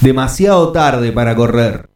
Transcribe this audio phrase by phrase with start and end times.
[0.00, 1.88] Demasiado tarde para correr.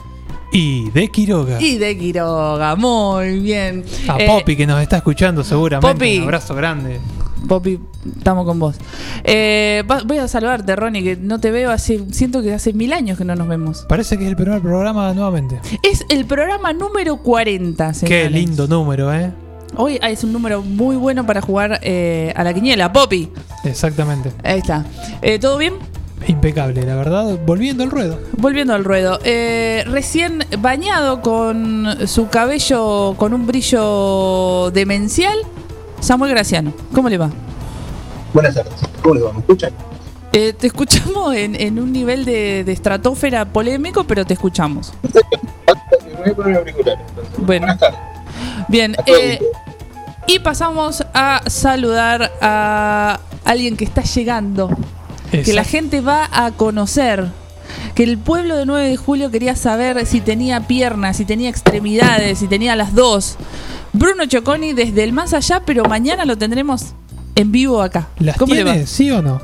[0.52, 1.60] Y de Quiroga.
[1.60, 2.76] y de Quiroga.
[2.76, 3.84] Muy bien.
[4.08, 5.92] A Eh, Poppy que nos está escuchando seguramente.
[5.94, 6.18] Poppy.
[6.18, 7.00] Un abrazo grande.
[7.48, 7.78] Poppy,
[8.18, 8.76] estamos con vos.
[9.24, 12.00] Eh, va- voy a saludarte, Ronnie, que no te veo hace.
[12.12, 13.84] Siento que hace mil años que no nos vemos.
[13.88, 15.60] Parece que es el primer programa nuevamente.
[15.82, 18.32] Es el programa número 40, Qué señores.
[18.32, 19.32] lindo número, ¿eh?
[19.76, 22.92] Hoy es un número muy bueno para jugar eh, a la quiniela.
[22.92, 23.30] Poppy.
[23.64, 24.30] Exactamente.
[24.44, 24.84] Ahí está.
[25.22, 25.74] Eh, ¿Todo bien?
[26.28, 27.38] Impecable, la verdad.
[27.44, 28.18] Volviendo al ruedo.
[28.36, 29.18] Volviendo al ruedo.
[29.24, 35.36] Eh, recién bañado con su cabello con un brillo demencial,
[36.02, 36.72] Samuel Graciano.
[36.92, 37.30] ¿Cómo le va?
[38.34, 38.74] Buenas tardes.
[39.02, 39.32] ¿Cómo les va?
[39.32, 39.72] ¿Me escuchan?
[40.32, 44.92] Eh, te escuchamos en, en un nivel de, de estratosfera polémico, pero te escuchamos.
[45.02, 47.00] Me voy a poner auriculares.
[47.08, 47.46] entonces.
[47.46, 47.66] Bueno.
[47.66, 48.00] Buenas tardes.
[48.68, 49.40] Bien, eh,
[50.26, 54.70] y pasamos a saludar a alguien que está llegando,
[55.30, 57.28] que la gente va a conocer.
[57.94, 62.38] Que el pueblo de 9 de julio quería saber si tenía piernas, si tenía extremidades,
[62.38, 63.36] si tenía las dos.
[63.92, 66.94] Bruno Choconi desde el más allá, pero mañana lo tendremos
[67.34, 68.08] en vivo acá.
[68.18, 68.72] ¿Las ¿Cómo le va?
[68.72, 68.86] tiene?
[68.86, 69.40] ¿Sí o no?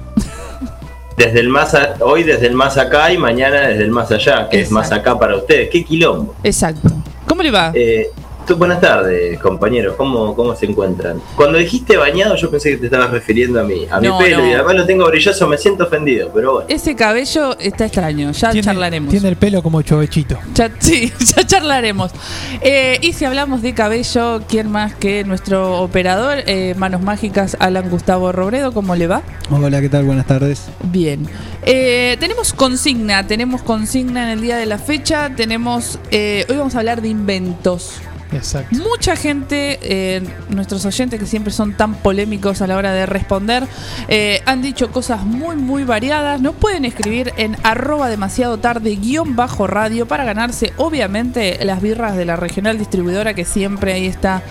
[1.17, 4.49] Desde el más a- hoy desde el más acá y mañana desde el más allá,
[4.49, 5.69] que es más acá para ustedes.
[5.71, 6.35] ¡Qué quilombo!
[6.45, 6.91] Exacto.
[7.27, 7.73] ¿Cómo le va?
[7.75, 8.07] Eh,
[8.57, 9.95] buenas tardes, compañeros.
[9.97, 11.21] ¿Cómo, ¿Cómo se encuentran?
[11.37, 14.39] Cuando dijiste bañado, yo pensé que te estabas refiriendo a mí, a No, mi pelo,
[14.39, 14.47] no.
[14.49, 16.67] y además lo tengo brilloso, me siento ofendido, pero bueno.
[16.69, 19.11] Ese cabello está extraño, ya tiene, charlaremos.
[19.11, 20.39] Tiene el pelo como chovechito.
[20.55, 22.13] Ya, sí, ya charlaremos.
[22.61, 26.39] Eh, y si hablamos de cabello, ¿quién más que nuestro operador?
[26.47, 29.23] eh, Manos Mágicas, Alan Gustavo Robredo, ¿cómo le va?
[29.51, 30.05] Hola, ¿qué tal?
[30.05, 30.69] Buenas tardes.
[30.85, 31.27] Bien.
[31.63, 35.99] Eh, tenemos consigna, tenemos consigna en el día de la fecha, tenemos...
[36.11, 38.01] eh, hoy vamos a hablar de inventos.
[38.33, 38.77] Exacto.
[38.77, 43.67] Mucha gente, eh, nuestros oyentes que siempre son tan polémicos a la hora de responder,
[44.09, 46.41] eh, han dicho cosas muy, muy variadas.
[46.41, 52.17] Nos pueden escribir en arroba demasiado tarde guion bajo radio para ganarse, obviamente, las birras
[52.17, 54.43] de la regional distribuidora que siempre ahí está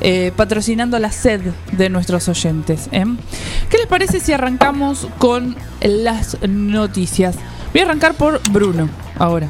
[0.00, 1.40] eh, patrocinando la sed
[1.72, 2.88] de nuestros oyentes.
[2.92, 3.04] ¿eh?
[3.70, 7.36] ¿Qué les parece si arrancamos con las noticias?
[7.72, 8.88] Voy a arrancar por Bruno
[9.18, 9.48] ahora.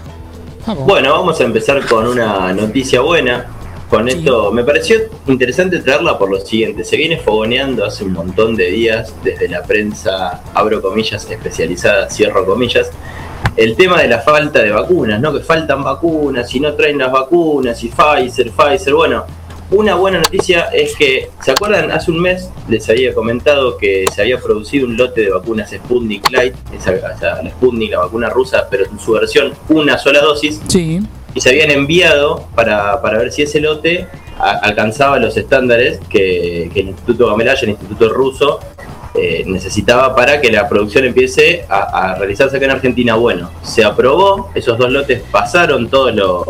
[0.84, 3.55] Bueno, vamos a empezar con una noticia buena.
[3.90, 4.18] Con Sí.
[4.18, 4.98] esto, me pareció
[5.28, 6.82] interesante traerla por lo siguiente.
[6.84, 12.44] Se viene fogoneando hace un montón de días desde la prensa, abro comillas, especializada, cierro
[12.44, 12.90] comillas,
[13.56, 15.32] el tema de la falta de vacunas, ¿no?
[15.32, 18.92] Que faltan vacunas y no traen las vacunas y Pfizer, Pfizer.
[18.92, 19.24] Bueno,
[19.70, 21.90] una buena noticia es que, ¿se acuerdan?
[21.92, 26.28] Hace un mes les había comentado que se había producido un lote de vacunas Sputnik
[26.32, 30.60] Light, esa, esa- la Sputnik, la vacuna rusa, pero en su versión una sola dosis
[30.68, 31.00] Sí.
[31.36, 36.70] Y se habían enviado para, para ver si ese lote a- alcanzaba los estándares que,
[36.74, 38.58] que el Instituto Gamaleya, el Instituto Ruso,
[39.14, 43.14] eh, necesitaba para que la producción empiece a, a realizarse acá en Argentina.
[43.14, 46.44] Bueno, se aprobó, esos dos lotes pasaron todos los,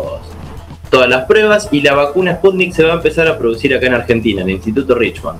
[0.89, 3.93] todas las pruebas y la vacuna Sputnik se va a empezar a producir acá en
[3.93, 5.39] Argentina, en el Instituto Richmond.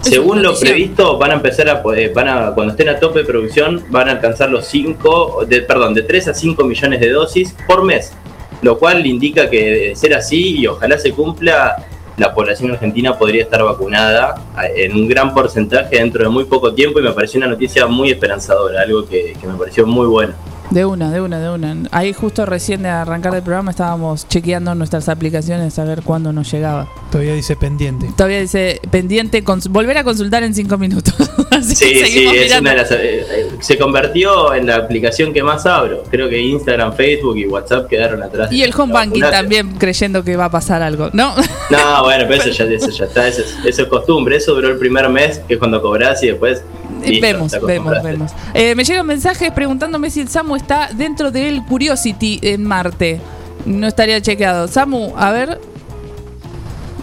[0.00, 3.24] Según lo previsto, van a empezar a poder- van a, cuando estén a tope de
[3.26, 7.54] producción, van a alcanzar los 5, de, perdón, de 3 a 5 millones de dosis
[7.66, 8.14] por mes,
[8.62, 11.76] lo cual indica que de ser así y ojalá se cumpla,
[12.16, 14.34] la población argentina podría estar vacunada
[14.76, 18.10] en un gran porcentaje dentro de muy poco tiempo y me pareció una noticia muy
[18.10, 20.34] esperanzadora, algo que, que me pareció muy bueno.
[20.70, 21.76] De una, de una, de una.
[21.90, 26.50] Ahí justo recién de arrancar el programa estábamos chequeando nuestras aplicaciones a ver cuándo nos
[26.52, 26.88] llegaba.
[27.10, 28.08] Todavía dice pendiente.
[28.16, 31.14] Todavía dice pendiente, volver a consultar en cinco minutos.
[31.50, 35.42] Así Sí, que sí, es una de las, eh, se convirtió en la aplicación que
[35.42, 36.04] más abro.
[36.08, 38.52] Creo que Instagram, Facebook y WhatsApp quedaron atrás.
[38.52, 41.34] Y el home banking también creyendo que va a pasar algo, ¿no?
[41.70, 44.36] No, bueno, pero eso ya, eso ya está, eso es, eso es costumbre.
[44.36, 46.62] Eso duró el primer mes, que es cuando cobras y después.
[47.08, 48.32] Listo, vemos, vemos, vemos.
[48.54, 53.20] Eh, me llegan mensajes preguntándome si el Samu está dentro del Curiosity en Marte.
[53.66, 54.68] No estaría chequeado.
[54.68, 55.58] Samu, a ver.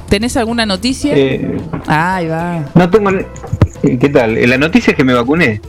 [0.09, 1.13] ¿Tenés alguna noticia?
[1.15, 2.63] Eh, Ahí va.
[2.73, 3.11] no tengo.
[3.81, 4.49] ¿Qué tal?
[4.49, 5.61] La noticia es que me vacuné.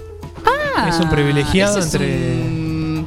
[0.88, 3.04] Es un privilegiado entre- un-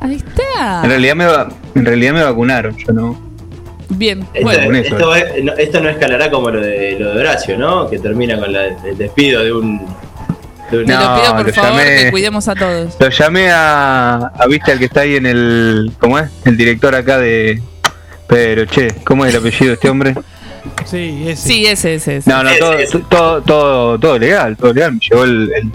[0.00, 0.82] Ahí está.
[0.84, 3.18] En realidad me va- en realidad me vacunaron, yo no.
[3.88, 4.76] Bien, Esto, bueno.
[4.78, 7.88] esto es- no, esto no escalará como lo de, lo de Horacio, ¿no?
[7.88, 9.80] Que termina con la- el despido de un.
[10.70, 10.86] Te lo No,
[11.20, 12.96] pido por lo favor llamé- que cuidemos a todos.
[12.98, 15.92] Lo llamé a, a viste al que está ahí en el.
[16.00, 16.30] ¿Cómo es?
[16.44, 17.62] El director acá de.
[18.26, 20.14] Pero che, ¿cómo es el apellido de este hombre?
[20.84, 21.48] Sí, ese.
[21.48, 22.16] Sí, ese, ese.
[22.16, 22.28] ese.
[22.30, 22.98] No, no, Ese, todo, ese.
[23.08, 24.94] todo, todo, todo legal, todo legal.
[24.94, 25.70] Me llegó el, el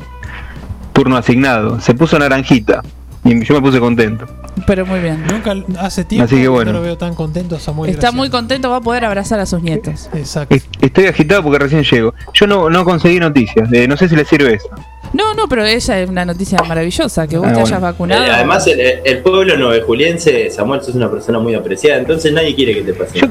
[0.92, 1.80] turno asignado.
[1.80, 2.82] Se puso naranjita.
[3.24, 4.26] Y yo me puse contento.
[4.68, 5.24] Pero muy bien.
[5.32, 6.72] Nunca hace tiempo Así que bueno.
[6.72, 7.90] no lo veo tan contento a Samuel.
[7.90, 8.18] Está Graciano.
[8.18, 10.10] muy contento, va a poder abrazar a sus nietos.
[10.14, 10.54] Exacto.
[10.56, 12.14] Es- Estoy agitado porque recién llego.
[12.34, 13.72] Yo no, no conseguí noticias.
[13.72, 14.70] eh, no sé si les sirve eso.
[15.14, 17.68] No, no, pero ella es una noticia maravillosa, que vos Ah, te bueno.
[17.68, 18.24] hayas vacunado.
[18.26, 22.76] Eh, Además, el, el pueblo nuevejuliense, Samuel, sos una persona muy apreciada, entonces nadie quiere
[22.76, 23.20] que te pase.
[23.20, 23.28] Yo-.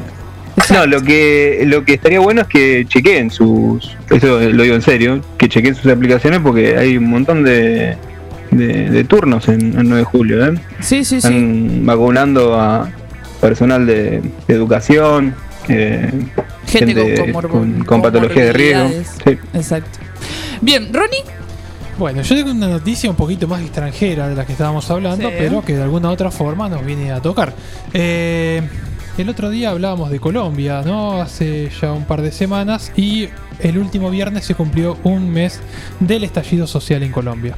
[0.74, 4.82] No, lo que lo que estaría bueno es que chequeen sus, eso lo digo en
[4.82, 7.96] serio, que chequeen sus aplicaciones porque hay un montón de,
[8.50, 10.54] de, de turnos en el 9 de julio, ¿eh?
[10.80, 11.28] sí, sí, sí.
[11.28, 12.88] Están vacunando a
[13.40, 15.34] personal de, de educación,
[15.68, 16.10] eh,
[16.66, 18.88] Gente, gente con, comorbo- con- con patologías de riesgo.
[19.24, 19.38] Sí.
[19.54, 19.98] Exacto.
[20.60, 21.22] Bien, Ronnie.
[21.98, 25.34] Bueno, yo tengo una noticia un poquito más extranjera de la que estábamos hablando, Sí.
[25.38, 27.52] pero que de alguna otra forma nos viene a tocar.
[27.92, 28.62] Eh,
[29.18, 31.20] el otro día hablábamos de Colombia, ¿no?
[31.20, 33.28] Hace ya un par de semanas y
[33.58, 35.60] el último viernes se cumplió un mes
[35.98, 37.54] del estallido social en Colombia.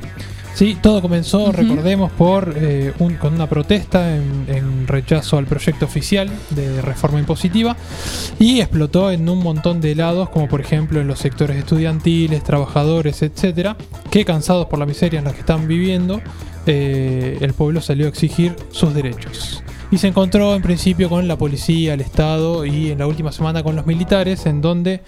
[0.54, 5.87] Sí, todo comenzó, recordemos, por eh, un- con una protesta en, en rechazo al proyecto
[5.87, 7.75] oficial de reforma impositiva
[8.38, 13.23] y explotó en un montón de lados, como por ejemplo en los sectores estudiantiles, trabajadores,
[13.23, 13.76] etcétera,
[14.11, 16.21] que cansados por la miseria en la que están viviendo,
[16.66, 19.62] eh, el pueblo salió a exigir sus derechos.
[19.90, 23.62] Y se encontró en principio con la policía, el Estado y en la última semana
[23.62, 25.00] con los militares, en donde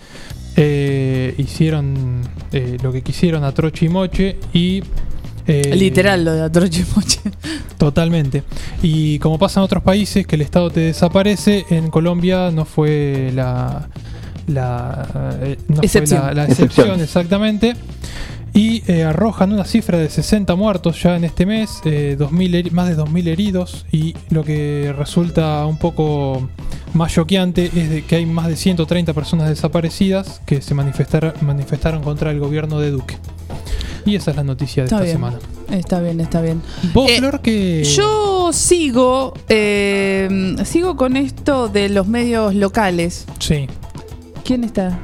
[0.56, 2.22] eh, hicieron
[2.52, 4.82] eh, lo que quisieron a troche y moche y...
[5.46, 7.20] eh, Literal lo de Atroche Moche.
[7.78, 8.42] Totalmente.
[8.82, 13.30] Y como pasa en otros países que el Estado te desaparece, en Colombia no fue
[13.34, 13.88] la,
[14.46, 16.20] la, eh, no fue Excepción.
[16.26, 16.68] la- la Excepción.
[16.68, 17.74] excepción, exactamente.
[18.56, 22.70] Y eh, arrojan una cifra de 60 muertos ya en este mes, eh, 2000 heri-
[22.70, 26.48] más de 2.000 heridos y lo que resulta un poco
[26.92, 32.04] más choqueante es de que hay más de 130 personas desaparecidas que se manifestar- manifestaron
[32.04, 33.16] contra el gobierno de Duque.
[34.06, 35.16] Y esa es la noticia de Está esta bien.
[35.16, 35.38] semana.
[35.70, 36.60] Está bien, está bien.
[36.92, 43.24] ¿Vos, Eh, Flor, que Yo sigo, eh, sigo con esto de los medios locales.
[43.38, 43.66] Sí.
[44.44, 44.98] ¿Quién está?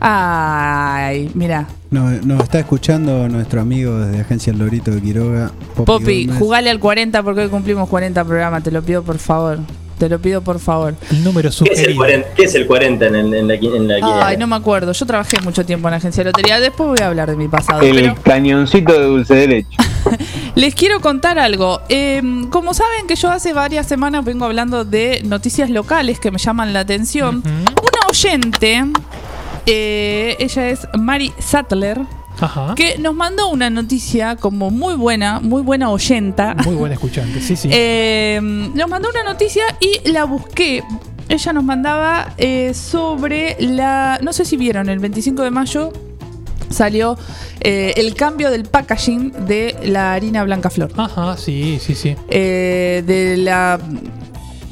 [0.00, 1.66] Ay, mira.
[1.90, 6.38] Nos, nos está escuchando nuestro amigo desde Agencia El Lorito de Quiroga, Popi, Gómez.
[6.38, 8.62] jugale al 40 porque hoy cumplimos 40 programas.
[8.62, 9.58] Te lo pido por favor.
[9.98, 10.94] Te lo pido por favor.
[11.10, 11.96] El número ¿Qué es, el sugerido.
[11.96, 14.26] 40, qué es el 40 en, el- en la, en la?
[14.28, 14.92] Ay, no me acuerdo.
[14.92, 16.60] Yo trabajé mucho tiempo en agencia de lotería.
[16.60, 17.80] Después voy a hablar de mi pasado.
[17.82, 19.76] El Pero cañoncito de dulce de leche.
[20.54, 21.80] les quiero contar algo.
[21.88, 26.38] Eh, como saben que yo hace varias semanas vengo hablando de noticias locales que me
[26.38, 27.42] llaman la atención.
[27.44, 28.84] Una oyente,
[29.66, 32.00] eh, ella es Mari Sattler,
[32.40, 32.74] Ajá.
[32.76, 36.54] que nos mandó una noticia como muy buena, muy buena oyenta.
[36.64, 37.68] Muy buen escuchante, sí, sí.
[37.80, 40.82] Eh, nos mandó una noticia y la busqué.
[41.28, 44.18] Ella nos mandaba eh, sobre la.
[44.22, 45.92] No sé si vieron, el 25 de mayo
[46.70, 47.16] salió
[47.60, 50.90] eh, el cambio del packaging de la harina Blanca Flor.
[50.96, 52.16] Ajá, sí, sí, sí.
[52.28, 53.78] Eh, de la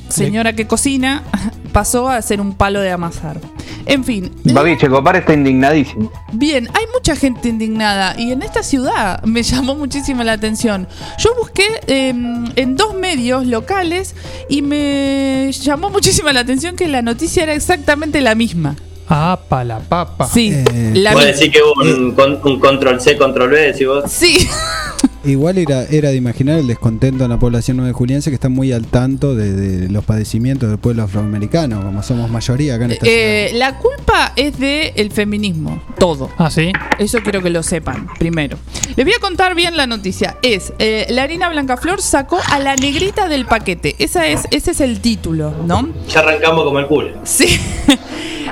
[0.09, 1.23] señora que cocina
[1.73, 3.41] pasó a ser un palo de amasar.
[3.87, 4.33] En fin.
[4.45, 6.11] Babi Checopar está indignadísimo.
[6.33, 10.89] Bien, hay mucha gente indignada y en esta ciudad me llamó muchísimo la atención.
[11.19, 14.15] Yo busqué eh, en dos medios locales
[14.49, 18.75] y me llamó muchísimo la atención que la noticia era exactamente la misma.
[19.09, 20.27] Ah, pa la papa.
[20.27, 24.05] Sí, Eh, la decís que hubo un, un control C, control V, decís vos.
[24.11, 24.49] Sí,
[25.27, 28.73] Igual era, era de imaginar el descontento en la población nueve juliense que está muy
[28.73, 33.07] al tanto de, de los padecimientos del pueblo afroamericano, como somos mayoría acá en esta
[33.09, 33.59] Eh, ciudad.
[33.59, 36.31] la culpa es del el feminismo, todo.
[36.39, 36.73] Ah, sí.
[36.99, 38.57] Eso quiero que lo sepan, primero.
[38.97, 40.37] Les voy a contar bien la noticia.
[40.43, 43.97] Es, eh, la harina Blancaflor sacó a la negrita del paquete.
[43.99, 45.89] Esa es, ese es el título, ¿no?
[46.09, 47.11] Ya arrancamos como el culo.
[47.25, 47.59] Sí.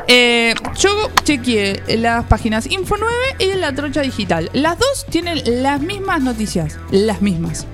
[0.07, 0.91] Eh, yo
[1.23, 4.51] chequeé las páginas Info 9 y La Trocha Digital.
[4.53, 6.64] Las dos tienen las mismas noticias.
[6.91, 7.67] Las mismas.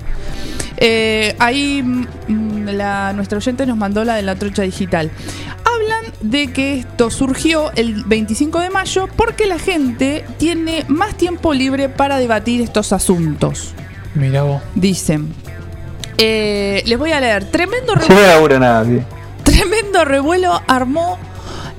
[0.76, 5.10] Eh, ahí mm, la, nuestra oyente nos mandó la de La Trocha Digital.
[5.64, 11.52] Hablan de que esto surgió el 25 de mayo porque la gente tiene más tiempo
[11.52, 13.74] libre para debatir estos asuntos.
[14.14, 14.62] Mira vos.
[14.74, 15.32] Dicen.
[16.16, 17.44] Eh, les voy a leer.
[17.50, 19.00] Tremendo no nada, sí.
[19.42, 21.18] Tremendo revuelo armó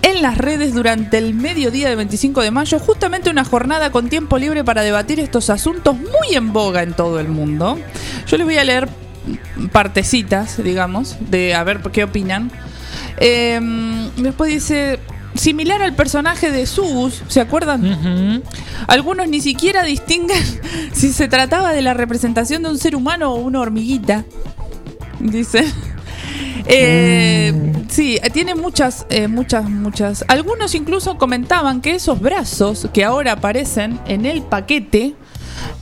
[0.01, 4.37] en las redes durante el mediodía del 25 de mayo, justamente una jornada con tiempo
[4.37, 7.77] libre para debatir estos asuntos muy en boga en todo el mundo.
[8.27, 8.89] Yo les voy a leer
[9.71, 12.51] partecitas, digamos, de a ver qué opinan.
[13.17, 13.59] Eh,
[14.17, 14.99] después dice,
[15.35, 18.43] similar al personaje de Sus, ¿se acuerdan?
[18.87, 20.43] Algunos ni siquiera distinguen
[20.93, 24.25] si se trataba de la representación de un ser humano o una hormiguita.
[25.19, 25.65] Dice.
[26.67, 30.23] Eh, Sí, tiene muchas, eh, muchas, muchas.
[30.29, 35.13] Algunos incluso comentaban que esos brazos que ahora aparecen en el paquete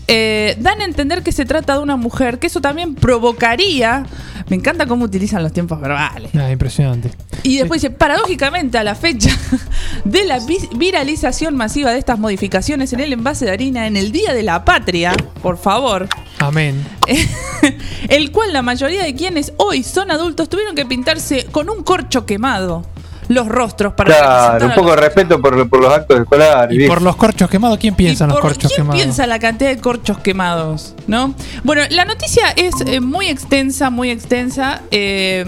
[0.07, 4.05] eh, dan a entender que se trata de una mujer, que eso también provocaría.
[4.49, 6.31] Me encanta cómo utilizan los tiempos verbales.
[6.35, 7.11] Ah, impresionante.
[7.43, 9.29] Y después dice, paradójicamente a la fecha
[10.05, 14.11] de la vi- viralización masiva de estas modificaciones en el envase de harina en el
[14.11, 16.07] Día de la Patria, por favor,
[16.39, 16.83] Amén.
[18.09, 22.25] el cual la mayoría de quienes hoy son adultos tuvieron que pintarse con un corcho
[22.25, 22.85] quemado
[23.29, 26.77] los rostros para Claro, un poco de respeto por, por los actos escolares.
[26.77, 29.01] Y por los corchos quemados, ¿quién piensa en ¿Y los corchos quién quemados?
[29.01, 30.95] piensa la cantidad de corchos quemados?
[31.07, 31.33] ¿No?
[31.63, 34.81] Bueno, la noticia es eh, muy extensa, muy extensa.
[34.89, 35.45] Eh,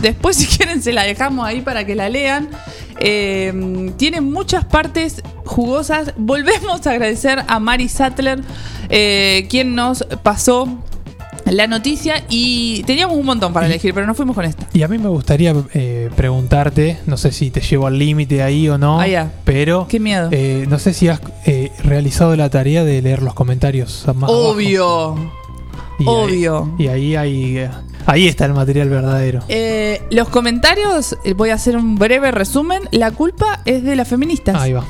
[0.00, 2.48] después, si quieren, se la dejamos ahí para que la lean.
[3.00, 6.12] Eh, tiene muchas partes jugosas.
[6.16, 8.40] Volvemos a agradecer a Mari Sattler,
[8.88, 10.68] eh, quien nos pasó
[11.50, 12.24] la noticia.
[12.28, 14.66] Y teníamos un montón para elegir, pero nos fuimos con esta.
[14.72, 18.68] Y a mí me gustaría eh, preguntarte, no sé si te llevo al límite ahí
[18.68, 20.28] o no, Ah, pero Qué miedo.
[20.32, 24.30] eh, no sé si has eh, realizado la tarea de leer los comentarios más.
[24.30, 25.14] Obvio.
[25.98, 26.74] Y ahí- Obvio.
[26.78, 27.70] y ahí, hay, eh,
[28.06, 29.40] ahí está el material verdadero.
[29.48, 32.82] Eh, los comentarios, eh, voy a hacer un breve resumen.
[32.90, 34.56] La culpa es de las feministas.
[34.56, 34.84] Ahí va.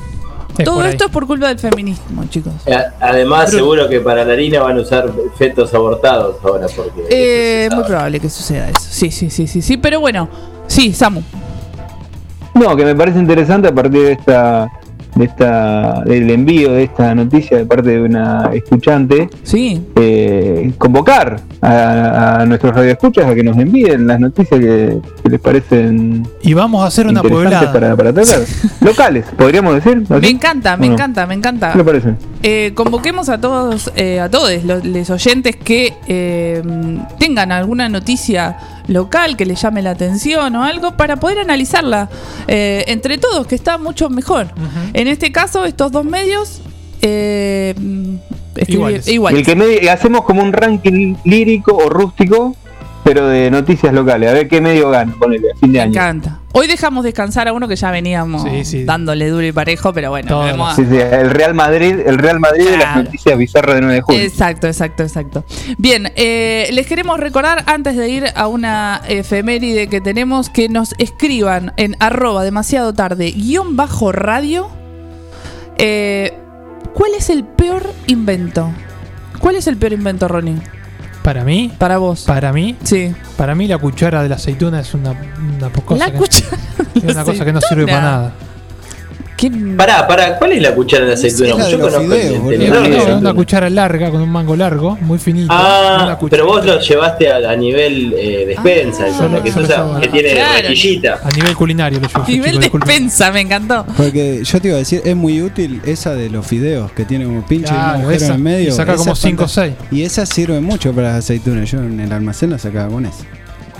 [0.57, 2.53] Es Todo esto es por culpa del feminismo, chicos.
[2.67, 7.03] A- Además, seguro que para la harina van a usar fetos abortados ahora, porque.
[7.09, 8.79] Eh, se muy probable que suceda eso.
[8.89, 9.77] Sí, sí, sí, sí, sí.
[9.77, 10.27] Pero bueno,
[10.67, 11.21] sí, Samu.
[12.53, 14.69] No, que me parece interesante a partir de esta,
[15.15, 19.81] de esta, del envío de esta noticia de parte de una escuchante, Sí.
[19.95, 25.39] eh, convocar a, a nuestros radioescuchas a que nos envíen las noticias que, que les
[25.39, 27.71] parecen Y vamos a hacer una pueblada.
[27.73, 28.39] para, para tratar.
[28.81, 30.03] Locales, podríamos decir.
[30.09, 30.21] ¿así?
[30.21, 31.71] Me encanta, me encanta, me encanta.
[31.71, 32.13] ¿Qué le parece?
[32.43, 36.61] Eh, convoquemos a todos, eh, a todos los, los oyentes que eh,
[37.19, 38.57] tengan alguna noticia
[38.87, 42.09] local que les llame la atención o algo para poder analizarla
[42.47, 44.47] eh, entre todos, que está mucho mejor.
[44.93, 46.61] En este caso, estos dos medios
[47.01, 48.15] eh, mm,
[48.67, 49.07] Iguales.
[49.07, 49.39] iguales.
[49.39, 52.55] El que me- hacemos como un ranking lírico o rústico,
[53.03, 54.29] pero de noticias locales.
[54.29, 55.91] A ver qué medio gana, ponele, a fin de Me año.
[55.91, 56.37] encanta.
[56.53, 58.83] Hoy dejamos descansar a uno que ya veníamos Sí, sí.
[58.83, 62.17] dándole duro y parejo, pero bueno, Todas vemos a- Sí, sí, el Real Madrid, el
[62.17, 63.03] Real Madrid de las Claro.
[63.03, 64.21] noticias bizarras de 9 de julio.
[64.21, 65.45] Exacto, exacto, exacto.
[65.77, 70.93] Bien, eh, les queremos recordar antes de ir a una efeméride que tenemos que nos
[70.97, 74.69] escriban en arroba demasiado tarde guion bajo radio.
[75.77, 76.33] eh,
[76.93, 78.69] ¿Cuál es el peor invento?
[79.39, 80.57] ¿Cuál es el peor invento, Ronnie?
[81.23, 82.23] Para mí, Para vos.
[82.25, 83.13] para mí, sí.
[83.37, 86.57] para mí la cuchara de la aceituna es una, una cosa, La que, cuchara.
[86.95, 88.33] es una cosa que no sirve para nada.
[89.41, 91.49] ¿Qué- Pará, pará, ¿cuál es la cuchara de aceituna?
[91.49, 95.47] Es la de Yo conozco fideos, una, cuchara larga con un mango largo, muy finito.
[95.49, 99.07] Ah, pero vos lo llevaste a, a nivel eh, despensa, Ah.
[99.07, 100.67] eso, la que, usa, llevo que a- tiene Claro.
[100.67, 101.19] rejillita.
[101.23, 102.23] A nivel culinario lo llevo.
[102.27, 102.87] Nivel chicos, disculpen.
[102.87, 103.85] despensa, me encantó.
[103.97, 107.25] Porque yo te iba a decir, es muy útil esa de los fideos, que tiene
[107.25, 108.69] como pinche y un Claro, agujero esa, en el medio.
[108.69, 109.85] y saca como es 5 o fantástica.
[109.89, 109.99] 6.
[109.99, 111.71] Y esa sirve mucho para las aceitunas.
[111.71, 113.23] Yo en el almacén la sacaba con esa.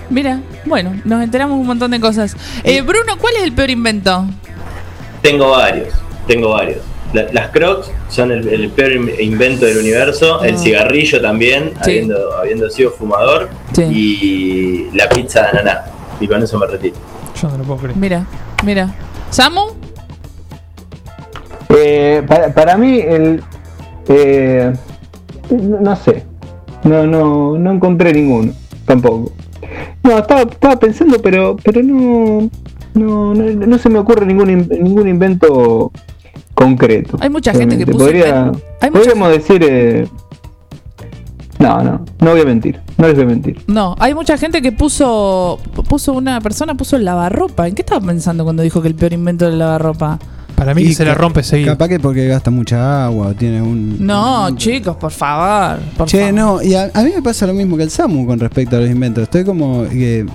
[0.10, 2.36] Mira, bueno, nos enteramos un montón de cosas.
[2.66, 4.26] Eh, Bruno, ¿cuál es el peor invento?
[5.22, 5.90] Tengo varios,
[6.28, 6.80] tengo varios.
[7.14, 10.58] La- las crocs son el, el peor in- invento del universo, el Ah.
[10.58, 11.92] cigarrillo también, Sí.
[11.92, 13.84] habiendo, habiendo sido fumador, Sí.
[13.84, 15.86] y la pizza de ananá.
[16.20, 16.96] Y con eso me retiro.
[17.42, 17.98] Yo no lo puedo creer.
[17.98, 18.26] Mira,
[18.64, 18.96] mira.
[19.30, 19.62] ¿Samu?
[21.70, 23.42] Eh, para, para mí, el.
[24.08, 24.74] eh,
[25.50, 26.24] no, no sé.
[26.84, 28.54] No, no, no encontré ninguno.
[28.86, 29.32] Tampoco.
[30.04, 32.50] No, estaba, estaba pensando, pero, pero no,
[32.94, 35.92] no, no, no se me ocurre ningún, in- ningún invento
[36.54, 37.18] concreto.
[37.20, 39.62] Hay mucha gente que puso Podría- mucha podríamos decir.
[39.68, 40.08] eh,
[41.60, 42.80] no, no, no voy a mentir.
[42.98, 43.62] No les voy a mentir.
[43.68, 47.68] No, hay mucha gente que puso puso una persona puso el lavarropa.
[47.68, 50.18] ¿En qué estaba pensando cuando dijo que el peor invento era el lavarropa?
[50.56, 51.72] Para mí Y que se ca- rompe seguido.
[51.74, 54.04] Capaz que porque gasta mucha agua o tiene un.
[54.06, 55.80] No, un- chicos, por favor.
[55.98, 56.34] por Che, favor.
[56.34, 58.80] no, y a, a mí me pasa lo mismo que el Samu con respecto a
[58.80, 59.24] los inventos.
[59.24, 60.26] Estoy como que.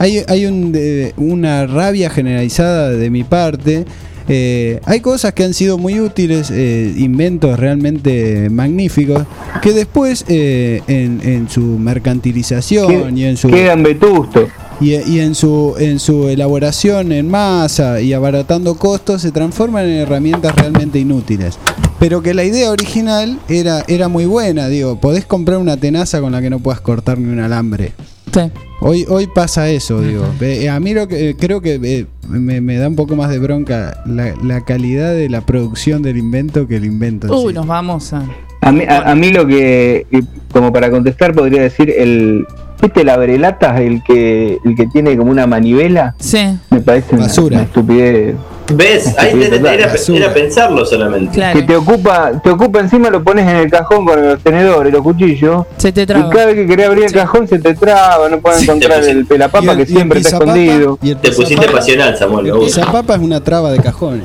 [0.00, 3.84] Hay, hay un, de- una rabia generalizada de mi parte.
[4.28, 9.24] Eh, hay cosas que han sido muy útiles, eh, inventos realmente magníficos,
[9.60, 14.48] que después eh, en, en su mercantilización y en su Quedan vetustos.
[14.80, 19.96] y, y en su en su elaboración en masa y abaratando costos se transforman en
[19.98, 21.58] herramientas realmente inútiles.
[21.98, 26.32] Pero que la idea original era, era muy buena, digo, podés comprar una tenaza con
[26.32, 27.92] la que no puedas cortar ni un alambre.
[28.32, 28.40] Sí.
[28.82, 30.24] Hoy, hoy pasa eso, digo.
[30.40, 33.28] Eh, a mí lo que eh, creo que eh, me, me da un poco más
[33.28, 37.26] de bronca la, la calidad de la producción del invento que el invento.
[37.26, 37.54] en Uy, sí.
[37.54, 38.24] nos vamos a.
[38.62, 40.06] A mí, a, a mí lo que,
[40.52, 42.46] como para contestar, podría decir el.
[42.80, 43.78] ¿Viste el abrelatas?
[43.80, 46.14] El que, el que tiene como una manivela.
[46.18, 46.38] Sí.
[46.70, 47.56] Me parece una, Basura.
[47.56, 48.34] una estupidez
[48.72, 49.14] ¿Ves?
[49.18, 49.74] Ahí Sí, te- total.
[49.74, 51.32] era, era pensarlo solamente.
[51.34, 51.58] Claro.
[51.58, 55.02] Que te ocupa, te ocupa encima, lo pones en el cajón con los tenedores, los
[55.02, 55.66] cuchillos.
[55.76, 56.30] Se te Y traba.
[56.30, 59.26] cada vez que querés abrir el cajón se te traba, no puedes Sí, encontrar el
[59.26, 60.98] pelapapa que siempre está escondido.
[61.02, 62.46] y Te pusiste pasional, Samuel.
[62.48, 64.24] El pisapapa es una traba de cajones.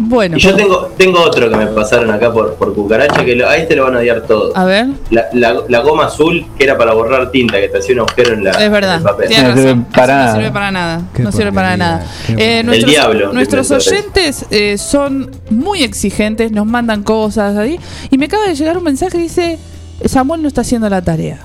[0.00, 3.48] Bueno, Y yo tengo, tengo otro que me pasaron acá por, por cucaracha, que lo-
[3.48, 4.56] ahí te lo van a odiar todo.
[4.56, 4.86] a ver.
[5.10, 8.34] La, la- la goma azul que era para borrar tinta, que te hacía un agujero
[8.34, 9.28] en la Es en verdad, el papel.
[9.30, 11.02] No sirve para no sirve para nada.
[11.14, 12.06] Qué no sirve para nada.
[12.28, 17.80] Eh, nuestros El diablo, nuestros oyentes eh, son muy exigentes, nos mandan cosas ahí.
[18.10, 19.58] Y me acaba de llegar un mensaje que dice:
[20.04, 21.40] Samuel no está haciendo la tarea.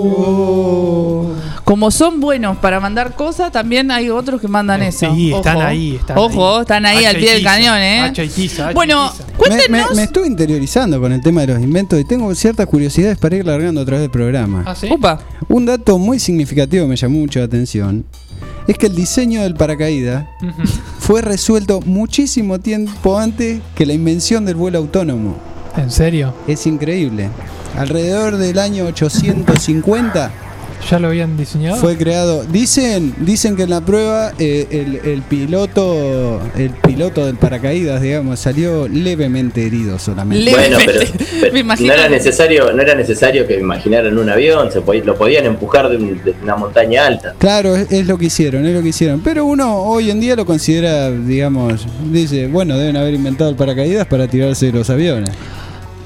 [0.00, 1.26] Oh.
[1.70, 5.14] Como son buenos para mandar cosas, también hay otros que mandan eso.
[5.14, 5.64] Sí, están Ojo.
[5.66, 5.94] ahí.
[5.94, 6.60] Están Ojo, ahí.
[6.62, 8.00] están ahí al pie del cañón, ¿eh?
[8.00, 9.12] hacha y tiza, Bueno.
[9.14, 9.90] Me, cuéntenos.
[9.90, 13.36] me- me estuve interiorizando con el tema de los inventos y tengo ciertas curiosidades para
[13.36, 14.64] ir largando a través del programa.
[14.66, 14.88] ¿Ah, sí?
[14.90, 15.20] Upa.
[15.48, 18.04] Un dato muy significativo que me llamó mucho la atención
[18.66, 20.26] es que el diseño del paracaídas
[20.98, 25.36] fue resuelto muchísimo tiempo antes que la invención del vuelo autónomo.
[25.76, 26.34] ¿En serio?
[26.48, 27.28] Es increíble.
[27.78, 30.32] Alrededor del año 850
[30.88, 31.76] ¿Ya lo habían diseñado?
[31.76, 32.44] fue creado.
[32.44, 38.40] Dicen, dicen que en la prueba eh, el, el piloto, el piloto del paracaídas, digamos,
[38.40, 40.44] salió levemente herido solamente.
[40.44, 41.00] Le- Bueno, pero,
[41.40, 45.16] pero Me no era necesario, no era necesario que imaginaran un avión, se podía- lo
[45.16, 47.34] podían empujar de, un- de una montaña alta.
[47.38, 49.20] Claro, es, es lo que hicieron, es lo que hicieron.
[49.20, 54.06] Pero uno hoy en día lo considera, digamos, dice, bueno, deben haber inventado el paracaídas
[54.06, 55.30] para tirarse de los aviones.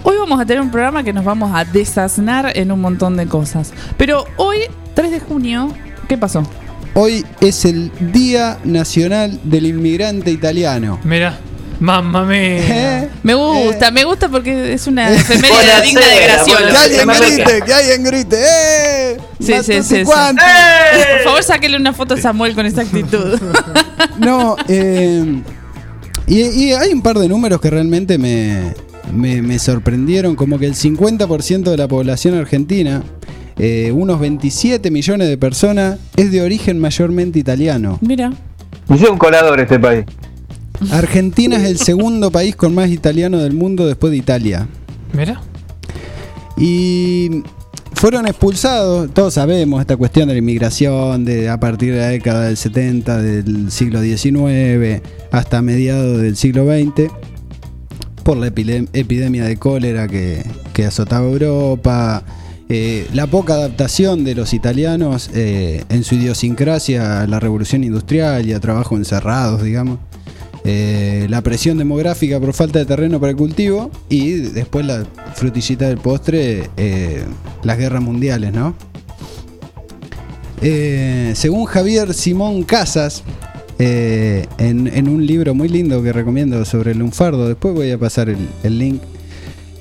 [0.07, 3.27] Hoy vamos a tener un programa que nos vamos a desasnar en un montón de
[3.27, 3.73] cosas.
[3.97, 4.59] Pero hoy,
[4.93, 5.73] 3 de junio,
[6.07, 6.43] ¿qué pasó?
[6.93, 11.01] Hoy es el Día Nacional del Inmigrante Italiano.
[11.05, 11.39] Mira,
[11.81, 12.37] mamma mía.
[13.03, 13.09] ¿Eh?
[13.23, 16.69] Me gusta, me gusta porque es una efeméride digna de Graciolo.
[16.69, 18.37] Que alguien grite, que alguien grite.
[18.43, 19.17] ¡Eh!
[19.41, 20.05] Sí, sí, sí, sí.
[20.05, 20.43] Quanti.
[21.15, 23.41] Por favor, sáquele una foto a Samuel con esa actitud.
[24.19, 25.43] No, eh,
[26.27, 28.75] y, y hay un par de números que realmente me,
[29.13, 33.03] me, me sorprendieron, como que el 50% de la población argentina,
[33.59, 37.99] eh, unos 27 millones de personas, es de origen mayormente italiano.
[38.01, 38.33] Mira,
[38.89, 40.05] Hice un colador este país.
[40.91, 44.69] Argentina es el segundo país con más italiano del mundo después de Italia.
[45.13, 45.41] Mira.
[46.57, 47.43] Y
[47.95, 52.45] fueron expulsados, todos sabemos esta cuestión de la inmigración de a partir de la década
[52.47, 57.11] del 70 del siglo XIX hasta mediados del siglo XX
[58.25, 62.25] por la epidemia de cólera que, que azotaba Europa,
[62.71, 68.47] eh, la poca adaptación de los italianos eh, en su idiosincrasia a la revolución industrial
[68.47, 69.99] y a trabajos encerrados, digamos.
[70.65, 75.89] Eh, la presión demográfica por falta de terreno para el cultivo y después la frutillita
[75.89, 76.71] del postre,
[77.63, 78.75] las guerras mundiales, ¿no?
[81.35, 83.23] Según Javier Simón Casas,
[83.79, 88.29] eh, en, un libro muy lindo que recomiendo sobre el lunfardo, después voy a pasar
[88.29, 89.01] el, el link,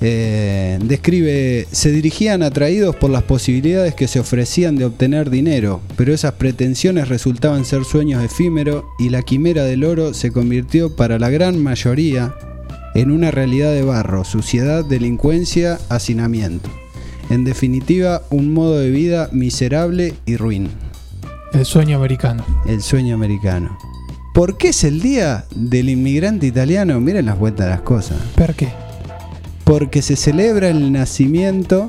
[0.06, 6.12] eh, describe, se dirigían atraídos por las posibilidades que se ofrecían de obtener dinero, pero
[6.12, 11.30] esas pretensiones resultaban ser sueños efímeros y la quimera del oro se convirtió para la
[11.30, 12.34] gran mayoría
[12.94, 16.68] en una realidad de barro, suciedad, delincuencia, hacinamiento.
[17.30, 20.68] En definitiva, un modo de vida miserable y ruin.
[21.54, 22.44] El sueño americano.
[22.66, 23.78] El sueño americano.
[24.34, 27.00] ¿Por qué es el día del inmigrante italiano?
[27.00, 28.18] Miren las vueltas de las cosas.
[28.34, 28.70] ¿Per qué?
[29.62, 31.86] Porque se celebra el nacimiento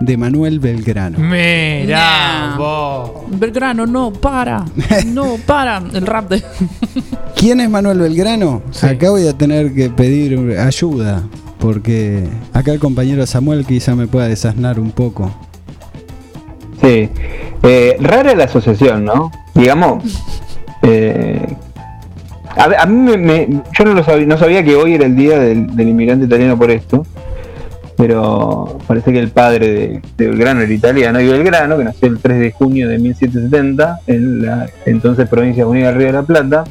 [0.00, 1.18] de Manuel Belgrano.
[1.18, 3.10] Mira, vos.
[3.32, 4.64] Belgrano, no, para.
[5.06, 5.78] No, para.
[5.92, 6.44] El rap de.
[7.34, 8.62] ¿Quién es Manuel Belgrano?
[8.70, 8.86] Sí.
[8.86, 11.24] Acá voy a tener que pedir ayuda.
[11.58, 15.32] Porque acá el compañero Samuel quizá me pueda desasnar un poco.
[16.82, 17.08] Sí.
[17.62, 19.30] Eh, rara la asociación, ¿no?
[19.54, 20.04] Digamos.
[20.82, 21.56] eh,
[22.56, 25.74] a, mí me, yo no lo sabía, no sabía que hoy era el día del,
[25.74, 27.06] del inmigrante italiano por esto.
[27.96, 31.20] Pero parece que el padre de, Belgrano era italiano.
[31.20, 35.88] Y Belgrano, que nació el 3 de junio de 1770 en la entonces provincia unida
[35.88, 36.64] del Río de la Plata,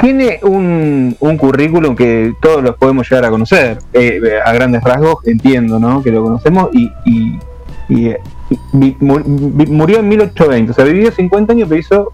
[0.00, 3.78] tiene un, currículum que todos los podemos llegar a conocer.
[3.92, 6.02] Eh, a grandes rasgos entiendo, ¿no?
[6.02, 7.38] Que lo conocemos y-
[7.88, 8.20] y, eh,
[9.00, 10.72] mu- vi- murió en 1820.
[10.72, 12.12] O sea, vivió 50 años, pero hizo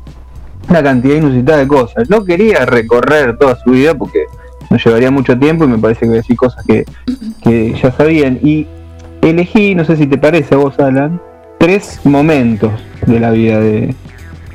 [0.68, 2.08] una cantidad inusitada de cosas.
[2.10, 4.24] No quería recorrer toda su vida porque
[4.70, 6.84] nos llevaría mucho tiempo y me parece que voy a decir cosas que,
[7.42, 8.38] que ya sabían.
[8.42, 8.66] Y
[9.22, 11.20] elegí, no sé si te parece a vos, Alan,
[11.58, 12.70] tres momentos
[13.06, 13.94] de la vida de,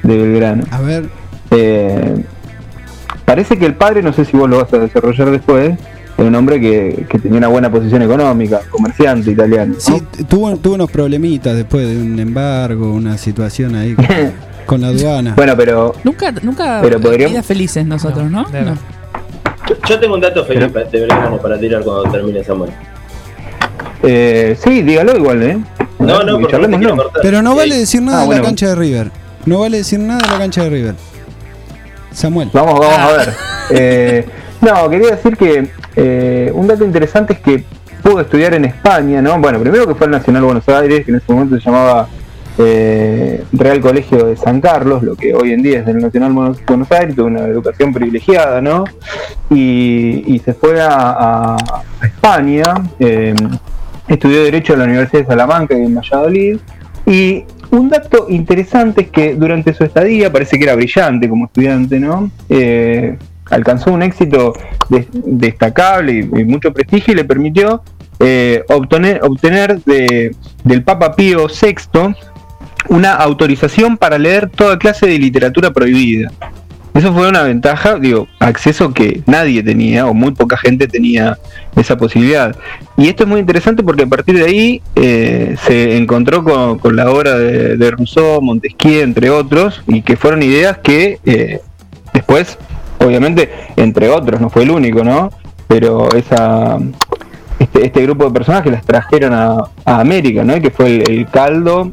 [0.03, 0.63] de Belgrano.
[0.71, 1.09] A ver,
[1.51, 2.15] Eh,
[3.25, 5.77] parece que el padre, no sé si vos lo vas a desarrollar después,
[6.17, 9.73] era un hombre que, que tenía una buena posición económica, comerciante italiano.
[9.73, 9.79] ¿no?
[9.79, 13.95] sí, tuvo, tuvo unos problemitas después de un embargo, una situación ahí.
[13.95, 14.31] que-
[14.65, 15.33] con la aduana.
[15.35, 18.43] Bueno, pero Nunca, nunca Pero podríamos- vidas felices nosotros, ¿no?
[18.51, 18.75] No.
[19.69, 22.71] Yo, yo tengo un dato feliz pa- de Belgrano para tirar cuando termine Samuel.
[24.03, 25.57] eh, sí, dígalo igual, ¿eh?
[25.99, 27.05] No, no, porque no te charlemos.
[27.21, 28.41] Pero no vale decir nada Ah, de bueno.
[28.41, 29.11] la cancha de River.
[29.45, 30.95] No vale decir nada de la cancha de River.
[32.11, 32.49] Samuel.
[32.53, 33.07] Vamos, vamos Ah.
[33.07, 33.33] a ver.
[33.71, 34.25] Eh,
[34.61, 37.63] no, quería decir que eh, un dato interesante es que
[38.01, 39.39] pudo estudiar en España, ¿no?
[39.39, 42.07] Bueno, primero que fue al Nacional Buenos Aires, que en ese momento se llamaba
[42.57, 46.91] eh, Real Colegio de San Carlos, lo que hoy en día es del Nacional Buenos
[46.91, 48.83] Aires, tuvo una educación privilegiada, ¿no?
[49.49, 51.57] Y, se fue a,
[52.03, 52.63] España,
[52.99, 53.33] eh,
[54.07, 56.57] estudió Derecho en la Universidad de Salamanca y en Valladolid,
[57.07, 61.99] y un dato interesante es que durante su estadía, parece que era brillante como estudiante,
[61.99, 62.29] ¿no?
[63.49, 64.53] Alcanzó un éxito
[64.89, 67.83] des- destacable y, mucho prestigio y le permitió
[68.19, 72.15] eh, obtener, obtener de- del Papa Pío VI
[72.89, 76.31] una autorización para leer toda clase de literatura prohibida.
[76.93, 81.37] Eso fue una ventaja, digo, acceso que nadie tenía o muy poca gente tenía
[81.75, 82.55] esa posibilidad.
[82.95, 86.95] Y esto es muy interesante porque a partir de ahí eh, se encontró con, con
[86.95, 91.59] la obra de, de Rousseau, Montesquieu, entre otros, y que fueron ideas que eh,
[92.13, 92.57] después,
[92.99, 95.29] obviamente, entre otros, no fue el único, ¿no?
[95.67, 96.77] Pero esa,
[97.59, 100.55] este, este grupo de personas que las trajeron a, a América, ¿no?
[100.57, 101.91] Y que fue el, el caldo,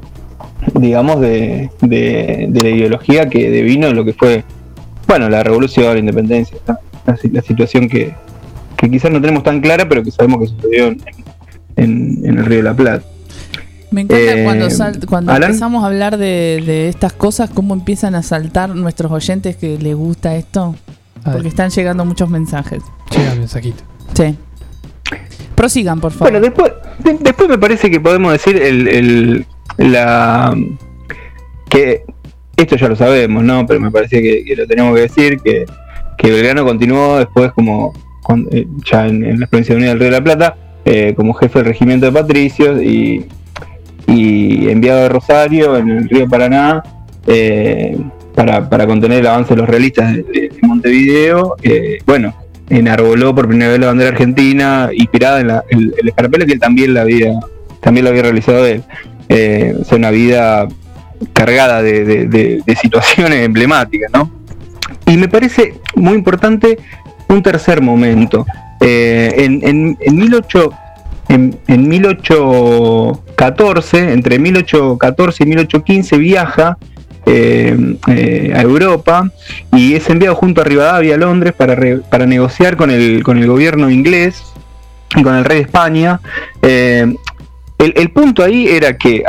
[0.74, 4.44] digamos, de, de- de la ideología que devino en lo que fue,
[5.08, 6.76] bueno, la revolución, la independencia, ¿no?
[7.06, 8.14] la, si- la situación que,
[8.76, 11.00] que quizás no tenemos tan clara, pero que sabemos que sucedió en,
[11.76, 13.04] en- en el Río de la Plata.
[13.90, 15.50] Me encanta Eh, cuando, sal- cuando Alan.
[15.50, 19.94] empezamos a hablar de, de estas cosas, cómo empiezan a saltar nuestros oyentes que les
[19.94, 20.74] gusta esto.
[21.24, 22.82] Porque están llegando muchos mensajes.
[23.11, 23.82] llega el mensajito.
[24.14, 24.37] Sí.
[25.54, 26.30] Prosigan, por favor.
[26.32, 29.46] Bueno, después, de- después me parece que podemos decir el, el-
[29.78, 30.54] la
[31.68, 32.04] que
[32.56, 33.66] esto ya lo sabemos, ¿no?
[33.66, 35.64] Pero me parece que, que lo tenemos que decir, que,
[36.18, 40.06] que Belgrano continuó después como con- eh, ya en, en la provincia unida del Río
[40.11, 43.26] de la Plata, eh, como jefe del regimiento de patricios y,
[44.06, 46.82] y enviado de Rosario en el río Paraná
[47.26, 47.96] eh,
[48.35, 51.57] para, para contener el avance de los realistas de, de Montevideo.
[51.62, 52.35] eh, bueno,
[52.71, 56.12] enarboló por primera vez la bandera argentina inspirada en la, el, el
[56.47, 57.33] que él también la había,
[57.81, 58.83] también lo había realizado él.
[59.29, 60.66] Eh, o una vida
[61.33, 61.83] cargada
[62.27, 64.31] de- de situaciones emblemáticas, ¿no?
[65.07, 66.79] Y me parece muy importante
[67.29, 68.45] un tercer momento.
[68.81, 70.73] Eh, en, en, en 18
[71.29, 76.77] en, en 1814, entre 1814 y 1815 viaja
[77.26, 79.30] eh, eh, a Europa
[79.72, 83.38] y es enviado junto a Rivadavia a Londres para, re- para negociar con el, con
[83.38, 84.42] el gobierno inglés
[85.16, 86.20] y con el rey de España.
[86.62, 87.14] Eh,
[87.78, 89.22] el, el punto ahí era que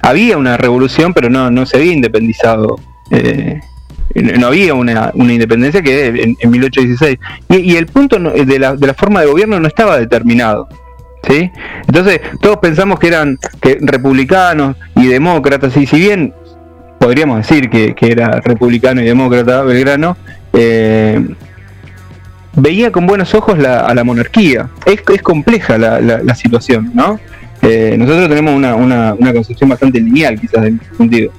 [0.00, 2.76] había una revolución, pero no, no se había independizado.
[3.10, 3.60] eh,
[4.14, 7.18] no había una, una independencia que en, en 1816.
[7.50, 10.66] Y, y el punto de, la, de la forma de gobierno no estaba determinado.
[11.28, 11.50] ¿sí?
[11.86, 16.32] Entonces, todos pensamos que eran que republicanos y demócratas, y si bien
[16.98, 20.16] podríamos decir que, que era republicano y demócrata Belgrano,
[20.52, 21.26] eh,
[22.54, 24.68] veía con buenos ojos la- a la monarquía.
[24.84, 27.18] Es, es compleja la, la- situación, ¿no?
[27.62, 31.32] Eh, nosotros tenemos una, una- una concepción bastante lineal, quizás, en ese sentido.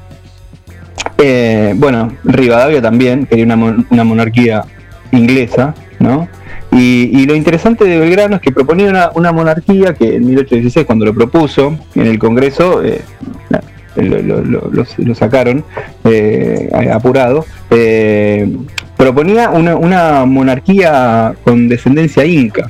[1.18, 3.56] Eh, bueno, Rivadavia también quería una,
[3.90, 4.64] una monarquía
[5.12, 6.28] inglesa, ¿no?
[6.72, 10.86] Y, y lo interesante de Belgrano es que proponía una, una monarquía que en 1816,
[10.86, 13.02] cuando lo propuso en el Congreso, eh,
[13.96, 15.64] lo, sacaron
[16.04, 18.56] eh, apurado, eh,
[18.98, 22.70] proponía una, una monarquía con descendencia inca,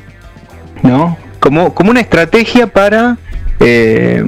[0.83, 1.17] ¿no?
[1.39, 3.17] Como, como una estrategia para,
[3.59, 4.23] eh,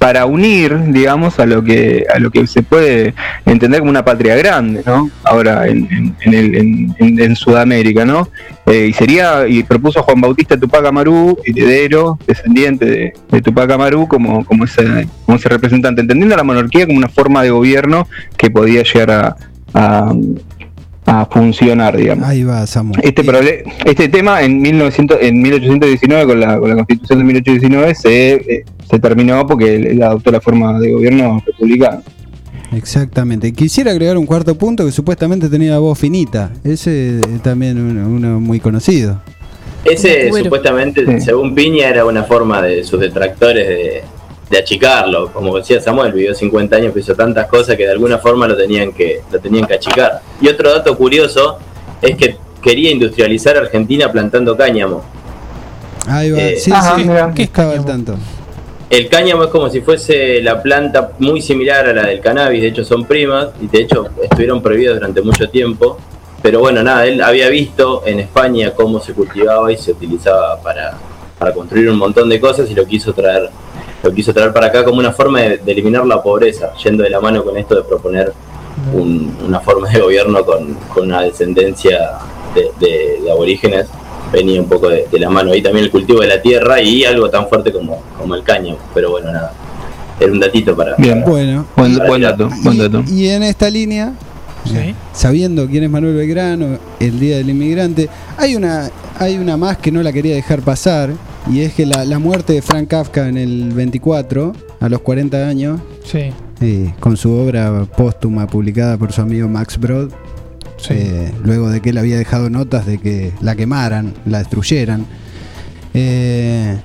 [0.00, 3.12] para unir, digamos, a lo que a lo que se puede
[3.44, 5.10] entender como una patria grande, ¿no?
[5.24, 8.30] Ahora en, en- el- en- en- Sudamérica, ¿no?
[8.64, 14.08] Eh, y sería, y propuso Juan Bautista Tupac Amaru, heredero, descendiente de, de Tupac Amaru,
[14.08, 18.08] como, como, ese, como ese representante, entendiendo la monarquía como una forma de gobierno
[18.38, 19.36] que podía llegar a,
[21.06, 22.28] a funcionar, digamos.
[22.28, 22.94] Ahí va, Samu.
[23.02, 28.32] Este, este tema en, 1900, en 1819, con la, con la constitución de 1819, se,
[28.34, 32.02] eh, se terminó porque él adoptó la forma de gobierno republicano.
[32.72, 33.52] Exactamente.
[33.52, 36.52] Quisiera agregar un cuarto punto que supuestamente tenía voz finita.
[36.62, 39.20] Ese eh, también uno, uno muy conocido.
[39.84, 40.44] Ese Bueno.
[40.44, 41.24] supuestamente, Sí.
[41.24, 44.02] según Piña, era una forma de sus detractores de,
[44.50, 45.32] de achicarlo.
[45.32, 48.92] Como decía Samuel, vivió 50 años, hizo tantas cosas que de alguna forma lo tenían
[48.92, 50.20] que, lo tenían que achicar.
[50.40, 51.58] Y otro dato curioso
[52.02, 55.02] es que quería industrializar Argentina plantando cáñamo.
[56.06, 56.38] Ahí va.
[56.38, 57.04] Eh, sí, ajá, sí.
[57.04, 57.32] mira.
[57.34, 58.16] ¿Qué estaba al tanto?
[58.90, 62.68] el cáñamo es como si fuese la planta muy similar a la del cannabis, de
[62.68, 65.96] hecho son primas y de hecho estuvieron prohibidas durante mucho tiempo.
[66.42, 70.98] Pero bueno, nada, él había visto en España cómo se cultivaba y se utilizaba para,
[71.38, 73.50] para construir un montón de cosas y lo quiso traer,
[74.02, 77.10] lo quiso traer para acá como una forma de, de eliminar la pobreza, yendo de
[77.10, 78.32] la mano con esto de proponer
[78.94, 82.12] un- una forma de gobierno con, con una descendencia
[82.54, 83.86] de, de- de aborígenes
[84.32, 85.52] venía un poco de, de la mano.
[85.52, 88.76] Ahí también el cultivo de la tierra y algo tan fuerte como, como el caño.
[88.94, 89.52] Pero bueno, nada.
[90.20, 90.94] Era un datito para.
[90.96, 91.22] Bien.
[91.26, 93.02] Bueno, Buen, buen dato, buen dato.
[93.08, 94.12] y en esta línea,
[94.64, 94.94] Sí.
[95.14, 99.90] sabiendo quién es Manuel Belgrano, el Día del Inmigrante, hay una, hay una más que
[99.90, 101.10] no la quería dejar pasar,
[101.48, 105.48] y es que la, la muerte de Frank Kafka en el 24, a los 40
[105.48, 110.10] años, Sí, eh, con su obra póstuma publicada por su amigo Max Brod,
[110.76, 110.94] sí.
[110.94, 115.06] eh, luego de que él había dejado notas de que la quemaran, la destruyeran.
[115.94, 116.76] Eh,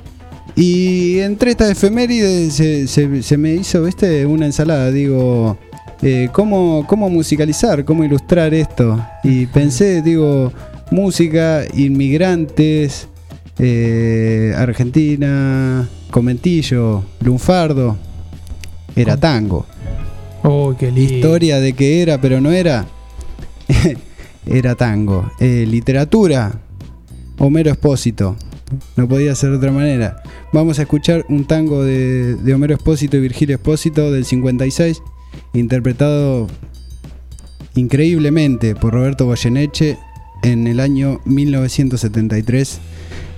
[0.55, 4.25] y entre estas efemérides se, se- se me hizo, ¿viste?
[4.25, 5.57] Una ensalada, digo,
[6.31, 9.03] ¿cómo, ¿cómo musicalizar, cómo ilustrar esto?
[9.23, 10.53] Y pensé, digo,
[10.91, 13.07] música, inmigrantes,
[13.59, 17.97] eh, Argentina, Comentillo, Lunfardo,
[18.95, 19.65] era tango.
[20.43, 21.13] Oh, qué lindo.
[21.13, 22.85] Historia de que era, pero no era.
[24.45, 25.31] era tango.
[25.39, 26.61] Eh, literatura.
[27.37, 28.35] Homero Espósito.
[28.95, 30.23] No podía ser de otra manera.
[30.53, 35.01] Vamos a escuchar un tango de, de Homero Espósito y Virgilio Espósito del 56,
[35.53, 36.47] interpretado
[37.75, 39.97] increíblemente por Roberto Goyeneche
[40.43, 42.79] en el año 1973.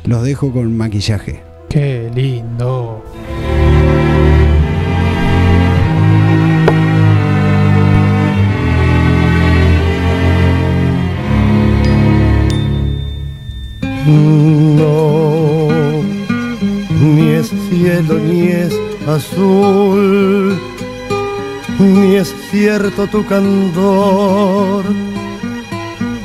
[0.07, 1.43] Los dejo con maquillaje.
[1.69, 3.03] Qué lindo.
[14.05, 15.67] No,
[17.01, 18.73] ni es cielo ni es
[19.05, 20.57] azul,
[21.79, 24.85] ni es cierto tu candor,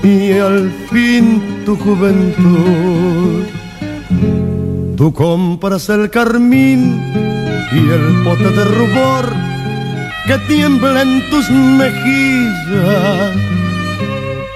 [0.05, 3.47] y al fin tu juventud.
[4.97, 7.01] Tú compras el carmín
[7.73, 9.33] y el pote de rubor
[10.27, 13.33] que tiembla en tus mejillas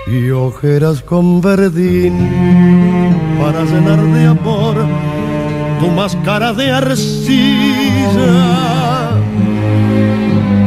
[0.07, 2.15] y ojeras con verdín
[3.41, 4.77] para llenar de amor
[5.81, 8.33] tu máscara de arcilla.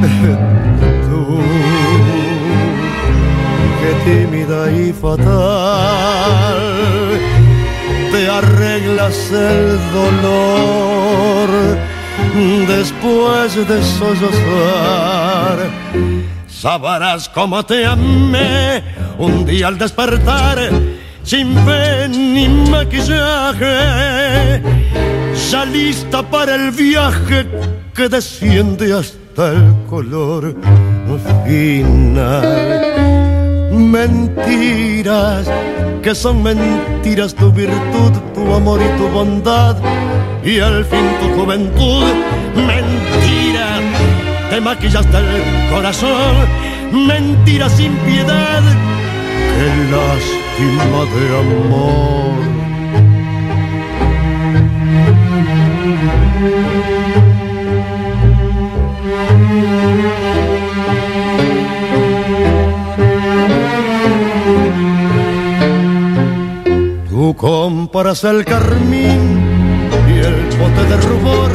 [1.09, 1.39] Tú,
[3.79, 6.58] que tímida y fatal,
[8.79, 11.49] arreglas el dolor
[12.67, 15.57] después de sollozar.
[16.47, 18.83] Sabrás cómo te amé
[19.17, 20.57] un día al despertar,
[21.23, 24.61] sin fe ni maquillaje,
[25.51, 27.45] ya lista para el viaje
[27.93, 30.55] que desciende hasta el color
[31.45, 32.79] final.
[33.71, 35.47] Mentiras,
[36.01, 39.77] que son mentiras tu virtud, tu amor y tu bondad,
[40.43, 42.03] y al fin tu juventud.
[42.55, 43.79] Mentira,
[44.49, 46.35] te maquillaste el corazón,
[46.91, 48.63] mentira sin piedad,
[49.53, 52.39] qué lástima de amor.
[67.29, 69.39] Tú compras el carmín
[70.09, 71.51] y el bote de rubor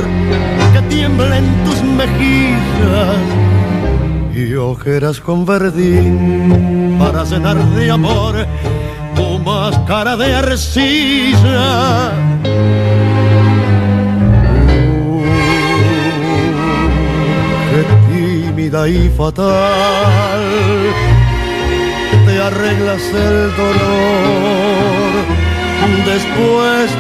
[0.73, 3.19] que tiembla en tus mejillas
[4.33, 8.47] y ojeras con verdín para llenar de amor
[9.17, 12.13] tu máscara de arcilla.
[15.09, 15.25] Uh,
[17.73, 17.85] qué
[18.15, 20.41] tímida y fatal
[22.27, 25.04] te arreglas el dolor
[26.05, 26.91] después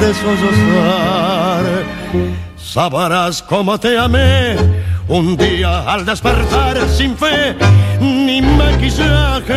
[0.00, 1.84] de sollozar.
[2.56, 4.56] Sabrás cómo te amé
[5.08, 7.56] un día al despertar sin fe
[8.00, 9.54] ni maquillaje.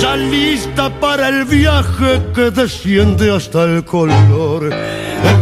[0.00, 4.70] Ya lista para el viaje que desciende hasta el color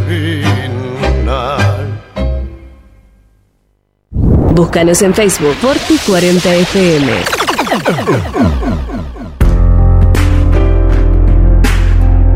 [0.07, 0.57] final.
[4.11, 8.56] Búscanos en Facebook Forti40FM.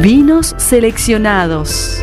[0.00, 2.02] vinos seleccionados.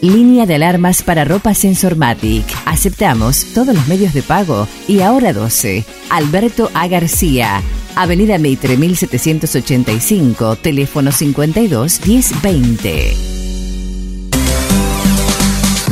[0.00, 2.44] Línea de alarmas para ropa Sensormatic.
[2.66, 5.84] Aceptamos todos los medios de pago y ahora 12.
[6.10, 6.86] Alberto A.
[6.88, 7.62] García.
[7.96, 13.43] Avenida Meitre 1785, teléfono 52 1020.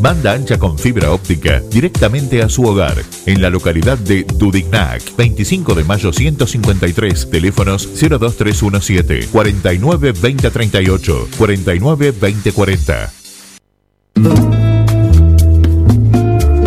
[0.00, 2.96] Banda ancha con fibra óptica directamente a su hogar,
[3.26, 14.69] en la localidad de Dudignac, 25 de mayo 153, teléfonos 02317 49 2038, 49 2040.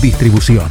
[0.00, 0.70] Distribución.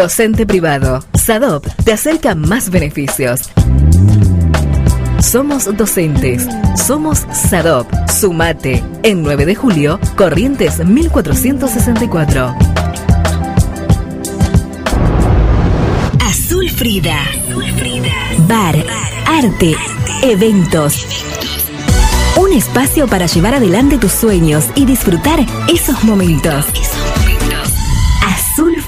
[0.00, 1.04] Docente privado.
[1.12, 3.50] SADOP te acerca más beneficios.
[5.20, 6.46] Somos docentes.
[6.74, 7.86] Somos SADOP.
[8.08, 8.82] Sumate.
[9.02, 12.54] En 9 de julio, Corrientes 1464.
[16.26, 17.18] Azul Frida.
[18.48, 18.76] Bar,
[19.26, 19.76] arte,
[20.22, 21.06] eventos.
[22.38, 26.64] Un espacio para llevar adelante tus sueños y disfrutar esos momentos.
[26.64, 26.99] Azul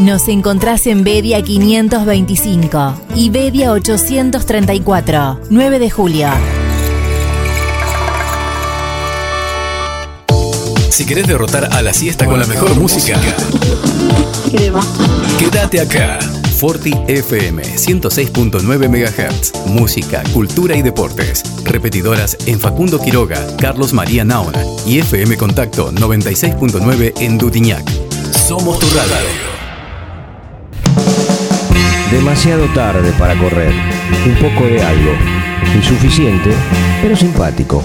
[0.00, 6.28] Nos encontrás en Bedia 525 y Bedia 834, 9 de julio.
[10.90, 13.18] Si querés derrotar a la siesta con la mejor música,
[15.38, 16.18] quédate acá.
[16.58, 19.66] Forti FM 106.9 MHz.
[19.66, 21.42] Música, cultura y deportes.
[21.64, 27.84] Repetidoras en Facundo Quiroga, Carlos María Naona y FM Contacto 96.9 en Dutiñac.
[28.32, 29.65] Somos tu radio.
[32.10, 33.72] Demasiado tarde para correr.
[34.24, 35.10] Un poco de algo.
[35.74, 36.50] Insuficiente,
[37.02, 37.82] pero simpático.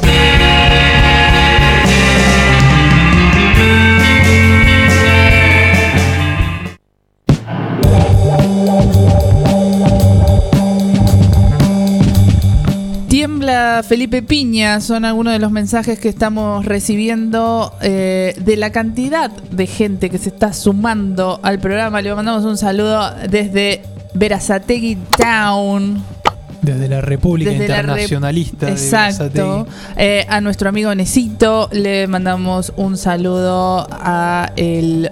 [13.07, 19.31] Tiembla Felipe Piña, son algunos de los mensajes que estamos recibiendo eh, de la cantidad
[19.31, 22.03] de gente que se está sumando al programa.
[22.03, 23.81] Le mandamos un saludo desde
[24.13, 26.03] Verazategui Town.
[26.61, 28.69] Desde la República Desde la Internacionalista.
[28.69, 29.67] Exacto.
[29.97, 35.11] Eh, a nuestro amigo Necito le mandamos un saludo a el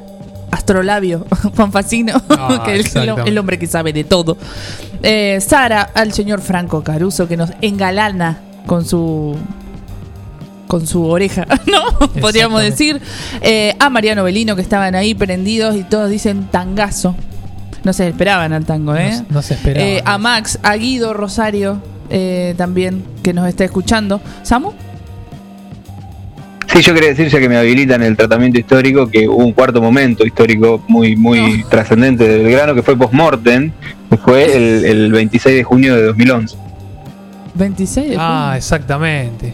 [0.52, 1.26] astrolabio
[1.56, 4.38] Juan Facino, Ah, que es el hombre que sabe de todo.
[5.02, 9.36] Eh, Sara, al señor Franco Caruso que nos engalana con su
[10.68, 12.08] con su oreja, ¿no?
[12.22, 13.02] Podríamos decir.
[13.41, 17.16] Eh, a Mariano Belino que estaban ahí prendidos y todos dicen tangazo.
[17.84, 19.12] No se esperaban al tango, ¿eh?
[19.30, 19.86] No, no se esperaba.
[19.86, 24.20] Eh, a Max, a Guido Rosario eh, también, que nos está escuchando.
[24.44, 24.72] ¿Samu?
[26.72, 29.82] Sí, yo quería decir, ya que me habilitan el tratamiento histórico, que hubo un cuarto
[29.82, 33.72] momento histórico muy muy trascendente de Belgrano, que fue post-mortem,
[34.10, 36.56] que fue el, el 26 de junio de 2011.
[37.56, 38.58] 26 de Ah, junio.
[38.58, 39.54] exactamente.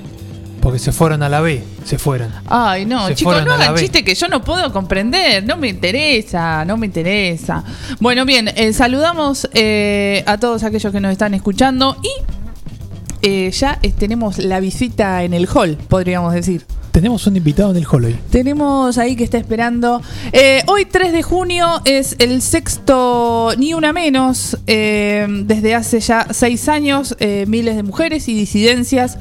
[0.59, 1.63] Porque se fueron a la B.
[1.85, 2.31] Se fueron.
[2.47, 5.45] Ay, no, Se chicos, no hagan chiste que yo no puedo comprender.
[5.45, 7.63] No me interesa, no me interesa.
[7.99, 12.09] Bueno, bien, eh, saludamos eh, a todos aquellos que nos están escuchando y
[13.21, 16.65] eh, ya tenemos la visita en el hall, podríamos decir.
[16.95, 18.15] Tenemos un invitado en el hall hoy.
[18.29, 20.01] Tenemos ahí que está esperando.
[20.31, 24.57] Eh, hoy 3 de junio es el sexto Ni Una Menos.
[24.65, 29.17] eh, desde hace ya seis años, eh, miles de mujeres y disidencias.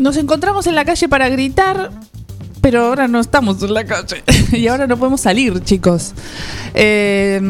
[0.00, 1.90] Nos encontramos en la calle para gritar,
[2.60, 4.22] pero ahora no estamos en la calle.
[4.52, 6.14] y ahora no podemos salir, chicos.
[6.74, 7.40] Eh,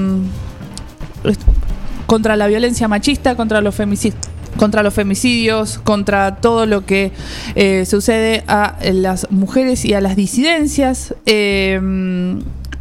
[2.07, 7.13] contra la violencia machista, contra los femicidios contra los femicidios, contra todo lo que
[7.55, 11.15] eh, sucede a las mujeres y a las disidencias.
[11.25, 11.81] Eh,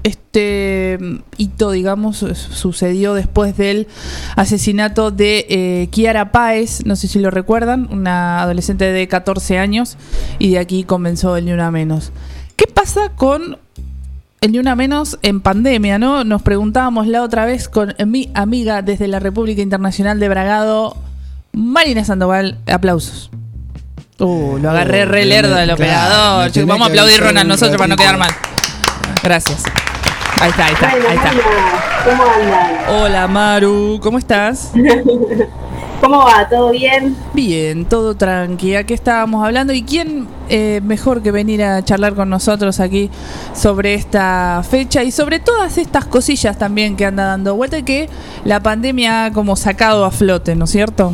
[0.03, 0.97] este
[1.37, 3.87] hito, digamos, sucedió después del
[4.35, 9.97] asesinato de eh, Kiara Páez, no sé si lo recuerdan, una adolescente de 14 años,
[10.39, 12.11] y de aquí comenzó el Ni Una Menos.
[12.55, 13.57] ¿Qué pasa con
[14.41, 16.23] el Ni Una Menos en pandemia, ¿no?
[16.23, 20.95] Nos preguntábamos la otra vez con mi amiga desde la República Internacional de Bragado,
[21.51, 22.57] Marina Sandoval.
[22.67, 23.31] Aplausos.
[24.19, 26.67] Uh, lo agarré re lerdo del Claro, operador.
[26.67, 28.31] vamos a aplaudir Ronald nosotros para no quedar mal.
[29.23, 29.63] Gracias.
[30.41, 31.31] Ahí está, ahí está, ahí está.
[32.09, 33.01] ¿Cómo andan?
[33.01, 34.71] Hola Maru, ¿cómo estás?
[36.01, 36.47] ¿Cómo va?
[36.47, 37.13] ¿Todo bien?
[37.33, 38.73] Bien, todo tranqui.
[38.75, 39.73] Aquí estábamos hablando.
[39.73, 43.09] ¿Y quién eh, mejor que venir a charlar con nosotros aquí
[43.53, 48.07] sobre esta fecha y sobre todas estas cosillas también que anda dando vuelta y que
[48.45, 51.11] la pandemia ha como sacado a flote, ¿no es cierto?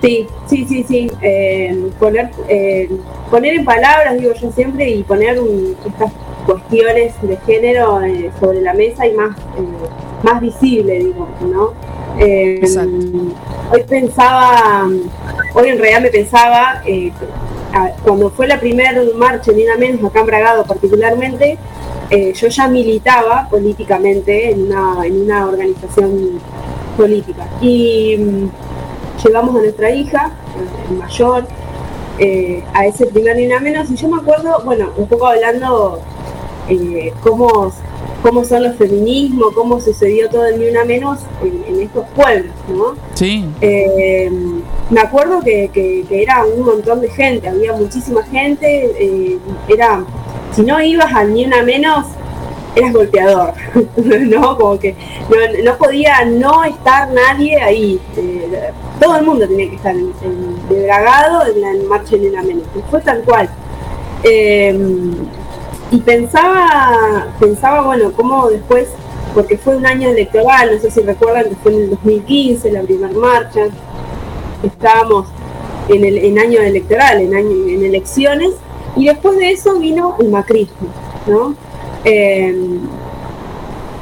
[0.00, 1.10] Sí, sí, sí, sí.
[1.20, 2.90] Eh, poner, eh,
[3.30, 6.10] poner en palabras, digo yo siempre, y poner un- estas
[6.50, 11.72] cuestiones de género eh, sobre la mesa y más, eh, más visible, digo, ¿no?
[12.18, 12.60] Eh,
[13.72, 14.88] hoy pensaba,
[15.54, 17.12] hoy en realidad me pensaba, eh,
[17.72, 21.56] a- cuando fue la primera marcha, ni una menos, acá en Bragado particularmente,
[22.10, 26.40] eh, yo ya militaba políticamente en una, en una organización
[26.96, 27.46] política.
[27.60, 28.50] Y mm,
[29.24, 30.32] llevamos a nuestra hija,
[30.90, 31.46] eh, mayor,
[32.18, 33.88] eh, a ese primer ni menos.
[33.90, 36.00] Y yo me acuerdo, bueno, un poco hablando
[36.70, 37.72] eh, cómo,
[38.22, 42.54] cómo son los feminismos, cómo sucedió todo el ni una menos en, en estos pueblos,
[42.68, 42.94] ¿no?
[43.14, 43.44] Sí.
[43.60, 44.30] Eh,
[44.90, 48.66] me acuerdo que, que- que era un montón de gente, había muchísima gente,
[48.98, 50.04] eh, era,
[50.54, 52.06] si no ibas al ni una menos,
[52.76, 53.52] eras golpeador,
[53.96, 54.56] ¿no?
[54.56, 54.94] Como que
[55.28, 60.12] no, no podía no estar nadie ahí, eh, todo el mundo tenía que estar en,
[60.22, 63.48] en- de Bragado en la marcha ni una menos, fue tal cual.
[64.22, 64.78] Eh,
[65.90, 68.88] y pensaba, pensaba, bueno, cómo después,
[69.34, 72.82] porque fue un año electoral, no sé si recuerdan que fue en el 2015 la
[72.82, 73.66] primera marcha,
[74.62, 75.26] estábamos
[75.88, 78.52] en el en año electoral, en año en elecciones,
[78.96, 80.88] y después de eso vino el macrismo,
[81.26, 81.54] ¿no?
[82.04, 82.80] Eh,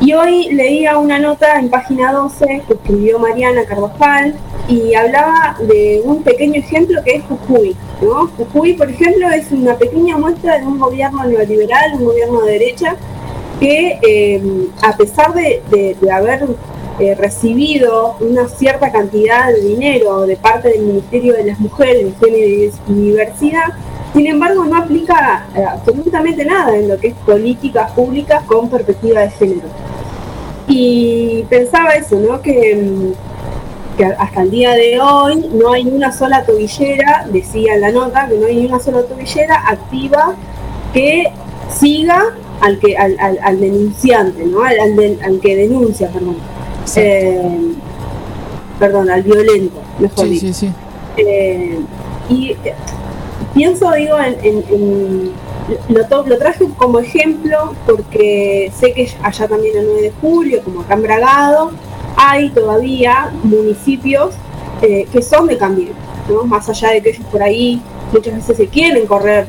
[0.01, 4.37] Y hoy leía una nota en página 12 que escribió Mariana Carvajal
[4.69, 7.75] y hablaba de un pequeño ejemplo que es Jujuy.
[8.03, 8.29] ¿no?
[8.37, 12.97] Jujuy, por ejemplo, es una pequeña muestra de un gobierno neoliberal, un gobierno de derecha,
[13.59, 16.47] que eh, a pesar de, haber
[17.01, 22.73] eh, recibido una cierta cantidad de dinero de parte del Ministerio de las Mujeres, Género
[22.89, 23.73] y Diversidad,
[24.15, 29.23] sin embargo no aplica eh, absolutamente nada en lo que es políticas públicas con perspectiva
[29.23, 29.69] de género.
[30.69, 32.43] Y pensaba eso, ¿no?
[32.43, 33.13] Que, mm,
[33.99, 38.29] que hasta el día de hoy no hay una sola tobillera, decía en la nota,
[38.29, 40.35] que no hay ni una sola tobillera activa
[40.95, 41.25] que
[41.69, 42.23] siga
[42.61, 44.63] al que al, al- al denunciante, ¿no?
[44.63, 44.77] Al,
[45.43, 46.37] que denuncia, perdón.
[46.97, 47.73] Eh,
[48.79, 50.47] perdón, al violento, mejor Sí, dicho.
[50.47, 50.73] sí, sí.
[51.17, 51.81] Eh,
[52.31, 52.75] y eh,
[53.55, 55.33] pienso, digo, en, en- en-
[55.89, 60.81] lo, lo traje como ejemplo porque sé que allá también el 9 de julio, como
[60.81, 61.73] acá en Bragado,
[62.21, 64.35] hay todavía municipios
[64.83, 65.93] eh, que son de cambio,
[66.29, 66.45] ¿no?
[66.45, 67.81] más allá de que ellos por ahí
[68.13, 69.47] muchas veces se quieren correr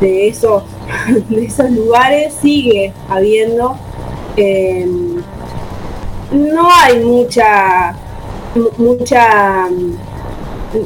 [0.00, 0.62] de esos,
[1.30, 3.76] de esos lugares, sigue habiendo,
[4.36, 4.86] eh,
[6.32, 7.94] no hay mucha,
[8.54, 9.68] mu- mucha,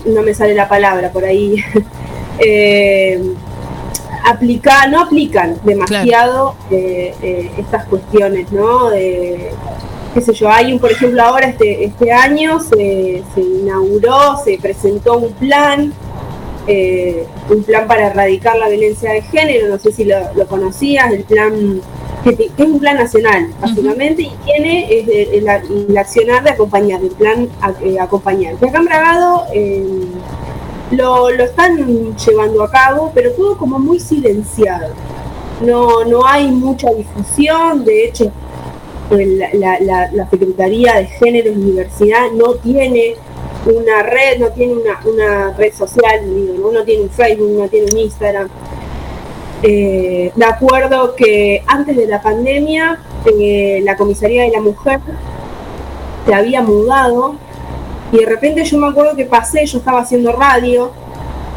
[0.06, 1.56] no me sale la palabra por ahí,
[2.38, 3.22] eh,
[4.24, 8.90] aplicar, no aplican demasiado eh, eh, estas cuestiones, ¿no?
[8.90, 9.50] De,
[10.14, 14.56] qué sé yo, hay un, por ejemplo, ahora este, este año se, se inauguró, se
[14.58, 15.92] presentó un plan,
[16.68, 21.12] eh, un plan para erradicar la violencia de género, no sé si lo, lo conocías,
[21.12, 21.80] el plan,
[22.22, 27.02] que, es un plan nacional, básicamente, y tiene es, el, el- el accionar de acompañar,
[27.02, 27.48] el plan
[27.82, 28.54] eh, acompañar.
[28.56, 29.84] Que acá en Bragado, eh,
[30.92, 34.94] lo, lo están llevando a cabo, pero todo como muy silenciado.
[35.60, 38.30] No, no hay mucha difusión, de hecho,
[39.10, 43.14] la, la- la- Secretaría de Género y Diversidad no tiene
[43.66, 46.82] una red, no tiene una, una red social, digo, ¿no?
[46.84, 48.48] tiene un Facebook, no tiene un Instagram.
[49.62, 55.00] Eh, me acuerdo que antes de la pandemia, eh, la Comisaría de la Mujer
[56.26, 57.36] se había mudado
[58.12, 60.92] y de repente yo me acuerdo que pasé, yo estaba haciendo radio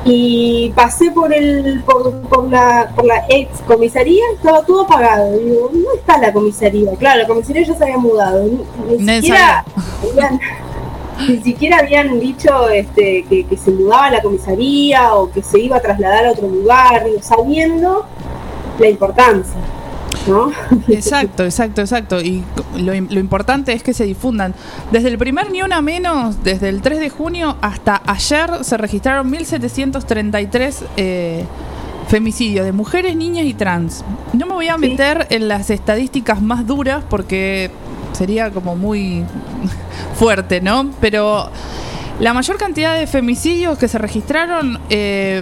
[0.07, 5.37] y pasé por el por, por la por la ex comisaría, estaba todo apagado.
[5.37, 6.95] Digo, no está la comisaría.
[6.95, 8.45] Claro, la comisaría ya se había mudado.
[8.87, 9.65] Ni, siquiera
[10.09, 10.39] habían,
[11.27, 15.77] ni siquiera habían dicho este, que, que se mudaba la comisaría o que se iba
[15.77, 18.05] a trasladar a otro lugar, digo, sabiendo
[18.79, 19.59] la importancia.
[20.27, 20.51] ¿No?
[20.87, 22.21] Exacto, exacto, exacto.
[22.21, 22.43] Y
[22.75, 24.53] lo, lo importante es que se difundan.
[24.91, 29.31] Desde el primer Ni Una Menos, desde el 3 de junio hasta ayer, se registraron
[29.31, 31.45] 1.733 eh,
[32.07, 34.03] femicidios de mujeres, niñas y trans.
[34.33, 37.69] No me voy a meter en las estadísticas más duras porque
[38.13, 39.23] sería como muy
[40.15, 40.91] fuerte, ¿no?
[41.01, 41.49] Pero
[42.19, 45.41] la mayor cantidad de femicidios que se registraron eh,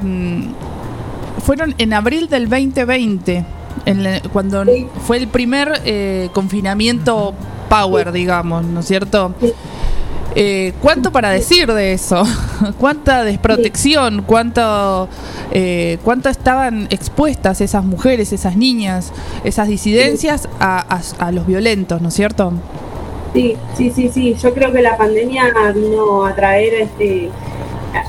[1.46, 3.46] fueron en abril del 2020,
[3.86, 4.64] en cuando
[5.06, 7.34] fue el primer eh, confinamiento
[7.70, 9.34] power, digamos, ¿no es cierto?
[10.38, 12.24] Eh, ¿Cuánto para decir de eso?
[12.80, 14.24] ¿Cuánta desprotección?
[14.24, 15.08] ¿Cuánto,
[15.52, 19.14] eh, ¿Cuánto estaban expuestas esas mujeres, esas niñas,
[19.46, 22.52] esas disidencias a, a- a los violentos, ¿no es cierto?
[23.34, 24.36] Sí, sí, sí, sí.
[24.42, 27.30] Yo creo que la pandemia vino a traer este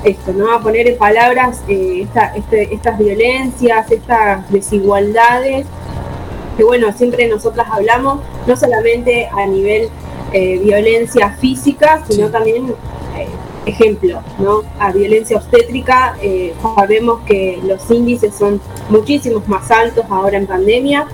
[0.05, 0.51] esto, ¿no?
[0.53, 5.65] A poner en palabras eh, esta- este- estas violencias, estas desigualdades,
[6.55, 9.89] que bueno, siempre nosotras hablamos, no solamente a nivel
[10.33, 12.67] eh, violencia física, sino también,
[13.17, 13.27] eh,
[13.65, 14.63] ejemplo, ¿no?
[14.79, 18.59] A violencia obstétrica, eh, sabemos que los índices son
[18.89, 21.07] muchísimos más altos ahora en pandemia,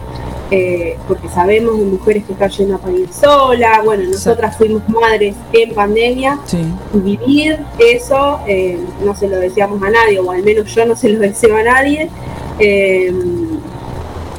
[0.56, 5.34] eh, porque sabemos de mujeres que están yendo a parir sola, bueno, nosotras fuimos madres
[5.52, 6.38] en pandemia,
[6.94, 10.96] y vivir eso eh, no se lo deseamos a nadie, o al menos yo no
[10.96, 12.08] se lo deseo a nadie.
[12.60, 13.12] Eh,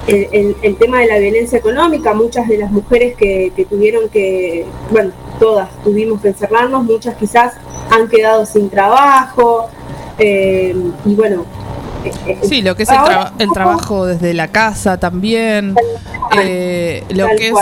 [0.07, 4.09] el, el- el tema de la violencia económica, muchas de las mujeres que, que tuvieron
[4.11, 5.11] que, bueno,
[5.41, 7.55] todas tuvimos que encerrarnos, muchas quizás
[7.91, 9.67] han quedado sin trabajo,
[10.19, 11.45] eh, y bueno.
[12.49, 12.89] Sí, lo que es
[13.39, 15.75] el, trabajo desde la casa también.
[16.43, 17.55] eh, lo que es.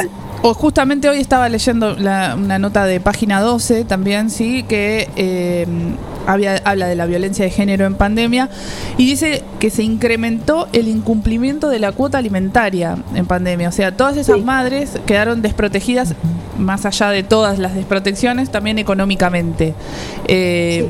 [0.45, 5.67] O justamente hoy estaba leyendo la- una nota de página 12 también, sí, que eh,
[6.27, 8.51] había, habla de la violencia de género en pandemia
[8.99, 13.69] y dice que se incrementó el incumplimiento de la cuota alimentaria en pandemia.
[13.69, 16.15] O sea, todas esas madres quedaron desprotegidas,
[16.59, 19.75] más allá de todas las desprotecciones, también económicamente.
[20.27, 20.89] Eh,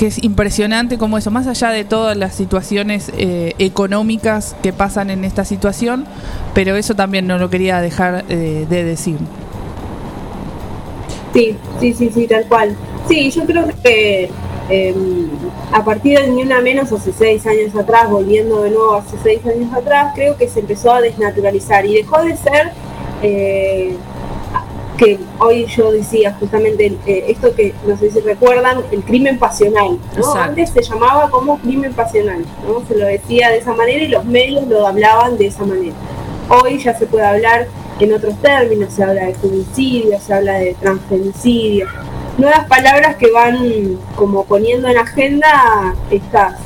[0.00, 5.10] que es impresionante como eso, más allá de todas las situaciones eh, económicas que pasan
[5.10, 6.06] en esta situación,
[6.54, 9.18] pero eso también no lo quería dejar eh, de decir.
[11.34, 12.74] Sí, sí, sí, sí, tal cual.
[13.08, 14.30] Sí, yo creo que
[14.70, 14.94] eh,
[15.70, 19.40] a partir de ni una menos hace seis años atrás, volviendo de nuevo hace seis
[19.44, 22.72] años atrás, creo que se empezó a desnaturalizar y dejó de ser
[23.22, 23.96] eh,
[25.00, 29.98] que hoy yo decía justamente eh, esto que no sé si recuerdan, el crimen pasional.
[30.36, 32.86] Antes se llamaba como crimen pasional, ¿no?
[32.86, 35.94] Se lo decía de esa manera y los medios lo hablaban de esa manera.
[36.50, 37.66] Hoy ya se puede hablar
[37.98, 41.86] en otros términos, se habla de femicidio, se habla de transfemicidio,
[42.36, 46.56] nuevas palabras que van como poniendo en agenda estas,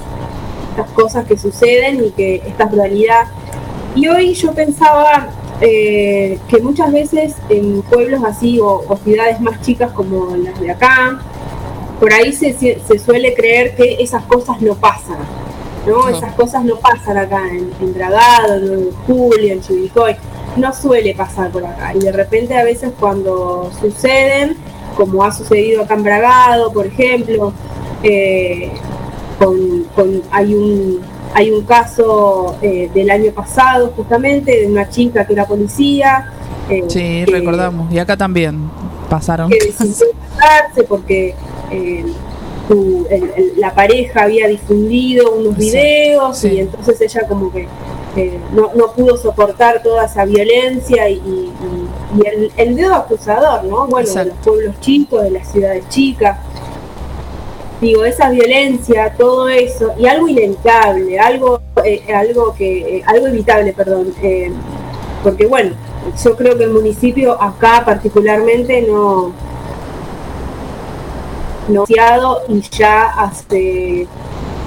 [0.70, 3.26] estas cosas que suceden y que esta realidad.
[3.94, 5.28] Y hoy yo pensaba
[5.60, 10.70] eh, que muchas veces en pueblos así o, o ciudades más chicas como las de
[10.70, 11.20] acá,
[12.00, 15.18] por ahí se, se- se suele creer que esas cosas no pasan,
[15.86, 16.08] ¿no?
[16.08, 20.16] Esas cosas no pasan acá en, en Dragado, en 9 de Julio, en Chivilcoy,
[20.56, 21.94] no suele pasar por acá.
[21.94, 24.56] Y de repente a veces cuando suceden,
[24.96, 27.52] como ha sucedido acá en Bragado, por ejemplo,
[28.02, 28.70] eh,
[29.38, 31.00] con, con- hay un
[31.34, 36.32] hay un caso eh, del año pasado justamente de una chica que era policía
[36.70, 37.92] eh, Sí, que- recordamos.
[37.92, 38.70] Y acá también
[39.10, 39.50] pasaron.
[39.50, 40.06] que decidió
[40.38, 41.34] casarse porque
[41.70, 42.04] eh,
[42.68, 47.68] su- el- el- la pareja había difundido unos videos y entonces ella como que
[48.16, 51.52] eh, no, no pudo soportar toda esa violencia y, y-
[52.16, 53.86] y- y el, el dedo acusador, ¿no?
[53.88, 56.38] Bueno, de los pueblos chicos, de las ciudades chicas.
[57.84, 63.74] Digo, esa violencia, todo eso, y algo inevitable, algo, eh, algo que, eh, algo evitable,
[63.74, 64.50] perdón, eh,
[65.22, 65.72] porque bueno,
[66.24, 69.32] yo creo que el municipio acá particularmente no
[71.68, 71.84] no
[72.48, 74.06] y ya hace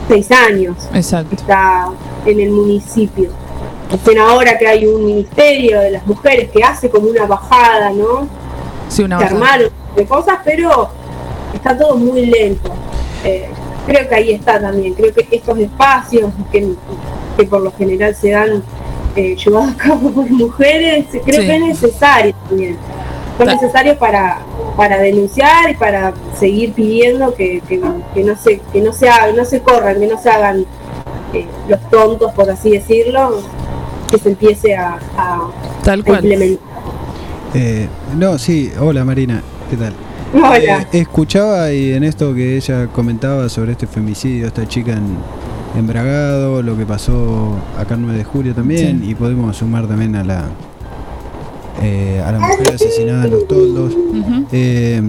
[0.08, 1.34] seis años Exacto.
[1.34, 1.90] está
[2.24, 3.32] en el municipio.
[3.92, 8.28] Dicen ahora que hay un ministerio de las mujeres que hace como una bajada, ¿no?
[8.90, 9.54] Sí, una Se bajada.
[9.54, 10.90] armaron de cosas, pero
[11.56, 12.72] está todo muy lento.
[13.24, 13.48] Eh,
[13.86, 14.94] creo que ahí está también.
[14.94, 16.74] Creo que estos espacios que,
[17.38, 18.64] que por lo general se dan
[19.16, 21.48] eh, llevados a cabo por mujeres, creo Sí.
[21.48, 22.78] que es necesario también.
[23.38, 24.40] Son necesarios para,
[24.76, 27.80] para denunciar y para seguir pidiendo que, que,
[28.14, 30.66] que no se que no se hagan, no se corran, que no se hagan
[31.34, 33.42] eh, los tontos, por así decirlo,
[34.10, 35.50] que se empiece a, a-
[35.84, 36.26] Tal a cual.
[36.26, 36.68] implementar.
[37.54, 37.88] Eh,
[38.18, 39.94] no, sí, hola Marina, ¿qué tal?
[40.38, 45.18] Eh, escuchaba y en esto que ella comentaba sobre este femicidio, esta chica en,
[45.78, 50.16] en Bragado, lo que pasó acá el 9 de julio también, y podemos sumar también
[50.16, 50.46] a la
[51.82, 53.94] eh, a la mujer asesinada en los toldos,
[54.52, 55.02] eh,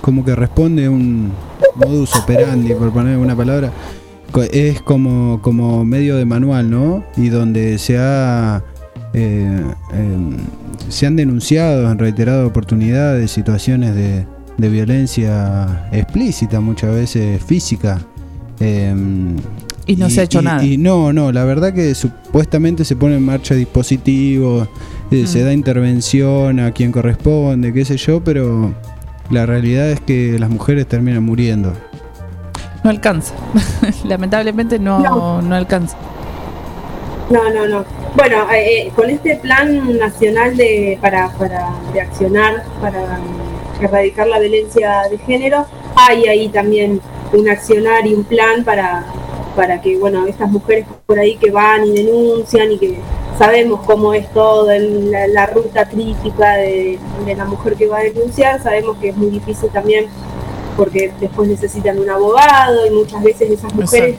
[0.00, 1.32] como que responde un
[1.74, 3.72] modus operandi, por poner una palabra,
[4.52, 7.04] es como, como medio de manual, ¿no?
[7.16, 8.62] Y donde se ha
[9.14, 9.62] eh,
[9.92, 10.36] em,
[10.88, 14.26] se han denunciado en reiteradas oportunidades situaciones de,
[14.58, 17.98] de violencia explícita, muchas veces física.
[18.60, 19.36] em,
[19.86, 20.64] Y no se ha hecho y- nada.
[20.64, 24.68] Y no, no, la verdad que supuestamente se pone en marcha dispositivos,
[25.10, 25.44] eh, se Mm.
[25.44, 28.72] da intervención a quien corresponde, qué sé yo, pero
[29.30, 31.72] la realidad es que las mujeres terminan muriendo.
[32.84, 33.34] No alcanza.
[34.04, 35.54] Lamentablemente no, no.
[35.54, 35.96] alcanza.
[37.30, 37.84] No, no, no.
[38.16, 43.18] Bueno, eh, eh, con este plan nacional de para, para de accionar para
[43.84, 45.66] erradicar la violencia de género,
[45.96, 47.00] hay ahí también
[47.32, 49.04] un accionar y un plan para,
[49.56, 52.98] para que, bueno, estas mujeres por ahí que van y denuncian y que
[53.38, 57.98] sabemos cómo es todo el- la, la ruta crítica de, de la mujer que va
[57.98, 60.06] a denunciar, sabemos que es muy difícil también
[60.76, 64.16] porque después necesitan un abogado y muchas veces esas mujeres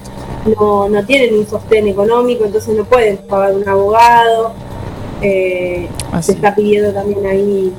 [0.59, 4.53] no, no tienen un sostén económico, entonces no pueden pagar un abogado.
[5.21, 5.87] Eh,
[6.21, 7.71] se está pidiendo también ahí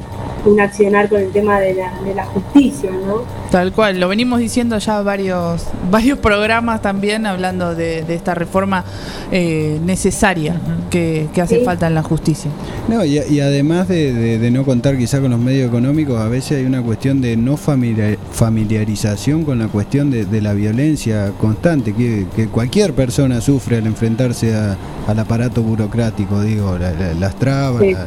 [0.44, 3.22] un accionar con el tema de la, de la justicia, ¿no?
[3.50, 8.84] Tal cual, lo venimos diciendo ya varios, varios programas también hablando de, de esta reforma
[9.32, 10.56] eh, necesaria
[10.90, 11.64] que, que hace Sí.
[11.64, 12.50] falta en la justicia.
[12.88, 16.28] No, y, y además de, de- de no contar quizá con los medios económicos, a
[16.28, 21.30] veces hay una cuestión de no familiar- familiarización con la cuestión de, de la violencia
[21.40, 24.76] constante que, que cualquier persona sufre al enfrentarse a-
[25.06, 27.92] al aparato burocrático, digo, la- la- las trabas, Sí.
[27.92, 28.06] la-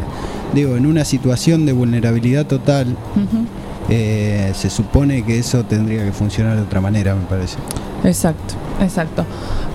[0.54, 2.96] digo, en una situación de vulnerabilidad total,
[3.90, 7.58] eh, se supone que eso tendría que funcionar de otra manera, me parece.
[8.04, 9.26] Exacto, exacto.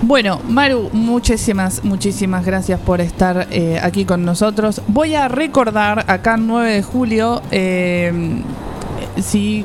[0.03, 4.83] Bueno, Maru, muchísimas, muchísimas gracias por estar eh, aquí con nosotros.
[4.89, 8.43] Voy a recordar acá el 9 de julio, eh,
[9.21, 9.65] si,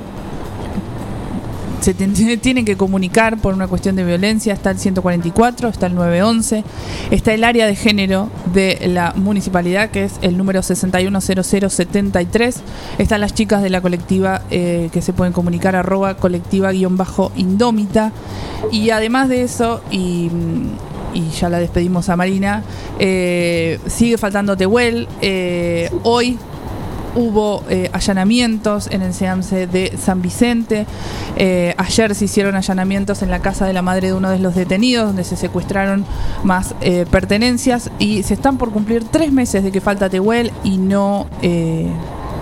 [1.88, 1.94] se
[2.38, 6.66] tienen que comunicar por una cuestión de violencia, está el 144, está el 911,
[7.12, 12.62] está el área de género de la municipalidad, que es el número 610073,
[12.98, 18.12] están las chicas de la colectiva eh, que se pueden comunicar arroba colectiva-indómita,
[18.70, 20.30] y además de eso, y,
[21.14, 22.64] y ya la despedimos a Marina,
[23.00, 26.38] eh, sigue faltando Tehuel, eh, hoy
[27.16, 30.86] hubo eh, allanamientos en el SEAMSE de San Vicente.
[31.36, 34.56] Eh, ayer se hicieron allanamientos en la casa de la madre de uno de los
[34.56, 36.06] detenidos, donde se secuestraron
[36.44, 37.90] más eh, pertenencias.
[38.00, 41.28] Y se están por cumplir tres meses de que falta Tehuel y no,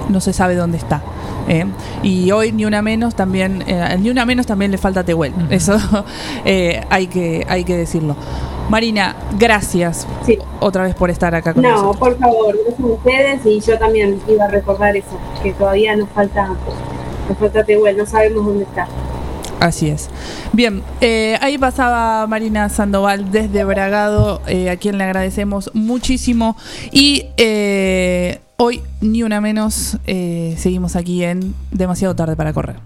[0.10, 1.02] no se sabe dónde está.
[1.48, 1.66] Eh.
[2.04, 5.34] Y hoy ni una menos también, eh, ni una menos también le falta Tehuel.
[5.50, 5.78] Eso
[6.46, 8.16] eh, hay que hay que decirlo.
[8.70, 10.08] Marina, gracias
[10.60, 11.98] otra vez por estar acá con No, nosotros.
[11.98, 16.10] por favor, gracias a ustedes y yo también iba a recordar eso, que todavía nos
[16.10, 16.48] falta,
[17.30, 18.88] nos falta Tehuel, no sabemos dónde está.
[19.60, 20.10] Así es.
[20.52, 26.58] Bien, eh, ahí pasaba Marina Sandoval desde Bragado, eh, a quien le agradecemos muchísimo.
[26.92, 32.78] Y eh, hoy, ni una menos, eh, seguimos aquí en Demasiado tarde para correr.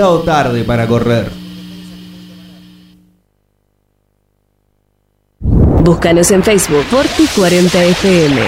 [0.00, 1.30] Demasiado tarde para correr.
[5.84, 8.40] Búscanos en Facebook Forti40FM.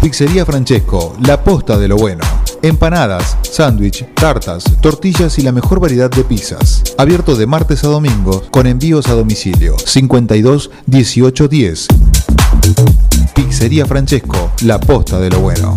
[0.00, 2.22] Pizzería Francesco, la posta de lo bueno.
[2.62, 6.84] Empanadas, sándwich, tartas, tortillas y la mejor variedad de pizzas.
[6.96, 9.74] Abierto de martes a domingo con envíos a domicilio.
[9.76, 11.88] 52 18 10.
[13.34, 15.76] Pizzería Francesco, la posta de lo bueno.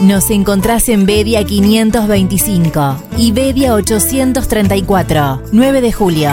[0.00, 6.30] Nos encontrás en Bedia 525 y Bedia 834, 9 de julio.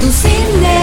[0.00, 0.78] Tu cine.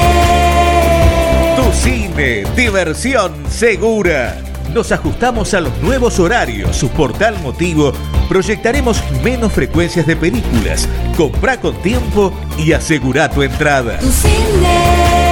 [1.55, 4.38] Tu cine, diversión segura.
[4.72, 6.76] Nos ajustamos a los nuevos horarios.
[6.76, 7.93] Su portal motivo.
[8.30, 10.88] Proyectaremos menos frecuencias de películas.
[11.15, 13.97] Comprá con tiempo y asegura tu entrada.
[13.97, 15.27] Tu cine.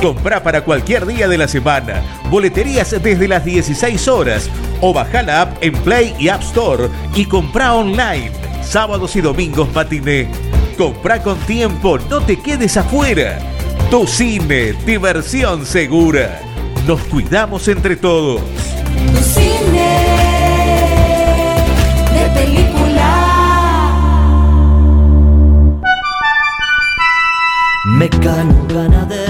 [0.00, 2.02] Comprá para cualquier día de la semana.
[2.30, 4.48] Boleterías desde las 16 horas.
[4.80, 6.88] O baja la app en Play y App Store.
[7.14, 8.32] Y comprá online.
[8.62, 10.30] Sábados y domingos matiné.
[10.78, 11.98] Comprá con tiempo.
[12.08, 13.38] No te quedes afuera.
[13.90, 14.72] Tu cine.
[14.86, 16.40] Diversión segura.
[16.86, 18.40] Nos cuidamos entre todos.
[19.12, 20.06] Tu cine.
[22.14, 23.90] De película.
[27.98, 29.29] Mecano ganadero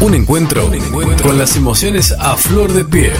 [0.00, 0.70] Un encuentro
[1.24, 3.12] con las emociones a flor de piel.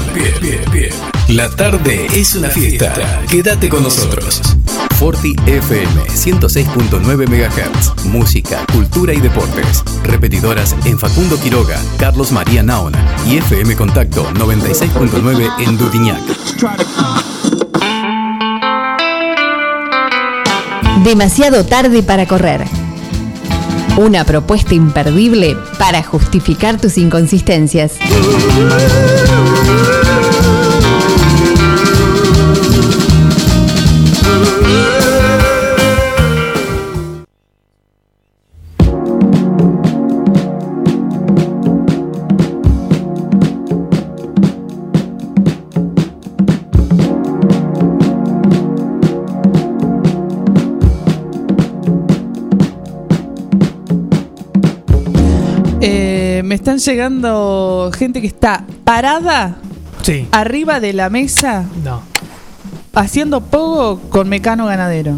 [1.26, 3.20] La tarde es una fiesta.
[3.28, 4.40] Quédate con nosotros.
[4.96, 8.04] Forti FM 106.9 MHz.
[8.04, 9.82] Música, cultura y deportes.
[10.04, 16.22] Repetidoras en Facundo Quiroga, Carlos María Naona y FM Contacto 96.9 en Dudiñac.
[21.02, 22.77] Demasiado tarde para correr.
[23.98, 27.98] Una propuesta imperdible para justificar tus inconsistencias.
[56.78, 59.56] Están llegando gente que está parada
[60.02, 60.26] Sí.
[60.32, 62.02] arriba de la mesa No.
[62.94, 65.14] haciendo pogo con Mecano Ganadero.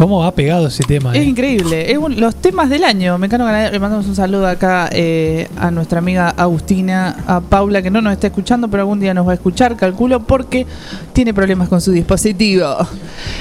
[0.00, 1.12] ¿Cómo ha pegado ese tema?
[1.14, 1.24] Es eh?
[1.24, 1.92] increíble.
[1.92, 3.18] Es un- los temas del año.
[3.18, 3.70] Mecano Ganadero.
[3.70, 8.14] Le mandamos un saludo acá eh, a nuestra amiga Agustina, a Paula, que no nos
[8.14, 10.66] está escuchando, pero algún día nos va a escuchar, calculo, porque
[11.12, 12.78] tiene problemas con su dispositivo.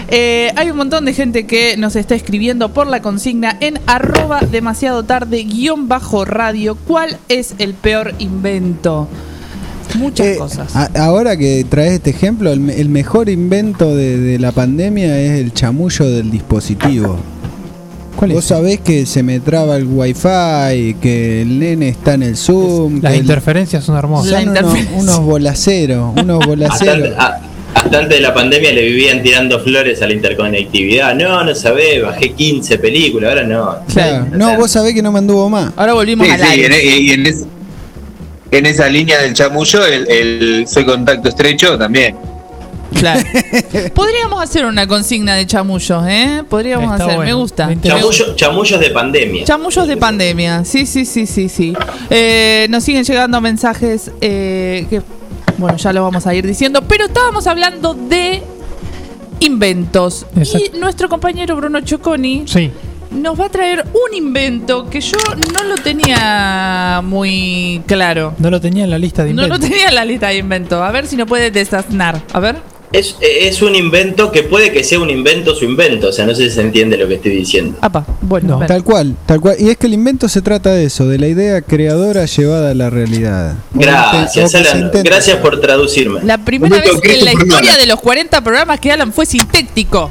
[0.10, 4.42] Eh, hay un montón de gente que nos está escribiendo por la consigna en arroba
[4.42, 6.76] demasiado tarde guion bajo radio.
[6.76, 9.08] ¿Cuál es el peor invento?
[9.96, 10.76] Muchas Eh, cosas.
[10.76, 15.20] a- ahora que traes este ejemplo, el, me- el mejor invento de, de la pandemia
[15.20, 17.18] es el chamullo del dispositivo.
[18.28, 23.00] Vos sabés que se me traba el wifi, que el nene está en el Zoom.
[23.02, 24.44] Las que el- interferencias son hermosas.
[24.44, 27.18] son unos, unos bolaceros, unos Hasta, bolaceros.
[27.18, 27.40] a-
[27.76, 31.16] hasta antes de la pandemia le vivían tirando flores a la interconectividad.
[31.16, 33.76] No, no sabés, bajé 15 películas, ahora no.
[33.94, 34.26] Claro.
[34.36, 35.72] No, vos sabés que no me anduvo más.
[35.78, 37.46] Ahora volvimos Sí, sí, en, e- y en, es-
[38.52, 42.16] en esa línea del chamullo, el, el soy contacto estrecho también.
[42.94, 43.22] Claro.
[43.94, 46.44] Podríamos hacer una consigna de chamullos, ¿eh?
[46.50, 47.38] Podríamos Está hacer, me bueno.
[47.38, 47.68] gusta.
[47.68, 48.36] Me Chamullo- gusta.
[48.36, 49.44] chamullos de pandemia.
[49.46, 51.74] Chamullos de pandemia, sí, sí, sí, sí, sí.
[52.10, 55.04] Eh, nos siguen llegando mensajes eh, que,
[55.60, 58.42] bueno, ya lo vamos a ir diciendo, pero estábamos hablando de
[59.40, 60.26] inventos.
[60.36, 62.72] Y nuestro compañero Bruno Choconi Sí.
[63.12, 65.18] Nos va a traer un invento que yo
[65.54, 68.34] no lo tenía muy claro.
[68.38, 69.60] No lo tenía en la lista de No inventos.
[69.60, 70.82] lo tenía en la lista de inventos.
[70.82, 72.22] A ver si nos puede desasnar.
[72.34, 72.58] A ver.
[72.92, 76.34] Es, es un invento que puede que sea un invento su invento, o sea, no
[76.34, 77.78] sé si se entiende lo que estoy diciendo.
[77.82, 78.60] Apa, bueno.
[78.66, 79.58] Tal cual, tal cual.
[79.60, 82.74] Y es que el invento se trata de eso, de la idea creadora llevada a
[82.74, 83.54] la realidad.
[83.76, 84.90] Gracias, Alan.
[85.04, 86.22] Gracias por traducirme.
[86.24, 90.10] La primera vez en la historia de los 40 programas que Alan fue sintético.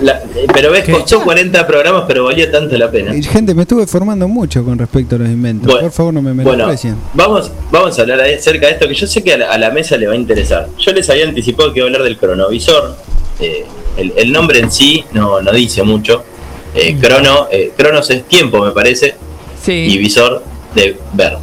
[0.00, 0.22] La-
[0.54, 3.12] pero ves, costó 40 programas, pero valió tanto la pena.
[3.20, 5.66] Gente, me estuve formando mucho con respecto a los inventos.
[5.66, 6.96] Bueno, Por favor, no me Bueno, menosprecien.
[7.14, 9.70] vamos, vamos a hablar acerca de esto que yo sé que a la, a la
[9.70, 10.68] mesa le va a interesar.
[10.78, 12.96] Yo les había anticipado que iba a hablar del cronovisor.
[13.40, 13.64] Eh,
[13.96, 16.22] el, el nombre en sí no, no dice mucho.
[16.74, 19.16] Eh, crono, eh, cronos es tiempo, me parece.
[19.66, 20.44] Y visor
[20.74, 21.36] de ver.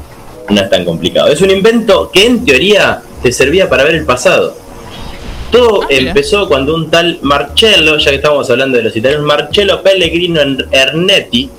[0.49, 1.27] No es tan complicado.
[1.27, 4.55] Es un invento que en teoría te servía para ver el pasado.
[5.51, 6.07] Todo Ah, mira.
[6.11, 10.41] empezó cuando un tal Marcello, ya que estamos hablando de los italianos, Marcello Pellegrino
[10.71, 11.49] Ernetti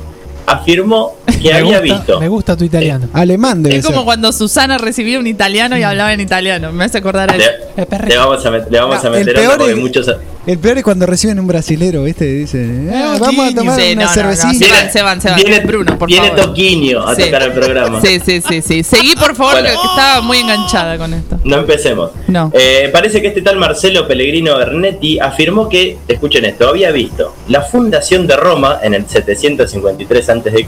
[0.47, 3.09] afirmó que Me había gusta- visto Me gusta tu italiano.
[3.13, 6.73] Alemán debe Es como cuando Susana recibía un italiano y hablaba en italiano.
[6.73, 7.51] Me hace acordar a eso.
[7.77, 10.11] Le vamos a, met- le vamos a No, meter porque es- muchos.
[10.47, 12.25] El peor es cuando reciben un brasilero, ¿viste?
[12.25, 14.65] Dice, "Ah, vamos a tomar Sí, una no, no, no, cervecita.
[14.67, 15.37] se van, se van, se van.
[15.43, 16.45] Viene- Bruno, por viene favor.
[16.47, 17.23] Toquinho a Sí.
[17.25, 18.01] tocar el programa.
[18.01, 18.83] Sí, sí, sí, sí.
[18.85, 19.69] Seguí, por favor, Bueno.
[19.69, 21.41] que estaba muy enganchada con esto.
[21.43, 22.13] No empecemos.
[22.29, 22.53] No.
[22.55, 27.63] Eh, parece que este tal Marcelo Pellegrino Bernetti afirmó que, escuchen esto, había visto la
[27.63, 30.67] fundación de Roma en el 753 a.C.,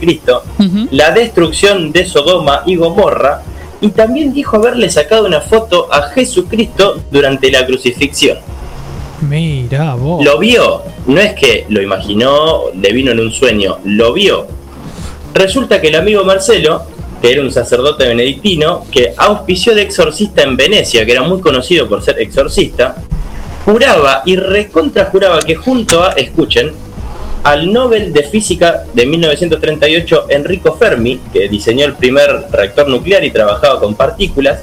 [0.91, 3.43] la destrucción de Sodoma y Gomorra,
[3.79, 8.37] y también dijo haberle sacado una foto a Jesucristo durante la crucifixión.
[9.21, 10.23] Mira vos.
[10.23, 14.47] Lo vio, no es que lo imaginó, le vino en un sueño, lo vio.
[15.33, 16.85] Resulta que el amigo Marcelo
[17.21, 21.87] que era un sacerdote benedictino, que auspició de exorcista en Venecia, que era muy conocido
[21.87, 22.95] por ser exorcista,
[23.65, 26.71] juraba y recontrajuraba que junto a, escuchen,
[27.43, 33.31] al Nobel de Física de 1938 Enrico Fermi, que diseñó el primer reactor nuclear y
[33.31, 34.61] trabajaba con partículas,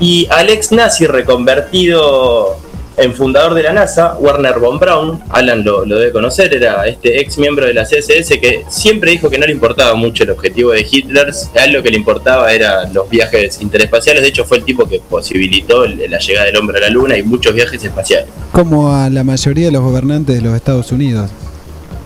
[0.00, 2.56] y al ex nazi reconvertido
[2.96, 7.38] en fundador de la NASA, Werner von Braun, Alan lo, debe conocer, era este ex
[7.38, 10.86] miembro de la CSS que siempre dijo que no le importaba mucho el objetivo de
[10.90, 14.64] Hitler, a él lo que le importaba eran los viajes interespaciales, de hecho fue el
[14.64, 18.28] tipo que posibilitó la llegada del hombre a la Luna y muchos viajes espaciales.
[18.52, 21.30] Como a la mayoría de los gobernantes de los Estados Unidos.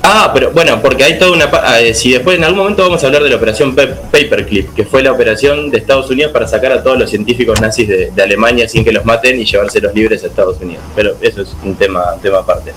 [0.06, 1.48] Ah, pero bueno, porque hay toda una...
[1.50, 4.74] ah, eh, si después en algún momento vamos a hablar de la operación Pe- Paperclip,
[4.74, 8.22] que fue la operación de Estados Unidos para sacar a todos los científicos nazis de,
[8.22, 10.82] Alemania sin que los maten y llevárselos libres a Estados Unidos.
[10.94, 12.72] Pero eso es un tema, tema aparte.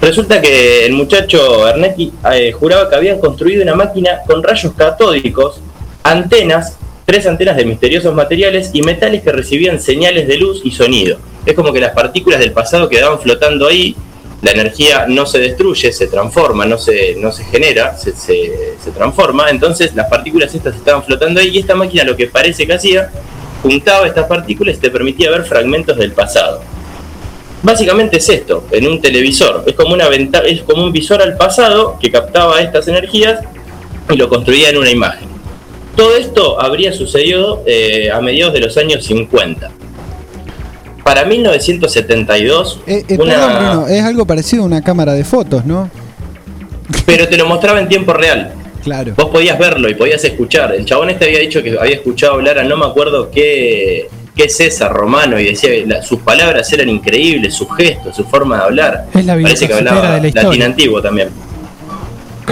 [0.00, 5.60] Resulta que el muchacho Ernetti eh, juraba que habían construido una máquina con rayos catódicos,
[6.02, 11.18] antenas, tres antenas de misteriosos materiales y metales que recibían señales de luz y sonido.
[11.46, 13.94] Es como que las partículas del pasado quedaban flotando ahí,
[14.46, 19.50] la energía no se destruye, se transforma, no se, no se genera, se, se- transforma,
[19.50, 23.10] entonces las partículas estas estaban flotando ahí y esta máquina lo que parece que hacía,
[23.60, 26.62] juntaba estas partículas y te permitía ver fragmentos del pasado.
[27.64, 29.64] Básicamente es esto, en un televisor.
[29.66, 33.40] Es como una venta es como un visor al pasado que captaba estas energías
[34.08, 35.28] y lo construía en una imagen.
[35.96, 39.72] Todo esto habría sucedido eh, a mediados de los años 50.
[41.06, 45.64] Para 1972, Eh, eh, una- Perdón, Bruno, es algo parecido a una cámara de fotos,
[45.64, 45.88] ¿no?
[47.06, 48.52] pero te lo mostraba en tiempo real.
[48.82, 49.14] Claro.
[49.16, 50.74] Vos podías verlo y podías escuchar.
[50.74, 54.48] El chabón este había dicho que había escuchado hablar a no me acuerdo qué, qué
[54.48, 58.62] César romano y decía que la- sus palabras eran increíbles, sus gestos, su forma de
[58.64, 59.06] hablar.
[59.14, 61.28] Es la Parece que hablaba de la latín antiguo también.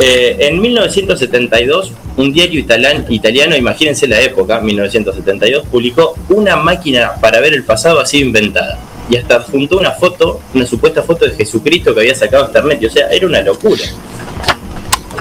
[0.01, 7.41] Eh, en 1972, un diario italan- italiano, imagínense la época, 1972, publicó una máquina para
[7.41, 8.79] ver el pasado así inventada.
[9.09, 12.83] Y hasta adjuntó una foto, una supuesta foto de Jesucristo que había sacado internet.
[12.87, 13.83] O sea, era una locura.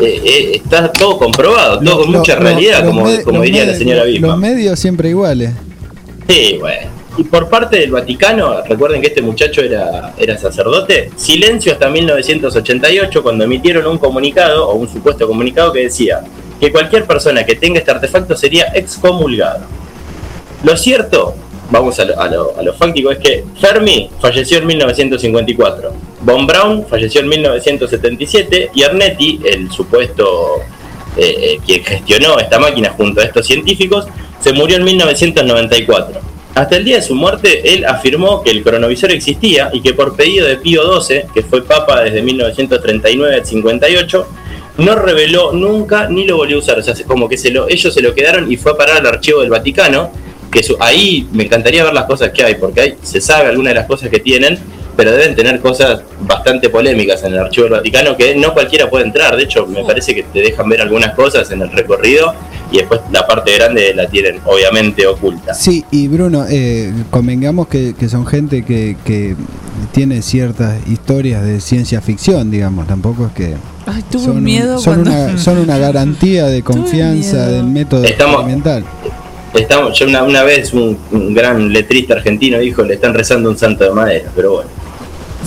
[0.02, 3.46] Eh, eh, está todo comprobado, todo con Lo- mucha lo- realidad, los como, como los
[3.46, 4.38] diría la señora Los Bismarck.
[4.40, 5.52] medios siempre iguales.
[6.28, 6.88] Sí, bueno.
[7.18, 13.22] Y por parte del Vaticano, recuerden que este muchacho era, era sacerdote, silencio hasta 1988
[13.22, 16.22] cuando emitieron un comunicado, o un supuesto comunicado que decía
[16.60, 19.60] que cualquier persona que tenga este artefacto sería excomulgado.
[20.64, 21.36] Lo cierto,
[21.70, 26.48] vamos a lo, a lo- a lo fáctico, es que Fermi falleció en 1954, Von
[26.48, 30.62] Braun falleció en 1977 y Ernetti, el supuesto
[31.16, 34.08] eh, eh, quien gestionó esta máquina junto a estos científicos,
[34.40, 36.33] se murió en 1994.
[36.56, 40.16] Hasta el día de su muerte, él afirmó que el cronovisor existía y que por
[40.16, 44.28] pedido de Pío XII, que fue papa desde 1939 al 58,
[44.78, 46.78] no reveló nunca ni lo volvió a usar.
[46.78, 49.08] O sea, como que se lo, ellos se lo quedaron y fue a parar al
[49.08, 50.12] archivo del Vaticano,
[50.52, 53.72] que su- ahí me encantaría ver las cosas que hay, porque ahí se sabe algunas
[53.74, 54.60] de las cosas que tienen,
[54.96, 59.06] pero deben tener cosas bastante polémicas en el archivo del Vaticano que no cualquiera puede
[59.06, 59.36] entrar.
[59.36, 62.36] De hecho, me parece que te dejan ver algunas cosas en el recorrido
[62.74, 65.54] y después la parte grande la tienen obviamente oculta.
[65.54, 69.36] Sí, y Bruno, eh, convengamos que, que son gente que, que
[69.92, 72.88] tiene ciertas historias de ciencia ficción, digamos.
[72.88, 73.54] Tampoco es que.
[73.86, 75.12] Ay, tuve son, miedo son, cuando...
[75.12, 78.84] una, son una garantía de confianza del método Estamos- experimental.
[79.54, 83.58] Estamos, yo una, una vez un, un gran letrista argentino dijo le están rezando un
[83.58, 84.70] santo de madera, pero bueno.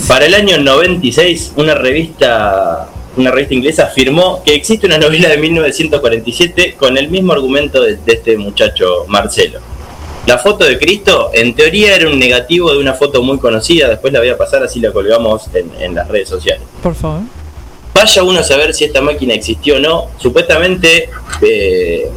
[0.06, 2.86] Para el año 96, una revista,
[3.16, 7.96] una revista inglesa afirmó que existe una novela de 1947 con el mismo argumento de,
[7.96, 9.60] de este muchacho Marcelo.
[10.26, 13.88] La foto de Cristo, en teoría, era un negativo de una foto muy conocida.
[13.88, 16.64] Después la voy a pasar, así la colgamos en, en las redes sociales.
[16.82, 17.20] Por favor.
[17.94, 20.10] Vaya uno a saber si esta máquina existió o no.
[20.18, 21.08] Supuestamente,
[21.42, 22.10] eh,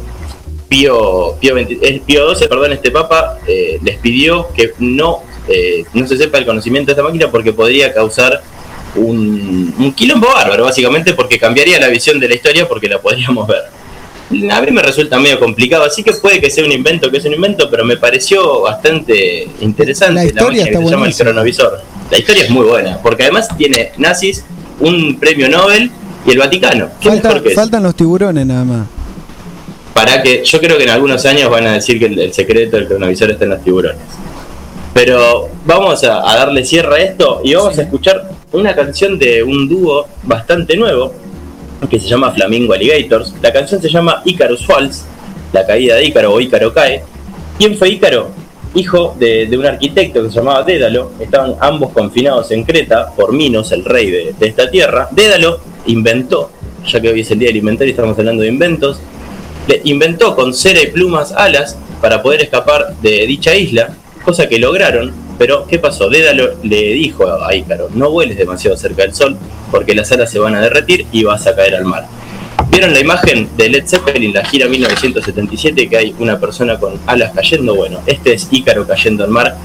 [0.68, 5.84] Pío, Pío, 20 eh, Pío 12, perdón, este papa, eh, les pidió que no, eh,
[5.94, 8.42] no se sepa el conocimiento de esta máquina porque podría causar
[8.96, 13.46] un, un quilombo bárbaro, básicamente, porque cambiaría la visión de la historia porque la podríamos
[13.46, 13.64] ver.
[14.52, 17.24] A mí me resulta medio complicado, así que puede que sea un invento, que es
[17.24, 21.06] un invento, pero me pareció bastante interesante La la, historia máquina que está se llama
[21.08, 21.82] el cronovisor.
[22.12, 24.44] La historia es muy buena, porque además tiene nazis,
[24.78, 25.90] un premio Nobel
[26.26, 26.88] y el Vaticano.
[27.00, 28.86] ¿Qué Falta- mejor que faltan los tiburones nada más.
[29.94, 32.76] Para que yo creo que en algunos años van a decir que el, el secreto
[32.76, 33.98] del cronovisor está en los tiburones.
[34.94, 39.42] Pero vamos a, a darle cierre a esto y vamos a escuchar una canción de
[39.42, 41.12] un dúo bastante nuevo
[41.88, 43.34] que se llama Flamingo Alligators.
[43.42, 45.04] La canción se llama Icarus Falls,
[45.52, 47.02] la caída de Ícaro o Ícaro cae.
[47.58, 48.30] ¿Quién fue Ícaro?
[48.74, 51.12] Hijo de, un arquitecto que se llamaba Dédalo.
[51.18, 55.08] Estaban ambos confinados en Creta por Minos, el rey de, de esta tierra.
[55.10, 56.50] Dédalo inventó,
[56.86, 59.00] ya que hoy es el día del inventario y estamos hablando de inventos,
[59.66, 63.94] le inventó con cera y plumas alas para poder escapar de dicha isla,
[64.24, 66.10] cosa que lograron, pero ¿qué pasó?
[66.10, 69.38] Dédalo le dijo a Ícaro, no vueles demasiado cerca del sol
[69.70, 72.06] porque las alas se van a derretir y vas a caer al mar.
[72.68, 77.32] ¿Vieron la imagen de Led Zeppelin, la gira 1977, que hay una persona con alas
[77.34, 77.74] cayendo?
[77.74, 79.56] Bueno, este es Ícaro cayendo al mar.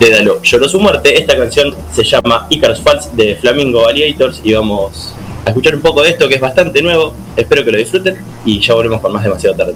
[0.00, 1.16] Dédalo lloró su muerte.
[1.16, 5.14] Esta canción se llama Icarus Falls de Flamingo Alligators y vamos
[5.46, 7.14] a escuchar un poco de esto que es bastante nuevo.
[7.36, 9.72] Espero que lo disfruten y ya volvemos con más demasiado tarde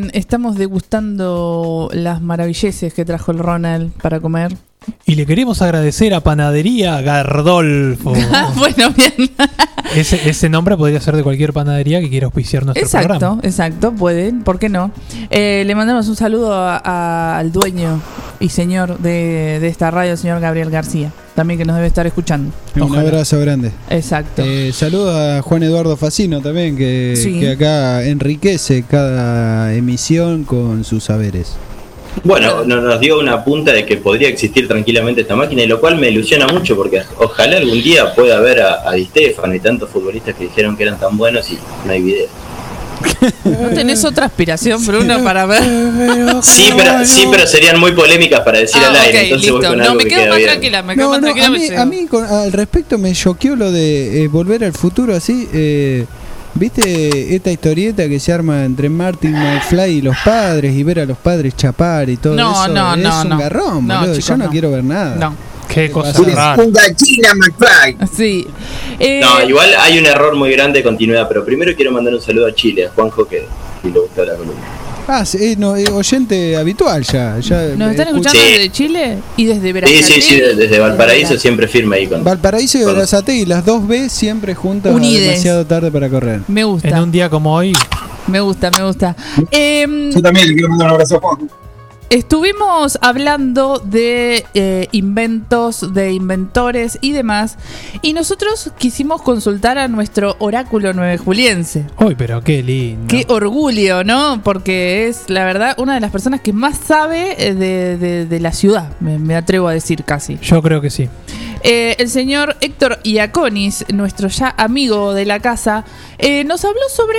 [0.00, 4.56] Bien, estamos degustando las maravilleces que trajo el Ronald para comer.
[5.04, 8.12] Y le queremos agradecer a Panadería Gardolfo.
[8.56, 9.30] bueno, bien.
[9.96, 13.40] ese, ese nombre podría ser de cualquier panadería que quiera auspiciar nuestro Exacto, programa.
[13.42, 14.92] exacto, pueden, ¿por qué no?
[15.30, 18.00] Eh, le mandamos un saludo a- a- al dueño
[18.40, 22.06] y señor de, de esta radio, el señor Gabriel García, también que nos debe estar
[22.06, 22.52] escuchando.
[22.80, 23.72] Un abrazo grande.
[23.90, 24.42] Exacto.
[24.44, 27.40] Eh, saludo a Juan Eduardo Facino también, que, Sí.
[27.40, 31.56] que acá enriquece cada emisión con sus saberes.
[32.24, 35.80] Bueno, no- nos dio una punta de que podría existir tranquilamente esta máquina, y lo
[35.80, 39.60] cual me ilusiona mucho porque ojalá algún día pueda ver a, a Di Stefano y
[39.60, 42.26] tantos futbolistas que dijeron que eran tan buenos y no hay video.
[43.44, 45.62] ¿No tenés otra aspiración, Bruno, para ver?
[46.42, 49.76] Sí, pero, sí, pero serían muy polémicas para decir Ah, al aire, entonces listo.
[49.76, 50.48] No, me que quedo queda más bien.
[50.50, 51.46] tranquila, me quedo No, más no, tranquila.
[51.46, 55.14] a mí, a mí con- al respecto me choqueó lo de eh, volver al futuro
[55.14, 55.48] así.
[55.52, 56.04] eh,
[56.54, 61.04] ¿Viste esta historieta que se arma entre Martin McFly y los padres y ver a
[61.06, 62.68] los padres chapar y todo No, eso?
[62.72, 63.38] no, es no, un no.
[63.38, 64.14] garrón, No, boludo.
[64.14, 64.50] chicos, Yo no, no.
[64.50, 65.14] quiero ver nada.
[65.16, 65.34] No.
[65.68, 66.62] Qué cosa rara.
[66.66, 67.96] Gallina McFly.
[68.16, 68.46] Sí.
[68.98, 72.20] Eh, No, igual hay un error muy grande de continuidad, pero primero quiero mandar un
[72.22, 73.46] saludo a Chile, a Juanjo, que
[73.84, 74.60] y le gustó la columna.
[75.10, 77.38] Ah, sí, eh, no, eh, oyente habitual ya.
[77.38, 80.02] ya ¿Nos están escucha- escuchando desde Chile y desde Sí, Brasil?
[80.04, 82.22] sí, sí, desde Valparaíso siempre firme ahí con.
[82.24, 85.22] Valparaíso y Berazategui, las dos B siempre juntas Unides.
[85.24, 86.40] demasiado tarde para correr.
[86.48, 86.88] Me gusta.
[86.88, 87.72] En un día como hoy.
[88.26, 89.16] Me gusta, me gusta.
[89.50, 91.50] Em, Yo también le quiero mandar un abrazo a Juan.
[92.10, 97.58] Estuvimos hablando de eh, inventos, de inventores y demás,
[98.00, 101.84] y nosotros quisimos consultar a nuestro oráculo nueve juliense.
[101.98, 103.06] Uy, pero qué lindo.
[103.08, 104.40] Qué orgullo, ¿no?
[104.42, 108.40] Porque es, la verdad, una de las personas que más sabe eh, de, de- de
[108.40, 110.38] la ciudad, me, me atrevo a decir casi.
[110.40, 111.10] Yo creo que sí.
[111.62, 115.84] Eh, el señor Héctor Iaconis, nuestro ya amigo de la casa,
[116.18, 117.18] eh, nos habló sobre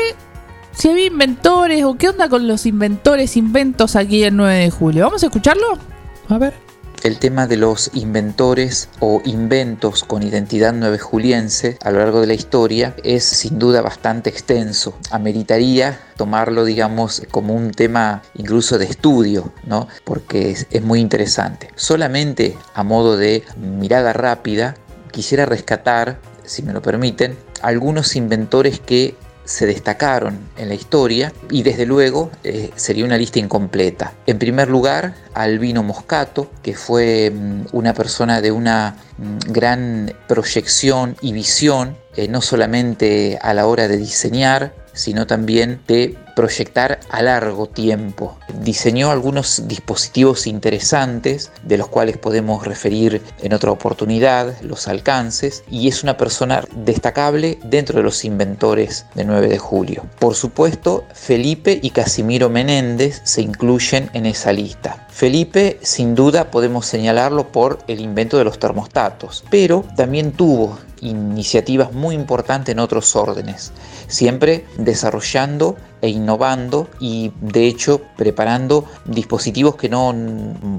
[0.80, 5.04] si había inventores o qué onda con los inventores, inventos aquí el 9 de julio.
[5.04, 5.78] ¿Vamos a escucharlo?
[6.30, 6.54] A ver.
[7.04, 12.28] El tema de los inventores o inventos con identidad nueve juliense a lo largo de
[12.28, 14.98] la historia es sin duda bastante extenso.
[15.12, 19.88] Ameritaría tomarlo, digamos, como un tema incluso de estudio, ¿no?
[20.06, 21.72] Porque es muy interesante.
[21.76, 24.76] Solamente a modo de mirada rápida,
[25.12, 29.16] quisiera rescatar, si me lo permiten, algunos inventores que
[29.50, 34.14] se destacaron en la historia y desde luego eh, sería una lista incompleta.
[34.28, 41.18] En primer lugar, Albino Moscato, que fue mm, una persona de una mm, gran proyección
[41.22, 47.22] y visión, eh, no solamente a la hora de diseñar, sino también de proyectar a
[47.22, 48.38] largo tiempo.
[48.62, 55.90] Diseñó algunos dispositivos interesantes, de los cuales podemos referir en otra oportunidad los alcances, y
[55.90, 60.06] es una persona destacable dentro de los inventores de 9 de julio.
[60.18, 65.08] Por supuesto, Felipe y Casimiro Menéndez se incluyen en esa lista.
[65.10, 71.94] Felipe, sin duda, podemos señalarlo por el invento de los termostatos, pero también tuvo iniciativas
[71.94, 73.72] muy importantes en otros órdenes,
[74.08, 80.14] siempre desarrollando e innovando y de hecho preparando dispositivos que no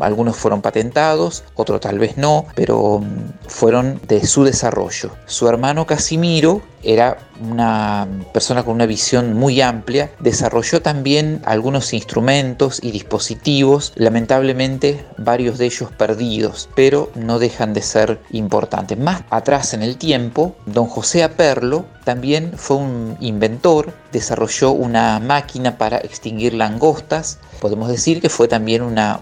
[0.01, 3.02] algunos fueron patentados, otros tal vez no, pero
[3.47, 5.10] fueron de su desarrollo.
[5.26, 12.80] Su hermano Casimiro era una persona con una visión muy amplia, desarrolló también algunos instrumentos
[12.82, 18.98] y dispositivos, lamentablemente varios de ellos perdidos, pero no dejan de ser importantes.
[18.98, 25.78] Más atrás en el tiempo, don José Aperlo también fue un inventor, desarrolló una máquina
[25.78, 29.20] para extinguir langostas, podemos decir que fue también una,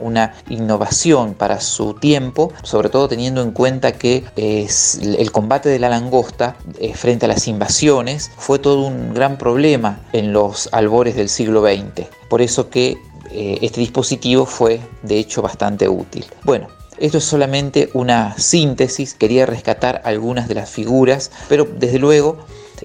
[0.48, 5.89] innovación para su tiempo, sobre todo teniendo en cuenta que es el combate de la
[5.89, 11.28] langosta eh, frente a las invasiones fue todo un gran problema en los albores del
[11.28, 12.06] siglo XX.
[12.28, 12.98] Por eso que
[13.31, 16.24] eh, este dispositivo fue de hecho bastante útil.
[16.44, 22.39] Bueno, esto es solamente una síntesis, quería rescatar algunas de las figuras, pero desde luego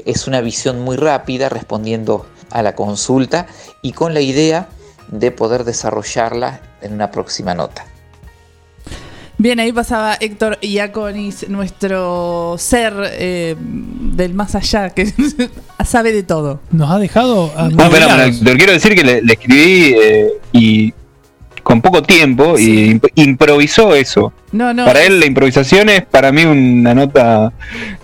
[0.05, 3.47] es una visión muy rápida respondiendo a la consulta
[3.81, 4.69] y con la idea
[5.09, 7.85] de poder desarrollarla en una próxima nota.
[9.37, 15.11] Bien, ahí pasaba Héctor Iaconis, nuestro ser eh, del más allá, que
[15.85, 16.61] sabe de todo.
[16.71, 17.51] Nos ha dejado.
[17.57, 20.93] Ah, bueno, bueno, te quiero decir que le, le escribí eh, y
[21.63, 24.33] con poco tiempo y imp- improvisó eso.
[24.51, 24.85] No, no.
[24.85, 27.51] para él la improvisación es para mí una nota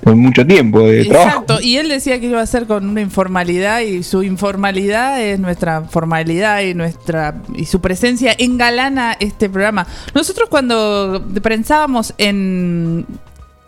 [0.03, 1.29] con mucho tiempo de trabajo.
[1.41, 5.39] Exacto, y él decía que iba a ser con una informalidad y su informalidad es
[5.39, 9.85] nuestra formalidad y nuestra y su presencia engalana este programa.
[10.15, 13.05] Nosotros cuando pensábamos en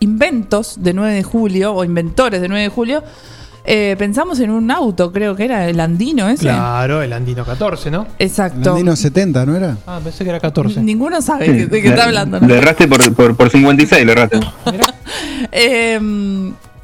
[0.00, 3.04] inventos de 9 de julio o inventores de 9 de julio,
[3.64, 6.42] eh, pensamos en un auto, creo que era el andino ese.
[6.42, 8.06] Claro, el Andino 14, ¿no?
[8.18, 8.72] Exacto.
[8.72, 9.76] Andino 70, ¿no era?
[9.86, 10.82] Ah, pensé que era 14.
[10.82, 12.40] Ninguno sabe Sí, de, qué está hablando.
[12.40, 12.46] ¿no?
[12.46, 14.40] Le erraste por, por, por 56, le erraste.
[15.50, 15.98] Eh,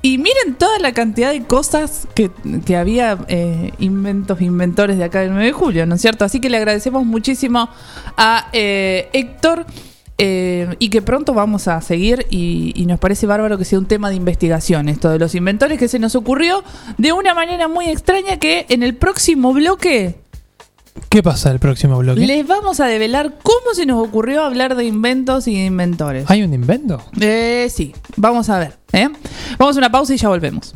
[0.01, 2.31] y miren toda la cantidad de cosas que,
[2.65, 6.25] que había eh, inventos, inventores de acá del 9 de julio, ¿no es cierto?
[6.25, 7.69] Así que le agradecemos muchísimo
[8.17, 9.67] a eh, Héctor
[10.19, 13.87] eh, y que pronto vamos a seguir y, y nos parece bárbaro que sea un
[13.87, 16.65] tema de investigación esto de los inventores que se nos ocurrió
[16.97, 20.17] de una manera muy extraña que en el próximo bloque
[21.09, 22.27] ¿Qué pasa el próximo bloque?
[22.27, 26.25] les vamos a develar cómo se nos ocurrió hablar de inventos y de inventores.
[26.29, 27.01] ¿Hay un invento?
[27.21, 28.77] Eh, sí, vamos a ver.
[28.93, 29.09] ¿eh?
[29.59, 30.75] Vamos a una pausa y ya volvemos.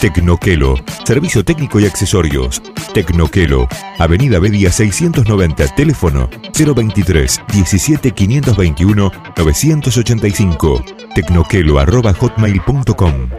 [0.00, 0.74] Tecnoquelo,
[1.04, 2.62] servicio técnico y accesorios.
[2.92, 3.66] Tecnoquelo,
[3.98, 10.84] Avenida Bedia 690, teléfono 023 17 521 985.
[11.14, 13.30] Tecnoquelo arroba hotmail.com.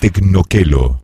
[0.00, 1.03] Tecnoquelo.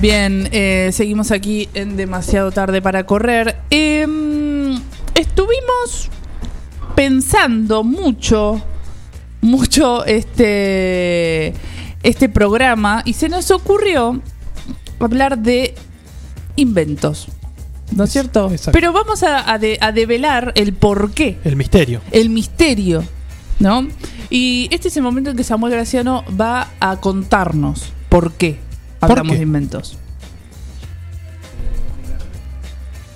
[0.00, 3.56] Bien, eh, seguimos aquí en demasiado tarde para correr.
[3.68, 4.78] Em,
[5.16, 6.08] estuvimos
[6.94, 8.62] pensando mucho,
[9.40, 11.52] mucho este,
[12.08, 14.20] este programa y se nos ocurrió
[14.98, 15.74] hablar de
[16.56, 17.28] inventos.
[17.92, 18.50] ¿No es cierto?
[18.72, 21.38] Pero vamos a, a de- a develar el por qué.
[21.44, 22.00] El misterio.
[22.10, 23.02] El misterio,
[23.60, 23.86] ¿no?
[24.30, 28.58] Y este es el momento en que Samuel Graciano va a contarnos por qué
[29.00, 29.36] hablamos qué?
[29.38, 29.98] de inventos.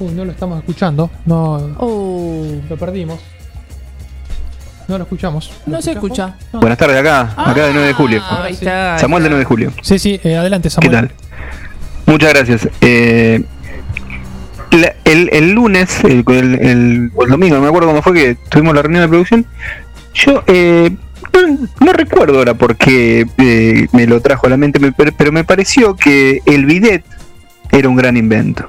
[0.01, 1.11] Uy, no lo estamos escuchando.
[1.27, 1.55] No.
[1.79, 2.47] Oh.
[2.69, 3.21] Lo perdimos.
[4.89, 5.51] No lo escuchamos.
[5.67, 6.35] ¿Lo No se escucha.
[6.53, 8.21] Buenas tardes acá, acá de 9 de julio.
[8.25, 8.99] Ah, ahí está.
[8.99, 9.73] Samuel de 9 de julio.
[9.83, 10.93] Sí, sí, eh, adelante, ¿Qué Samuel.
[10.93, 11.13] tal?
[12.07, 12.69] Muchas gracias.
[12.81, 13.43] Eh,
[14.73, 18.13] la- el, el lunes, el, el- el- o el domingo, no me acuerdo cómo fue
[18.15, 19.47] que tuvimos la reunión de producción,
[20.15, 20.91] yo eh,
[21.33, 25.13] no, no recuerdo ahora por qué eh, me lo trajo a la mente, me- pero,
[25.17, 27.05] pero me pareció que el bidet
[27.71, 28.69] era un gran invento.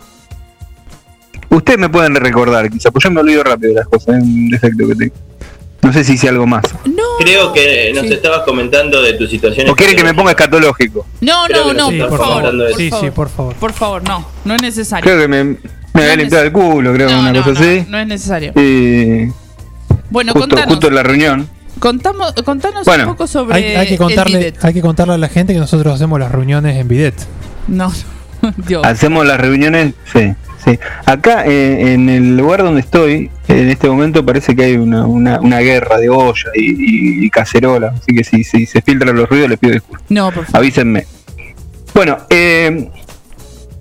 [1.50, 4.50] Ustedes me pueden recordar, quizá, pues yo me olvido rápido de las cosas, es un
[4.50, 5.14] defecto que tengo.
[5.84, 6.64] No sé si hice algo más.
[7.20, 9.70] Creo que nos estabas comentando de tu situación.
[9.70, 11.06] ¿O quieren que me ponga escatológico?
[11.22, 12.54] No, no, no, por favor.
[12.78, 13.56] Sí, sí, por favor.
[13.56, 15.04] Por favor, no, no es necesario.
[15.04, 15.58] Creo que me, me
[16.04, 17.86] había limpiado el culo, creo, una cosa así.
[17.90, 18.54] No es necesario.
[18.56, 19.28] Y
[20.10, 20.68] Bueno, justo, contanos.
[20.74, 21.50] justo en la reunión.
[21.80, 24.64] Contamos, contanos Bueno, un poco sobre Hay, hay que el contarle, bidet.
[24.64, 27.16] hay que contarle a la gente que nosotros hacemos las reuniones en bidet.
[27.68, 27.92] No,
[28.68, 28.86] Dios.
[28.86, 30.34] Hacemos las reuniones, sí,
[30.66, 30.80] sí.
[31.06, 35.40] Acá eh, en el lugar donde estoy, en este momento parece que hay una, una,
[35.40, 37.94] una guerra de olla y, y- y cacerola.
[37.98, 40.06] Así que si, si se filtran los ruidos, les pido disculpas.
[40.10, 40.58] No, por favor.
[40.58, 41.06] Avísenme.
[41.94, 42.90] Bueno, eh,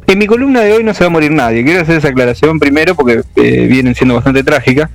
[0.06, 1.64] en mi columna de hoy no se va a morir nadie.
[1.64, 4.90] Quiero hacer esa aclaración primero porque eh, vienen siendo bastante trágicas.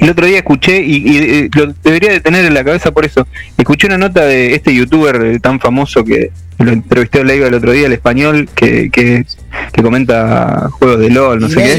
[0.00, 3.06] El otro día escuché, y, y, eh, lo debería de tener en la cabeza por
[3.06, 7.54] eso, escuché una nota de este youtuber tan famoso que lo entrevisté a Leiva el
[7.54, 9.24] otro día, el español, que, que,
[9.72, 11.70] que comenta juegos de LOL, no sé qué,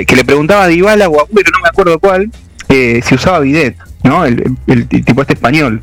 [0.00, 2.30] eh, que le preguntaba a Dybala o a Agüero, no me acuerdo cuál,
[2.68, 4.24] eh, si usaba bidet, ¿no?
[4.26, 5.82] El, el- el tipo este español.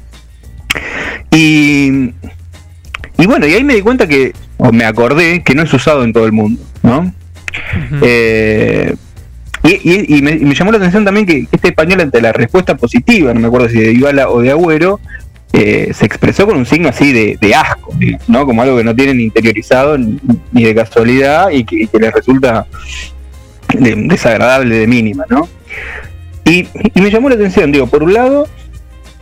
[1.32, 2.11] Y,
[3.18, 6.03] y bueno, y ahí me di cuenta que, o me acordé, que no es usado
[6.03, 7.14] en todo el mundo, ¿no?
[8.02, 8.95] Eh,
[9.64, 12.32] y, y- y me, y me llamó la atención también que este español ante la
[12.32, 14.99] respuesta positiva, no me acuerdo si de Dybala o de Agüero,
[15.53, 17.94] eh, se expresó con un signo así de, de asco,
[18.28, 18.45] ¿no?
[18.45, 22.68] Como algo que no tienen interiorizado ni, de casualidad y que, les resulta
[23.74, 25.48] de- desagradable de mínima, ¿no?
[26.45, 28.48] Y, me llamó la atención, digo, por un lado,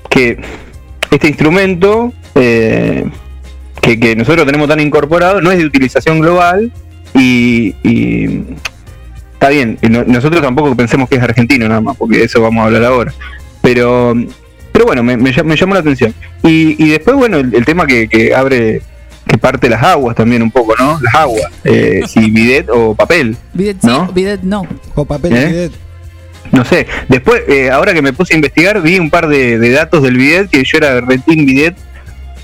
[0.09, 0.37] que
[1.11, 3.05] este instrumento eh,
[3.81, 6.71] que, que nosotros tenemos tan incorporado no es de utilización global
[7.13, 8.43] y, y
[9.33, 9.77] está bien,
[10.07, 13.13] nosotros tampoco pensemos que es argentino nada más, porque eso vamos a hablar ahora.
[13.61, 14.13] Pero,
[14.75, 16.13] pero bueno, me, me me llamó la atención.
[16.43, 18.81] Y, y después, bueno, el, el tema que, que abre,
[19.25, 20.99] que parte las aguas también un poco, ¿no?
[21.01, 23.37] Las aguas, eh, si bidet o papel.
[23.53, 24.07] Bidet sí, ¿No?
[24.07, 24.67] bidet no.
[24.95, 25.45] O papel ¿Eh?
[25.47, 25.71] bidet.
[26.51, 29.69] No sé, después, eh, ahora que me puse a investigar, vi un par de, de
[29.71, 31.75] datos del bidet, que yo era retín bidet,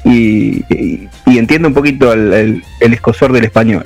[0.05, 3.85] y, y- y entiendo un poquito el, el- el escosor del español.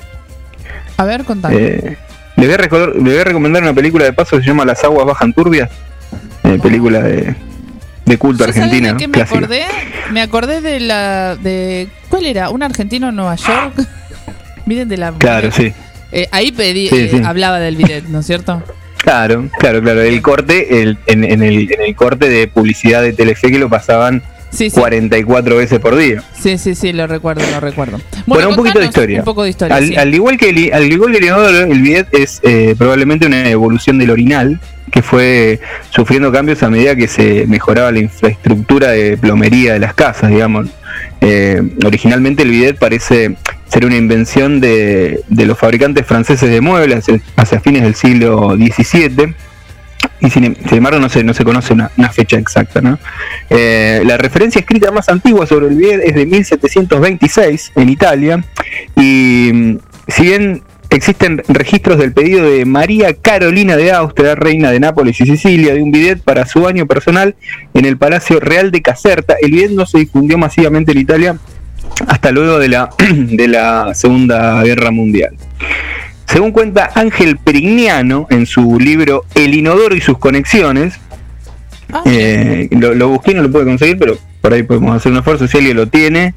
[0.97, 1.59] A ver, contanos.
[1.59, 1.97] Eh,
[2.37, 5.05] voy a les voy a recomendar una película de paso que se llama Las aguas
[5.07, 5.69] bajan turbias,
[6.43, 7.35] eh, película de,
[8.05, 8.93] de culto ¿Yo sabés argentina.
[8.93, 9.37] de qué me clásica.
[9.37, 9.63] acordé?
[10.11, 11.35] Me acordé de la.
[11.35, 12.49] de ¿Cuál era?
[12.49, 13.73] ¿Un argentino en Nueva York?
[14.65, 15.11] Miren de la.
[15.13, 15.73] Claro, sí.
[16.11, 17.21] Eh, ahí pedí, Sí, eh, sí.
[17.25, 18.63] hablaba del bidet, ¿no es cierto?
[18.97, 20.01] Claro, claro, claro.
[20.01, 23.69] El corte, el, en, en el, en el corte de publicidad de Telefe que lo
[23.69, 24.23] pasaban
[24.55, 24.79] Sí, sí.
[24.79, 26.23] 44 veces por día.
[26.39, 27.99] Sí, sí, sí, lo recuerdo, lo recuerdo.
[28.25, 29.19] Bueno, un poquito de historia.
[29.19, 29.75] Un poco de historia.
[29.75, 33.49] Al, igual que el, al igual que el inodoro, el bidet es eh, probablemente una
[33.49, 34.59] evolución del orinal
[34.91, 35.59] que fue
[35.89, 40.67] sufriendo cambios a medida que se mejoraba la infraestructura de plomería de las casas, digamos.
[41.21, 43.35] Eh, originalmente el bidet parece
[43.67, 47.05] ser una invención de, de los fabricantes franceses de muebles
[47.35, 49.33] hacia fines del siglo XVII
[50.19, 52.81] y sin, em- embargo no se, no se conoce una, una fecha exacta.
[52.81, 52.97] ¿no?
[53.49, 58.43] Eh, la referencia escrita más antigua sobre el bidet es de 1726 en Italia
[58.95, 59.77] y mm,
[60.07, 65.25] si bien existen registros del pedido de María Carolina de Austria, reina de Nápoles y
[65.25, 67.35] Sicilia, de un bidet para su baño personal
[67.73, 71.37] en el Palacio Real de Caserta, el bidet no se difundió masivamente en Italia
[72.07, 75.35] hasta luego de la, de la Segunda Guerra Mundial.
[76.25, 80.95] Según cuenta Ángel Perignano en su libro El inodoro y sus conexiones,
[82.05, 85.19] eh, lo, lo busqué y no lo pude conseguir, pero por ahí podemos hacer un
[85.19, 86.33] esfuerzo si alguien lo tiene.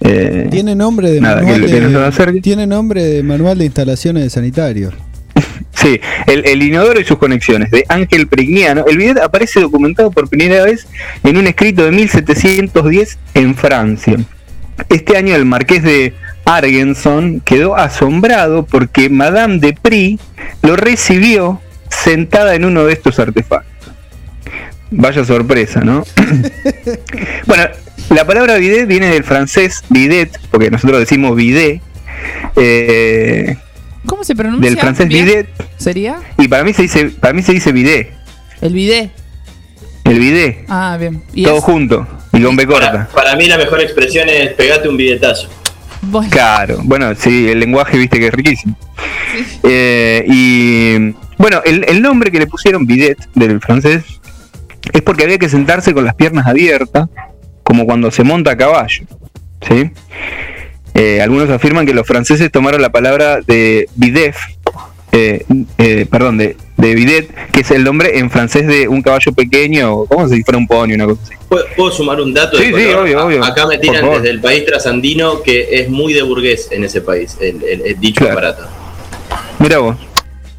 [0.00, 4.30] eh, Tiene nombre de Nada, manual que- de, tiene nombre de manual de instalaciones de
[4.30, 4.94] sanitarios.
[5.74, 5.98] Sí,
[6.28, 8.84] el, el inodoro y sus conexiones, de Ángel Prigniano.
[8.86, 10.86] El bidet aparece documentado por primera vez
[11.24, 14.16] en un escrito de 1710 en Francia.
[14.88, 16.14] Este año el marqués de
[16.44, 20.18] Argenson quedó asombrado porque Madame de Prie
[20.62, 23.70] lo recibió sentada en uno de estos artefactos.
[24.90, 26.04] Vaya sorpresa, ¿no?
[27.46, 27.64] bueno,
[28.10, 31.80] la palabra bidet viene del francés bidet, porque nosotros decimos bidet.
[32.56, 33.56] eh,
[34.06, 34.68] ¿Cómo se pronuncia?
[34.68, 35.24] del francés Bien.
[35.24, 35.48] bidet.
[35.78, 36.16] ¿Sería?
[36.38, 38.10] Y para mí se dice, para mí se dice bidet.
[38.60, 39.10] El bidet.
[40.04, 40.64] El bidet.
[40.68, 41.22] Ah, bien.
[41.32, 42.06] Y Todo es- junto.
[42.32, 43.08] Y con B corta.
[43.14, 44.96] Para mí la mejor expresión es pegate un
[46.30, 48.76] Claro, bueno, sí, el lenguaje viste que es riquísimo.
[49.62, 54.04] Eh, y bueno, el, el nombre que le pusieron bidet del francés
[54.92, 57.08] es porque había que sentarse con las piernas abiertas,
[57.62, 59.06] como cuando se monta a caballo.
[59.66, 59.90] ¿sí?
[60.94, 64.36] Eh, algunos afirman que los franceses tomaron la palabra de bidef,
[65.12, 65.44] eh,
[65.78, 70.04] eh, perdón, de, de bidet, que es el nombre en francés de un caballo pequeño,
[70.06, 71.34] como si fuera un pony, una cosa así.
[71.48, 72.56] ¿Puedo, puedo sumar un dato?
[72.58, 73.44] de Sí, sí, obvio, obvio.
[73.44, 77.36] Acá me tiran desde el país trasandino que es muy de burgués en ese país,
[77.40, 78.32] el, el- el dicho Claro.
[78.38, 78.62] aparato.
[79.58, 79.96] Mira vos.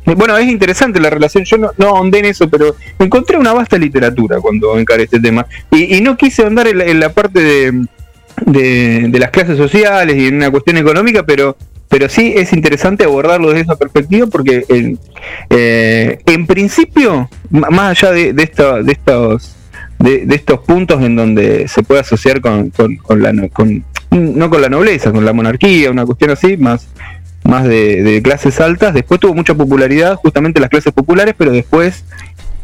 [0.05, 1.45] Bueno, es interesante la relación.
[1.45, 5.45] Yo no, no ahondé en eso, pero encontré una vasta literatura cuando encaré este tema.
[5.71, 7.85] Y, y no quise ahondar en la, en la parte de,
[8.45, 11.55] de- de las clases sociales y en una cuestión económica, pero,
[11.93, 14.97] pero sí es interesante abordarlo desde esa perspectiva porque en,
[15.51, 19.55] eh, en principio, más allá de, de, esta- de estos
[19.99, 23.83] de, estos puntos en donde se puede asociar con, con- con la no- con-
[24.59, 26.87] la nobleza, con la monarquía, una cuestión así, más
[27.43, 28.95] más de, clases altas.
[28.95, 32.05] Después tuvo mucha popularidad, justamente las clases populares, pero después,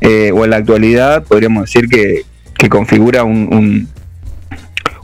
[0.01, 2.23] eh, o en la actualidad, podríamos decir que,
[2.57, 3.47] que configura un,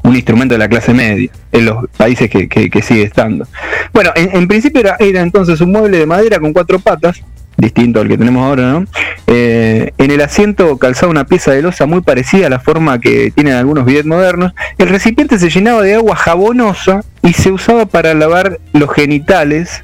[0.06, 3.48] un instrumento de la clase media en los países que, que- que sigue estando.
[3.94, 7.22] Bueno, en, en principio era, era entonces un mueble de madera con cuatro patas,
[7.58, 8.86] distinto al que tenemos ahora, ¿no?
[9.28, 13.32] Eh, en el asiento calzaba una pieza de losa muy parecida a la forma que
[13.32, 14.52] tienen algunos bidets modernos.
[14.78, 19.84] El recipiente se llenaba de agua jabonosa y se usaba para lavar los genitales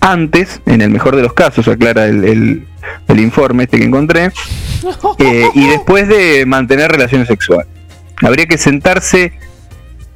[0.00, 2.66] antes, en el mejor de los casos, aclara el, el-
[3.08, 4.24] el informe este que encontré,
[5.18, 7.66] eh, y después de mantener relaciones sexuales.
[8.22, 9.32] Habría que sentarse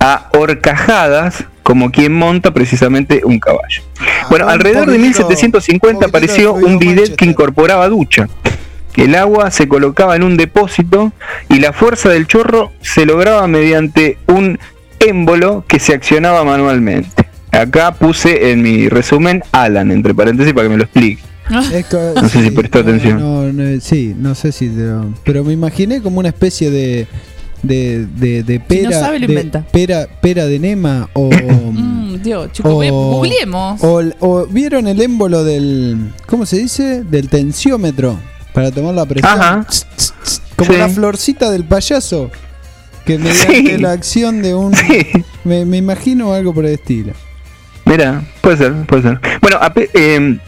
[0.00, 3.82] a horcajadas como quien monta precisamente un caballo.
[4.28, 8.28] Bueno, alrededor de 1750 apareció un bidet que incorporaba ducha.
[8.96, 11.12] El agua se colocaba en un depósito
[11.48, 14.58] y la fuerza del chorro se lograba mediante un
[15.00, 17.26] émbolo que se accionaba manualmente.
[17.50, 21.22] Acá puse en mi resumen Alan, entre paréntesis, para que me lo explique.
[21.72, 23.18] Es co- No sé si prestó atención.
[23.20, 24.68] No, no, sí, no sé si.
[24.68, 27.06] te lo- pero me imaginé como una especie de.
[27.66, 29.64] De, de, de pera, no sabe, lo de inventa.
[29.72, 31.30] pera, pera de Nema o,
[31.74, 33.82] Mm, Dios, chicos, googleemos.
[33.82, 37.02] o, o vieron el émbolo del ¿cómo se dice?
[37.04, 38.18] del tensiómetro
[38.52, 39.32] para tomar la presión.
[39.32, 39.66] Ajá.
[40.56, 40.78] Como Sí.
[40.78, 42.30] la florcita del payaso
[43.04, 43.78] que mediante Sí.
[43.78, 44.72] la acción de un
[45.44, 47.12] me, me imagino algo por el estilo.
[47.86, 49.20] Mira, puede ser, puede ser.
[49.42, 50.38] Bueno, a pe- eh,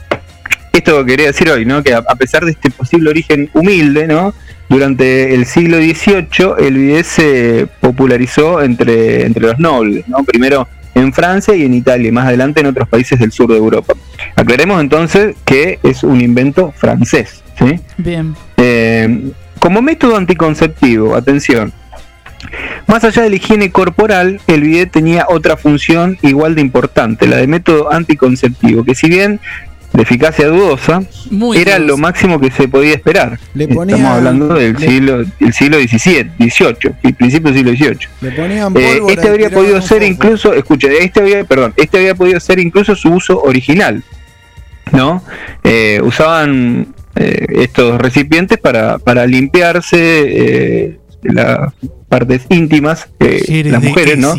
[0.72, 1.82] esto quería decir hoy, ¿no?
[1.82, 4.32] Que a, a pesar de este posible origen humilde, ¿no?
[4.68, 10.24] Durante el siglo XVIII el bidet se popularizó entre, entre los nobles, ¿no?
[10.24, 13.58] Primero en Francia y en Italia, y más adelante en otros países del sur de
[13.58, 13.94] Europa.
[14.34, 17.78] Aclaremos entonces que es un invento francés, ¿sí?
[17.98, 18.34] Bien.
[18.56, 21.72] Eh, como método anticonceptivo, atención.
[22.86, 27.36] Más allá de la higiene corporal, el bidet tenía otra función igual de importante, la
[27.36, 29.40] de método anticonceptivo, que si bien
[29.96, 31.86] de eficacia dudosa, Muy era dudosa.
[31.88, 33.38] lo máximo que se podía esperar.
[33.54, 38.08] Le ponía- Estamos hablando del le- siglo, del siglo XVII, XVIII, principio del siglo XVIII.
[38.20, 42.38] Le ponían Eh, este habría podido ser incluso, escuche, este había, perdón, este había podido
[42.40, 44.02] ser incluso su uso original,
[44.92, 45.22] ¿no?
[45.64, 51.72] Eh, usaban eh, estos recipientes para, para limpiarse eh, las
[52.08, 54.34] partes íntimas, eh, las de mujeres, ¿no?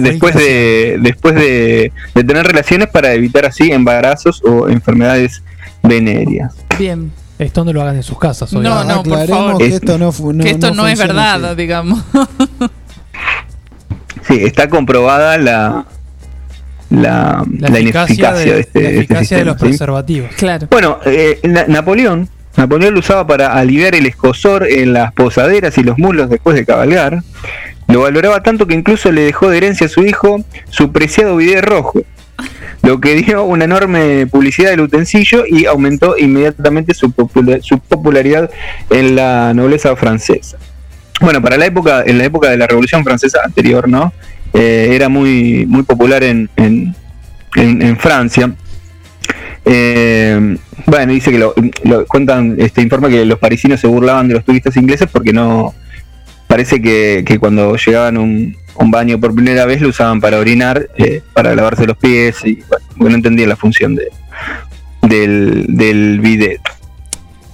[0.00, 5.42] Después, de después de, de tener relaciones para evitar así embarazos o enfermedades
[5.82, 6.54] venéreas.
[6.78, 7.10] Bien.
[7.38, 8.52] Esto no lo hagan en sus casas.
[8.52, 8.92] No, obviamente.
[8.94, 9.58] no, por favor.
[9.58, 11.56] que esto no, no- que esto no no, es verdad, así.
[11.56, 12.02] digamos.
[14.28, 15.86] Sí, está comprobada la
[16.90, 19.60] la, La, la eficacia, ineficacia de, de, este, la este eficacia de los ¿sí?
[19.60, 20.30] preservativos.
[20.36, 20.66] Claro.
[20.70, 22.28] Bueno, eh, Na- Napoleón,
[22.60, 26.66] Napoleón lo usaba para aliviar el escosor en las posaderas y los mulos después de
[26.66, 27.22] cabalgar.
[27.88, 31.64] Lo valoraba tanto que incluso le dejó de herencia a su hijo su preciado bidet
[31.64, 32.02] rojo,
[32.82, 38.50] lo que dio una enorme publicidad del utensilio y aumentó inmediatamente su, popula- su popularidad
[38.90, 40.58] en la nobleza francesa.
[41.22, 44.12] Bueno, para la época, en la época de la Revolución Francesa anterior, ¿no?
[44.52, 46.50] Eh, era muy, muy popular en-
[47.56, 48.52] en Francia.
[49.64, 50.56] Eh,
[50.86, 51.54] bueno, dice que lo,
[51.84, 55.74] lo- cuentan, este informa que los parisinos se burlaban de los turistas ingleses porque no
[56.46, 60.88] parece que, que cuando llegaban un, un baño por primera vez lo usaban para orinar,
[60.96, 62.60] eh, para lavarse los pies y
[62.96, 64.08] bueno, no entendían la función de,
[65.02, 66.60] del, del bidet.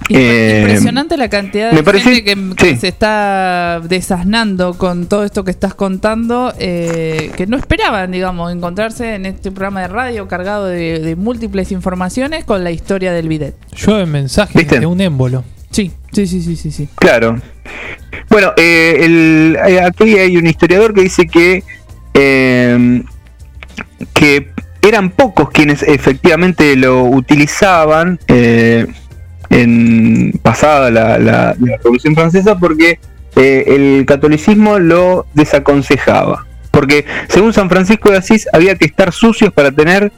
[0.09, 5.25] Eh, Impresionante la cantidad de me parece- gente que, que se está desasnando con todo
[5.25, 10.27] esto que estás contando, eh, que no esperaban, digamos, encontrarse en este programa de radio
[10.27, 13.55] cargado de, de múltiples informaciones con la historia del bidet.
[13.75, 15.43] Llueven mensajes de un émbolo.
[15.71, 16.71] Sí, sí, sí, sí, sí.
[16.71, 16.87] sí.
[16.95, 17.41] Claro.
[18.29, 21.63] Bueno, eh, el- aquí hay un historiador que dice que,
[22.13, 23.03] eh,
[24.13, 24.51] que
[24.81, 28.87] eran pocos quienes efectivamente lo utilizaban eh,
[29.49, 32.99] en pasada la, la- la Revolución Francesa porque
[33.35, 36.45] eh, el catolicismo lo desaconsejaba.
[36.71, 40.11] Porque según San Francisco de Asís había que estar sucios para tener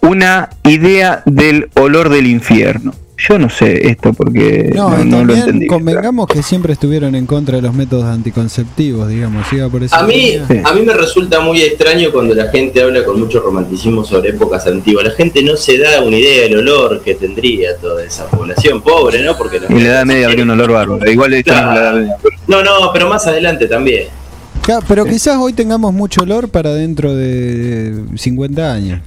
[0.00, 2.92] una idea del olor del infierno.
[3.18, 5.66] Yo no sé esto porque No, no, lo entendí.
[5.66, 10.06] convengamos que siempre estuvieron en contra de los métodos anticonceptivos, digamos, iba por esa A
[10.06, 10.34] mí,
[10.64, 14.66] a mí me resulta muy extraño cuando la gente habla con mucho romanticismo sobre épocas
[14.66, 15.04] antiguas.
[15.04, 19.22] La gente no se da una idea del olor que tendría toda esa población pobre,
[19.22, 19.36] ¿no?
[19.36, 21.10] Porque Y la Edad Media habría un olor bárbaro.
[21.10, 22.16] Igual esto no la Edad Media.
[22.48, 24.06] No, no, pero más adelante también.
[24.62, 29.00] Claro, pero quizás hoy tengamos mucho olor para dentro de 50 años.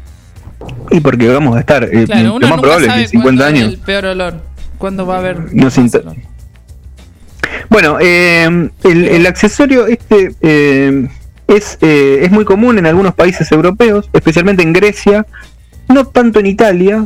[0.92, 3.44] Y porque vamos a estar, eh, Claro, lo más probable es que en 50 cuándo
[3.44, 4.56] es años el peor olor.
[4.78, 5.54] ¿Cuándo va a haber?
[5.54, 5.70] no
[7.70, 11.08] Bueno, eh, el, el accesorio este eh,
[11.48, 15.26] es, eh, es muy común en algunos países europeos, especialmente en Grecia,
[15.88, 17.06] no tanto en Italia,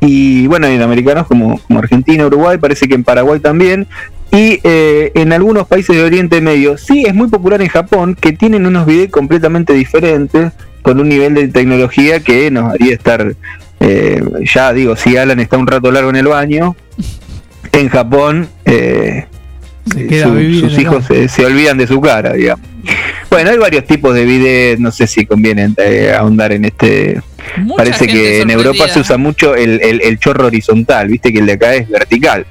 [0.00, 3.86] y bueno, en americanos como, como Argentina, Uruguay, parece que en Paraguay también,
[4.30, 6.76] y en algunos países de Oriente Medio.
[6.76, 10.52] Sí, es muy popular en Japón, que tienen unos videos completamente diferentes,
[10.86, 13.34] con un nivel de tecnología que nos haría estar,
[13.80, 14.22] eh,
[14.54, 16.76] ya digo, si Alan está un rato largo en el baño,
[17.72, 19.24] en Japón eh,
[19.90, 22.64] a su- sus hijos se, se olvidan de su cara, digamos.
[23.28, 27.20] Bueno, hay varios tipos de bidet, no sé si conviene eh, ahondar en este.
[27.56, 31.40] Mucha Parece que en Europa se usa mucho el, el- el chorro horizontal, viste que
[31.40, 32.46] el de acá es vertical,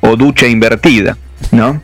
[0.00, 1.18] o ducha invertida,
[1.52, 1.82] ¿no?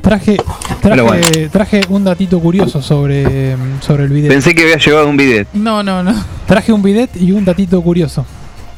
[0.00, 0.36] Traje,
[0.80, 1.26] traje, bueno.
[1.52, 4.30] traje un datito curioso sobre, sobre el bidet.
[4.30, 5.48] Pensé que había llevado un bidet.
[5.52, 6.14] No, no, no.
[6.46, 8.24] Traje un bidet y un datito curioso.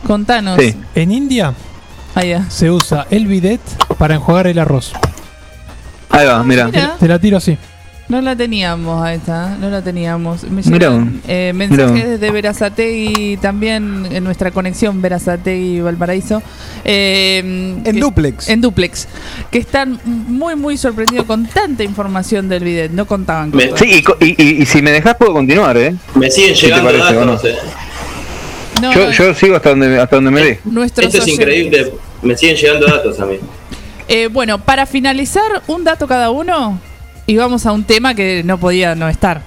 [0.07, 0.59] Contanos.
[0.61, 0.75] Sí.
[0.95, 1.55] En India
[2.15, 3.61] Ah, se usa el bidet
[3.97, 4.93] para enjuagar el arroz.
[6.11, 6.67] Ahí va, mira.
[6.67, 6.97] Mira.
[7.01, 7.57] Te la tiro así.
[8.13, 10.43] No la teníamos a esta, no la teníamos.
[10.45, 10.91] Me Mirá.
[10.91, 12.19] llegan eh, mensajes Mirá.
[12.19, 16.43] de Verazategui también en nuestra conexión Verazategui Valparaíso.
[16.85, 18.51] eh, En que- duplex.
[18.51, 19.09] En duplex.
[19.51, 22.91] Que están muy, muy sorprendidos con tanta información del bidet.
[22.93, 23.79] No contaban con todo.
[23.79, 25.95] Sí, y, co- y- y- y si me dejas puedo continuar, ¿eh?
[26.15, 27.21] Me siguen ¿Qué te llegando parece, no?
[27.33, 27.45] datos.
[27.47, 27.55] eh.
[28.83, 30.61] No, Yo, yo sigo hasta donde, hasta donde me dé.
[30.67, 31.95] nuestros Esto es increíble.
[32.21, 33.37] Me siguen llegando datos a mí.
[34.07, 36.79] Eh, bueno, para finalizar, un dato cada uno
[37.27, 39.43] y vamos a un tema que no podía no estar.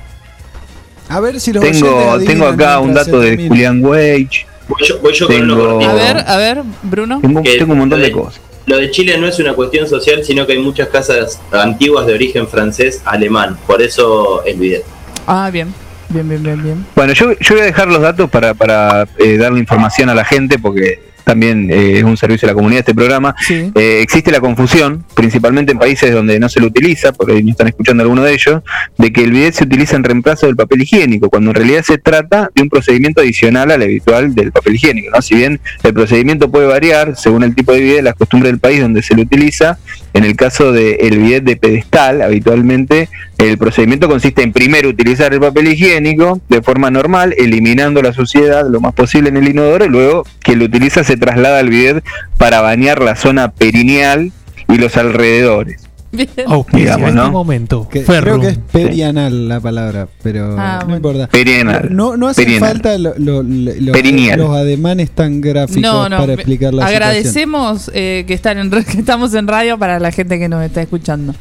[1.09, 3.49] A ver si los Tengo, tengo acá un dato de termina.
[3.49, 4.47] Julian Wage.
[4.67, 5.87] Voy yo, voy yo con uno.
[5.87, 7.19] A ver, a ver, Bruno.
[7.21, 7.41] Tengo,
[7.73, 8.41] un montón lo de cosas.
[8.65, 12.15] Lo de Chile no es una cuestión social, sino que hay muchas casas antiguas de
[12.15, 13.57] origen francés, alemán.
[13.67, 14.83] Por eso el bidet.
[15.27, 15.71] Ah, bien.
[16.09, 16.85] Bien, bien, bien, bien.
[16.95, 20.25] Bueno, yo, yo voy a dejar los datos para, para eh, darle información a la
[20.25, 23.35] gente, porque también eh, es un servicio a la comunidad este programa.
[23.45, 23.71] Sí.
[23.75, 27.51] Eh, existe la confusión, principalmente en países donde no se lo utiliza, porque ahí no
[27.51, 28.61] están escuchando alguno de ellos,
[28.97, 31.97] de que el bidet se utiliza en reemplazo del papel higiénico, cuando en realidad se
[31.97, 35.11] trata de un procedimiento adicional al habitual del papel higiénico.
[35.13, 35.21] ¿no?
[35.21, 38.81] Si bien el procedimiento puede variar según el tipo de bidet, las costumbres del país
[38.81, 39.79] donde se lo utiliza,
[40.13, 45.39] en el caso del bidet de pedestal, habitualmente el procedimiento consiste en primero utilizar el
[45.39, 49.89] papel higiénico de forma normal, eliminando la suciedad lo más posible en el inodoro, y
[49.89, 52.03] luego quien lo utiliza se traslada al bidet
[52.37, 54.31] para bañar la zona perineal
[54.67, 55.81] y los alrededores.
[56.11, 56.29] Bien.
[56.47, 57.21] Auspicia Digamos, en ¿no?
[57.23, 57.89] este momento.
[57.89, 60.95] Que- creo que es perianal la palabra, pero Ah, no bueno.
[60.95, 61.27] importa.
[61.27, 61.89] Perineal.
[61.93, 64.39] No, no hace falta lo- lo- lo- los, Perineal.
[64.39, 66.17] los ademanes tan gráficos No, no.
[66.17, 67.03] para explicar la situación.
[67.03, 70.81] agradecemos eh, que, están en, que estamos en radio para la gente que nos está
[70.81, 71.35] escuchando.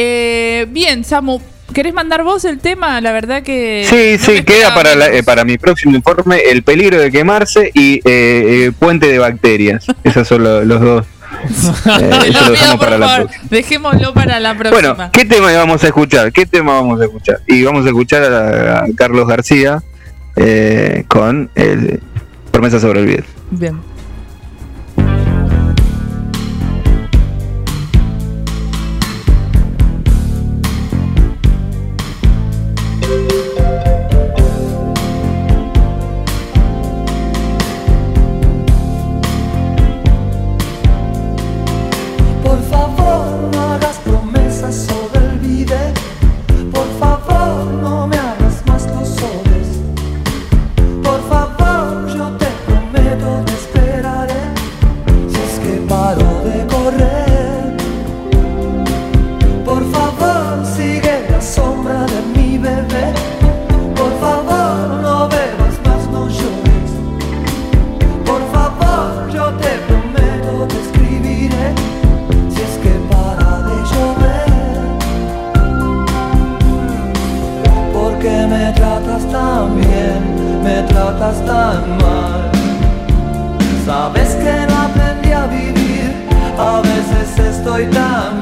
[0.00, 1.40] Eh, bien, Samu,
[1.74, 3.00] ¿querés mandar vos el tema?
[3.00, 3.84] La verdad que.
[3.88, 7.72] Sí, no sí, queda para, la- eh, para mi próximo informe el peligro de quemarse
[7.74, 9.84] y eh, eh, puente de bacterias.
[10.04, 11.06] Esos son lo- los dos.
[12.00, 13.26] Eh, eso lo dejamos para la favor.
[13.26, 13.48] próxima.
[13.50, 14.94] Dejémoslo para la próxima.
[14.94, 16.32] Bueno, ¿qué tema vamos a escuchar?
[16.32, 17.40] ¿Qué tema vamos a escuchar?
[17.46, 19.82] Y vamos a escuchar a, a Carlos García
[20.36, 22.00] eh, con el
[22.50, 23.24] Promesa sobre el Bien.
[23.50, 23.80] Bien.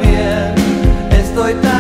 [0.01, 0.55] Bien,
[1.11, 1.76] estoy tan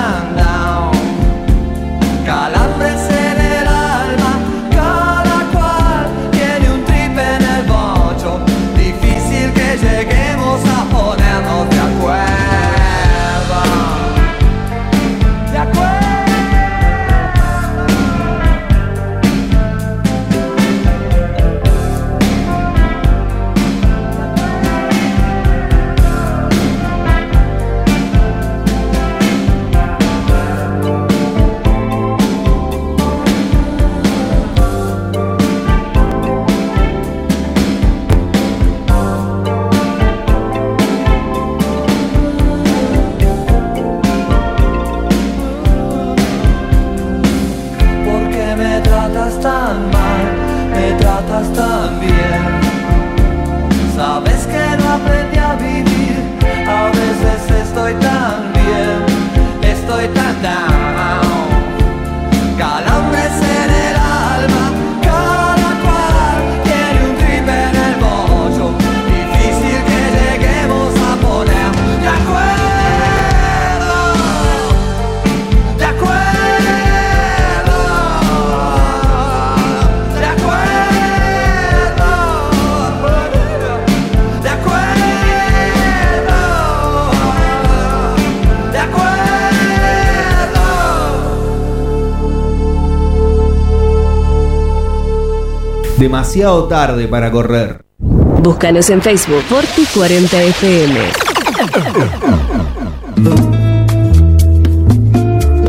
[96.36, 97.82] Demasiado tarde para correr.
[97.98, 101.32] Búscanos en Facebook Forti40FM.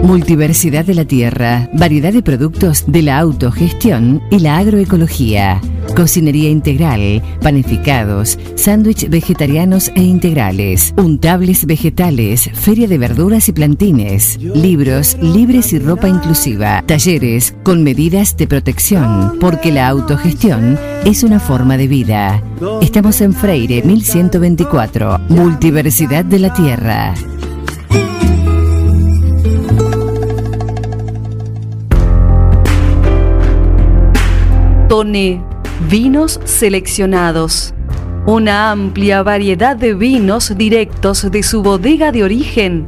[0.03, 5.61] Multiversidad de la tierra, variedad de productos de la autogestión y la agroecología.
[5.95, 15.17] Cocinería integral, panificados, sándwich vegetarianos e integrales, untables vegetales, feria de verduras y plantines, libros,
[15.21, 21.75] libres y ropa inclusiva, talleres con medidas de protección, porque la autogestión es una forma
[21.75, 22.41] de vida.
[22.81, 27.13] Estamos en Freire 1124, Multiversidad de la Tierra.
[34.87, 35.43] Tone,
[35.89, 37.73] vinos seleccionados.
[38.25, 42.87] Una amplia variedad de vinos directos de su bodega de origen.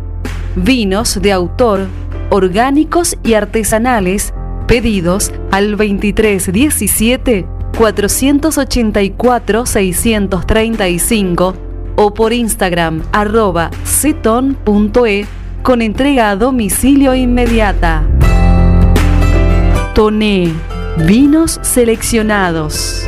[0.55, 1.87] Vinos de autor,
[2.29, 4.33] orgánicos y artesanales,
[4.69, 11.55] pedidos al 2317 484 635
[11.95, 15.25] o por Instagram arroba ceton.e
[15.63, 18.03] con entrega a domicilio inmediata.
[19.95, 20.53] Toné,
[21.05, 23.07] vinos seleccionados.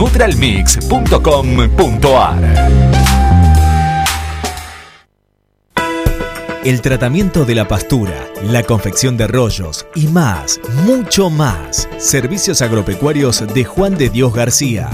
[0.00, 2.40] www.nutralmix.com.ar.
[6.64, 11.88] El tratamiento de la pastura, la confección de rollos y más, mucho más.
[11.98, 14.88] Servicios agropecuarios de Juan de Dios García.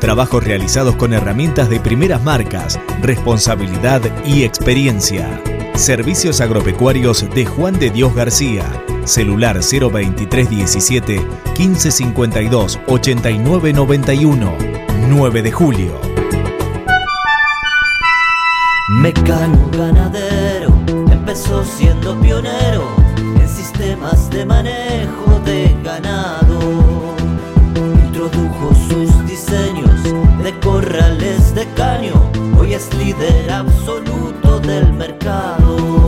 [0.00, 5.42] Trabajos realizados con herramientas de primeras marcas, responsabilidad y experiencia.
[5.74, 8.64] Servicios agropecuarios de Juan de Dios García.
[9.08, 11.26] Celular 02317
[11.56, 14.78] 1552 8991.
[15.08, 16.00] 9 de julio.
[18.88, 20.72] Mecano ganadero
[21.10, 22.88] empezó siendo pionero
[23.40, 26.58] en sistemas de manejo de ganado.
[28.06, 30.02] Introdujo sus diseños
[30.42, 32.14] de corrales de caño,
[32.58, 36.07] hoy es líder absoluto del mercado.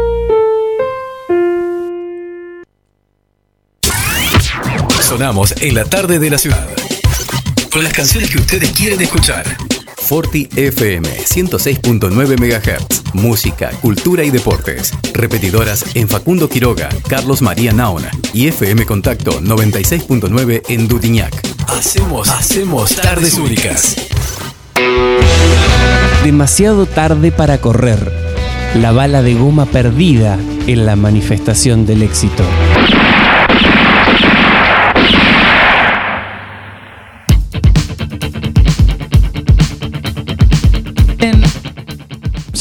[5.11, 6.65] Sonamos en la tarde de la ciudad.
[7.69, 9.43] Con las canciones que ustedes quieren escuchar.
[9.97, 13.13] Forti FM 106.9 MHz.
[13.13, 14.93] Música, cultura y deportes.
[15.13, 21.35] Repetidoras en Facundo Quiroga, Carlos María Naona y FM Contacto 96.9 en Dudiñac.
[21.67, 23.97] Hacemos, hacemos tardes únicas.
[26.23, 28.13] Demasiado tarde para correr.
[28.75, 32.45] La bala de goma perdida en la manifestación del éxito.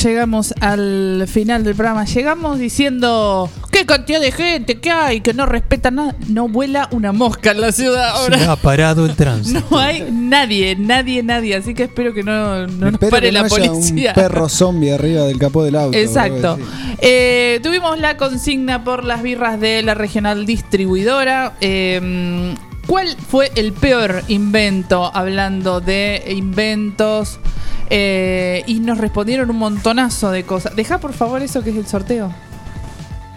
[0.03, 2.05] Llegamos al final del programa.
[2.05, 6.15] Llegamos diciendo qué cantidad de gente que hay que no respeta nada.
[6.29, 8.39] No vuela una mosca en la ciudad ahora.
[8.39, 9.61] Se ha parado el tránsito.
[9.71, 11.55] No hay nadie, nadie, nadie.
[11.57, 14.11] Así que espero que no, no nos pare que la no haya policía.
[14.11, 15.97] un perro zombie arriba del capó del auto.
[15.97, 16.59] Exacto.
[16.99, 21.55] Eh, tuvimos la consigna por las birras de la regional distribuidora.
[21.61, 22.55] Eh,
[22.87, 25.11] ¿Cuál fue el peor invento?
[25.15, 27.39] Hablando de inventos.
[27.91, 30.75] Eh, y nos respondieron un montonazo de cosas.
[30.77, 32.33] Deja por favor eso que es el sorteo.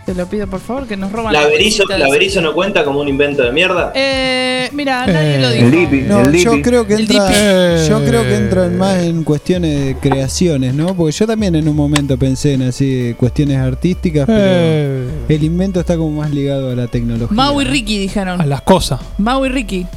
[0.05, 1.85] Te lo pido por favor, que nos roban ¿La Berizo.
[1.87, 3.93] ¿La Berizo no cuenta como un invento de mierda?
[3.95, 5.69] Eh, mira, nadie lo dijo.
[6.09, 7.87] No, yo creo que entra, Dipi.
[7.89, 10.93] yo creo que entra más en cuestiones de creaciones, ¿no?
[10.93, 15.07] Porque yo también en un momento pensé en así cuestiones artísticas, pero Eh.
[15.29, 17.33] el invento está como más ligado a la tecnología.
[17.33, 18.41] Mau y Ricky dijeron.
[18.41, 18.99] A las cosas.
[19.17, 19.87] Mau y Ricky.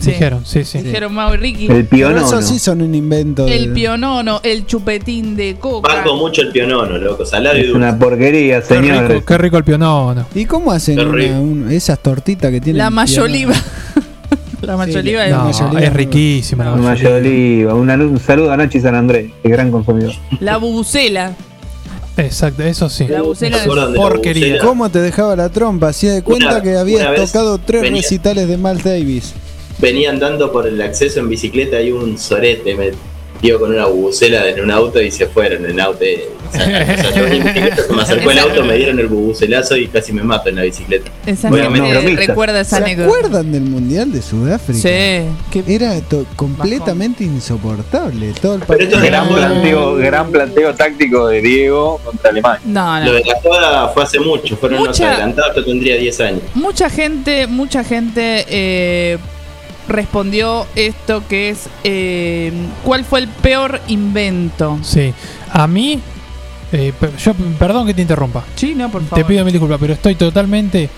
[0.00, 0.10] Sí.
[0.12, 0.78] Dijeron, sí, sí.
[0.78, 1.68] Dijeron Mau y Ricky.
[1.90, 3.44] Pero eso sí son un invento.
[3.44, 5.94] de- El pionono, el chupetín de coca.
[5.94, 7.78] Banco mucho el pionono, loco, salado y Es dulce.
[7.78, 10.26] una porquería, Qué rico, qué rico el pionono.
[10.34, 12.78] ¿Y cómo hacen una- un- esas tortitas que tienen?
[12.78, 13.54] La mayoliva.
[14.62, 15.32] la mayoliva es.
[15.32, 17.74] No, mayoliva es riquísima la mayoliva.
[17.74, 20.12] Una- un saludo a Nachi San Andrés, el gran consumidor.
[20.40, 21.32] La bubucela.
[22.16, 23.06] Exacto, eso sí.
[23.06, 24.58] La bucela ¿Se acuerdan de Porquería.
[24.58, 25.88] ¿Cómo te dejaba la trompa?
[25.88, 29.34] Hacía de cuenta Una- que habías tocado tres venía- recitales de Miles Davis.
[29.78, 32.90] Venía andando por el acceso en bicicleta y un sorete me
[33.40, 35.98] dio con una bubucela en un auto y se fueron en auto.
[36.02, 36.66] eh, o sea, o
[37.02, 39.86] sea, yo venía en bicicleta, se me acercó el auto, me dieron el bubucelazo y
[39.86, 41.08] casi me mato en la bicicleta.
[41.24, 44.80] Esa Bueno, no, recuerda esa ¿Se acuerdan del Mundial de Sudáfrica?
[44.80, 45.28] Sí.
[45.52, 45.94] qué- Era
[46.34, 48.32] completamente insoportable.
[48.42, 52.60] Todo el Pero esto Gran planteo, gran planteo táctico de Diego contra Alemania.
[52.64, 53.12] No, Lo no.
[53.12, 56.40] de la joda fue hace mucho, fueron unos Mucha- adelantados, yo tendría 10 años.
[56.54, 59.18] Mucha gente, mucha gente eh,
[59.88, 62.52] respondió esto que es eh,
[62.84, 64.78] ¿cuál fue el peor invento?
[64.82, 65.12] Sí.
[65.52, 66.00] A mí,
[66.72, 68.44] eh, yo, perdón que te interrumpa.
[68.54, 69.26] Sí, no, por Te favor.
[69.26, 70.88] pido mil disculpas, pero estoy totalmente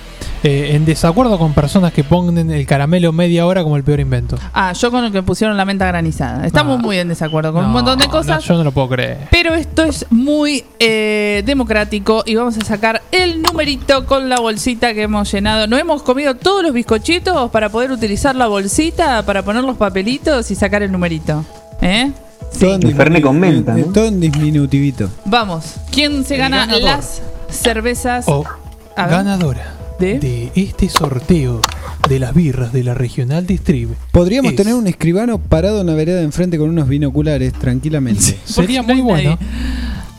[0.43, 4.39] eh, en desacuerdo con personas que pongan el caramelo media hora como el peor invento.
[4.55, 6.47] Ah, yo con el que pusieron la menta granizada.
[6.47, 8.43] Estamos muy en desacuerdo con un montón de No, cosas.
[8.45, 9.29] yo no lo puedo creer.
[9.31, 14.95] Pero esto es muy eh, democrático y vamos a sacar el numerito con la bolsita
[14.95, 15.67] que hemos llenado.
[15.67, 20.51] ¿No hemos comido todos los bizcochitos para poder utilizar la bolsita para poner los papelitos
[20.51, 21.45] y sacar el numerito?
[21.83, 22.13] ¿Eh?
[22.59, 23.93] Todo en con menta, eh, ¿no?
[23.93, 25.09] Todo en disminutivito.
[25.25, 28.25] Vamos, ¿quién se gana las cervezas?
[28.29, 28.45] O
[28.97, 29.11] A ver.
[29.17, 30.51] ganadora ¿De?
[30.55, 31.61] este sorteo
[32.09, 33.91] de las birras de la regional Distrib.
[34.13, 38.39] Podríamos Es- tener un escribano parado en la vereda de enfrente con unos binoculares tranquilamente.
[38.45, 39.39] Sería muy bueno.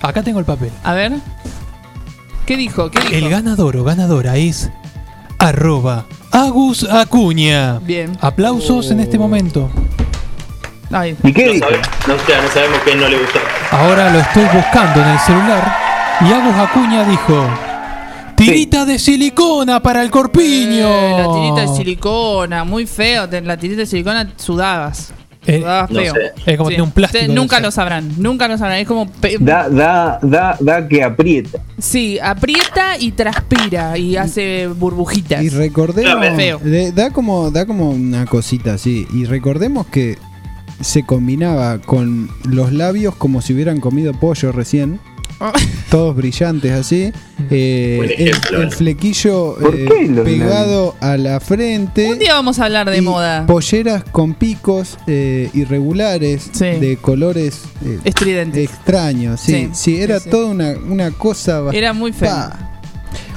[0.01, 0.69] Acá tengo el papel.
[0.83, 1.13] A ver.
[2.45, 2.89] ¿Qué dijo?
[2.91, 3.13] ¿Qué dijo?
[3.13, 4.69] El ganador o ganadora es
[5.39, 7.79] arroba Agus Acuña.
[7.79, 8.17] Bien.
[8.21, 9.69] Aplausos en este momento.
[10.91, 11.15] Ay.
[11.23, 11.65] ¿Y qué no, dijo?
[11.67, 13.39] sabe- no, no sabemos qué no le gustó.
[13.71, 15.75] Ahora lo estoy buscando en el celular.
[16.21, 17.47] Y Agus Acuña dijo:
[18.45, 20.87] Tirita de silicona para el corpiño.
[20.87, 23.27] Eh, la tirita de silicona, muy feo.
[23.43, 25.13] La tirita de silicona sudabas.
[25.47, 26.13] Eh, Sudabas no feo.
[26.13, 26.31] sé.
[26.51, 28.77] Es como tiene un plástico Ustedes nunca lo sabrán, nunca lo sabrán.
[28.79, 29.09] Es como.
[29.39, 31.59] Da, da, da, da que aprieta.
[31.79, 35.41] Sí, aprieta y transpira y hace burbujitas.
[35.43, 36.59] Y recordemos, Feo.
[36.59, 39.07] de- da como da como una cosita así.
[39.13, 40.17] Y recordemos que
[40.79, 44.99] se combinaba con los labios como si hubieran comido pollo recién.
[45.89, 47.11] Todos brillantes así.
[47.49, 48.71] Eh, Buen el, el ¿eh?
[48.71, 52.07] flequillo ¿Por eh, pegado a la frente.
[52.09, 53.45] Un día vamos a hablar de y moda.
[53.45, 58.63] Polleras con picos eh, irregulares de colores eh, Estridentes.
[58.69, 59.41] extraños.
[59.41, 60.29] Sí, Sí, sí, era sí, sí.
[60.29, 62.29] toda una, una cosa Era muy feo.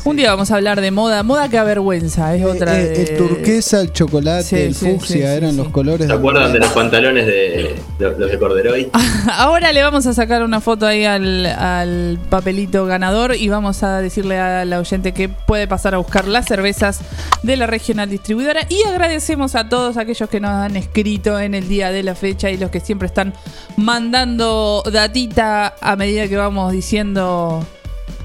[0.06, 1.22] Un día vamos a hablar de moda.
[1.22, 2.34] Moda que avergüenza.
[2.34, 3.02] Es otra Eh, de.
[3.04, 6.52] El turquesa, el chocolate, Sí, el sí, fucsia sí, sí, eran los colores ¿Se acuerdan
[6.52, 8.90] de los pantalones de, de- los de Corderoy?
[9.32, 14.02] Ahora le vamos a sacar una foto ahí al, al papelito ganador y vamos a
[14.02, 17.00] decirle a la oyente que puede pasar a buscar las cervezas
[17.42, 18.60] de la regional distribuidora.
[18.68, 22.50] Y agradecemos a todos aquellos que nos han escrito en el día de la fecha
[22.50, 23.32] y los que siempre están
[23.78, 27.64] mandando datita a medida que vamos diciendo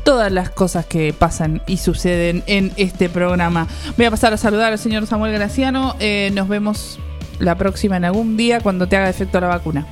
[0.09, 3.67] todas las cosas que pasan y suceden en este programa.
[3.95, 5.95] Voy a pasar a saludar al señor Samuel Graciano.
[5.99, 6.97] Eh, nos vemos
[7.37, 9.85] la próxima en algún día cuando te haga efecto la vacuna.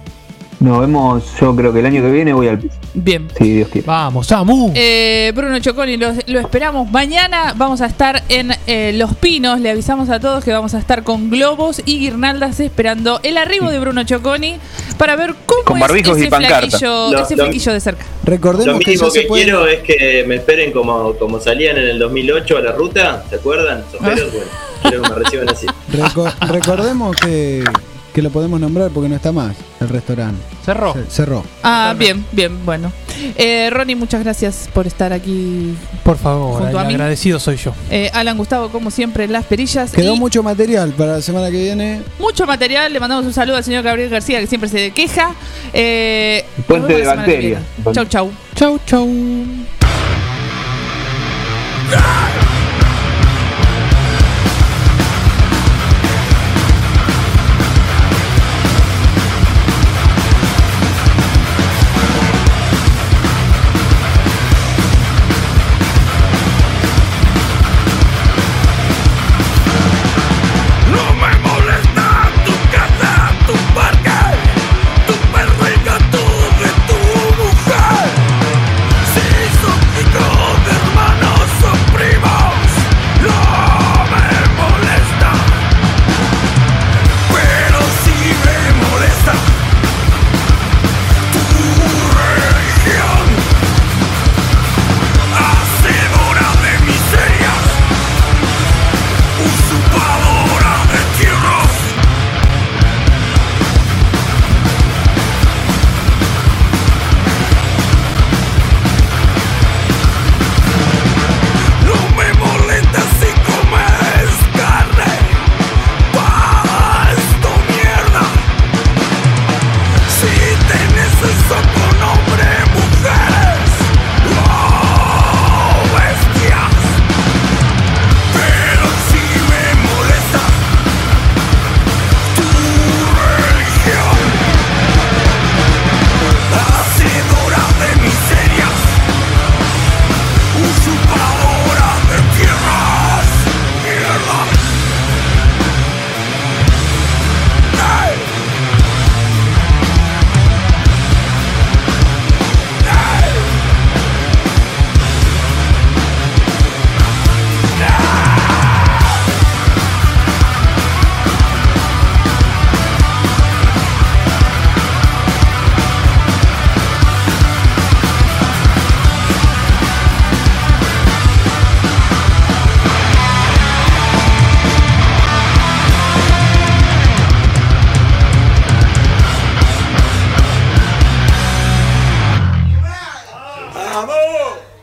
[0.60, 2.74] Nos vemos, yo creo que el año que viene voy al piso.
[2.96, 3.28] Bien.
[3.38, 3.86] Si Dios quiere.
[3.86, 4.72] Vamos, Samu.
[4.74, 6.90] Eh, Bruno Choconi, lo, lo esperamos.
[6.90, 9.60] Mañana vamos a estar en eh, Los Pinos.
[9.60, 13.70] Le avisamos a todos que vamos a estar con globos y guirnaldas esperando el arribo
[13.70, 14.56] de Bruno Choconi
[14.98, 16.60] para ver cómo Con es y ese pancarta.
[16.70, 18.06] flequillo, Lo- ese lo- flequillo de cerca.
[18.24, 21.88] Recordemos Lo que mínimo que puede- quiero es que me esperen como, como salían en
[21.88, 23.84] el 2008 a la ruta, ¿se acuerdan?
[23.92, 24.48] Soperos, bueno,
[24.82, 25.68] quiero que me reciban así.
[25.94, 27.64] Reco- recordemos que,
[28.18, 30.41] que lo podemos nombrar porque no está más el restaurante.
[30.65, 30.95] Cerró.
[31.07, 31.44] Cerró.
[31.61, 32.91] Ah, bien, bien, bueno.
[33.35, 35.76] Eh, Ronnie, muchas gracias por estar aquí.
[36.03, 36.94] Por favor, Junto el a mí.
[36.95, 37.73] agradecido soy yo.
[37.91, 39.91] Eh, Alan Gustavo, como siempre, en las perillas.
[39.91, 42.02] Quedó y mucho material para la semana que viene.
[42.18, 42.91] mucho material.
[42.91, 45.35] Le mandamos un saludo al señor Gabriel García, que siempre se queja.
[45.72, 47.61] Eh, Puente de bacterias.
[47.94, 48.31] Chau, chau.
[48.56, 49.07] Chau, chau.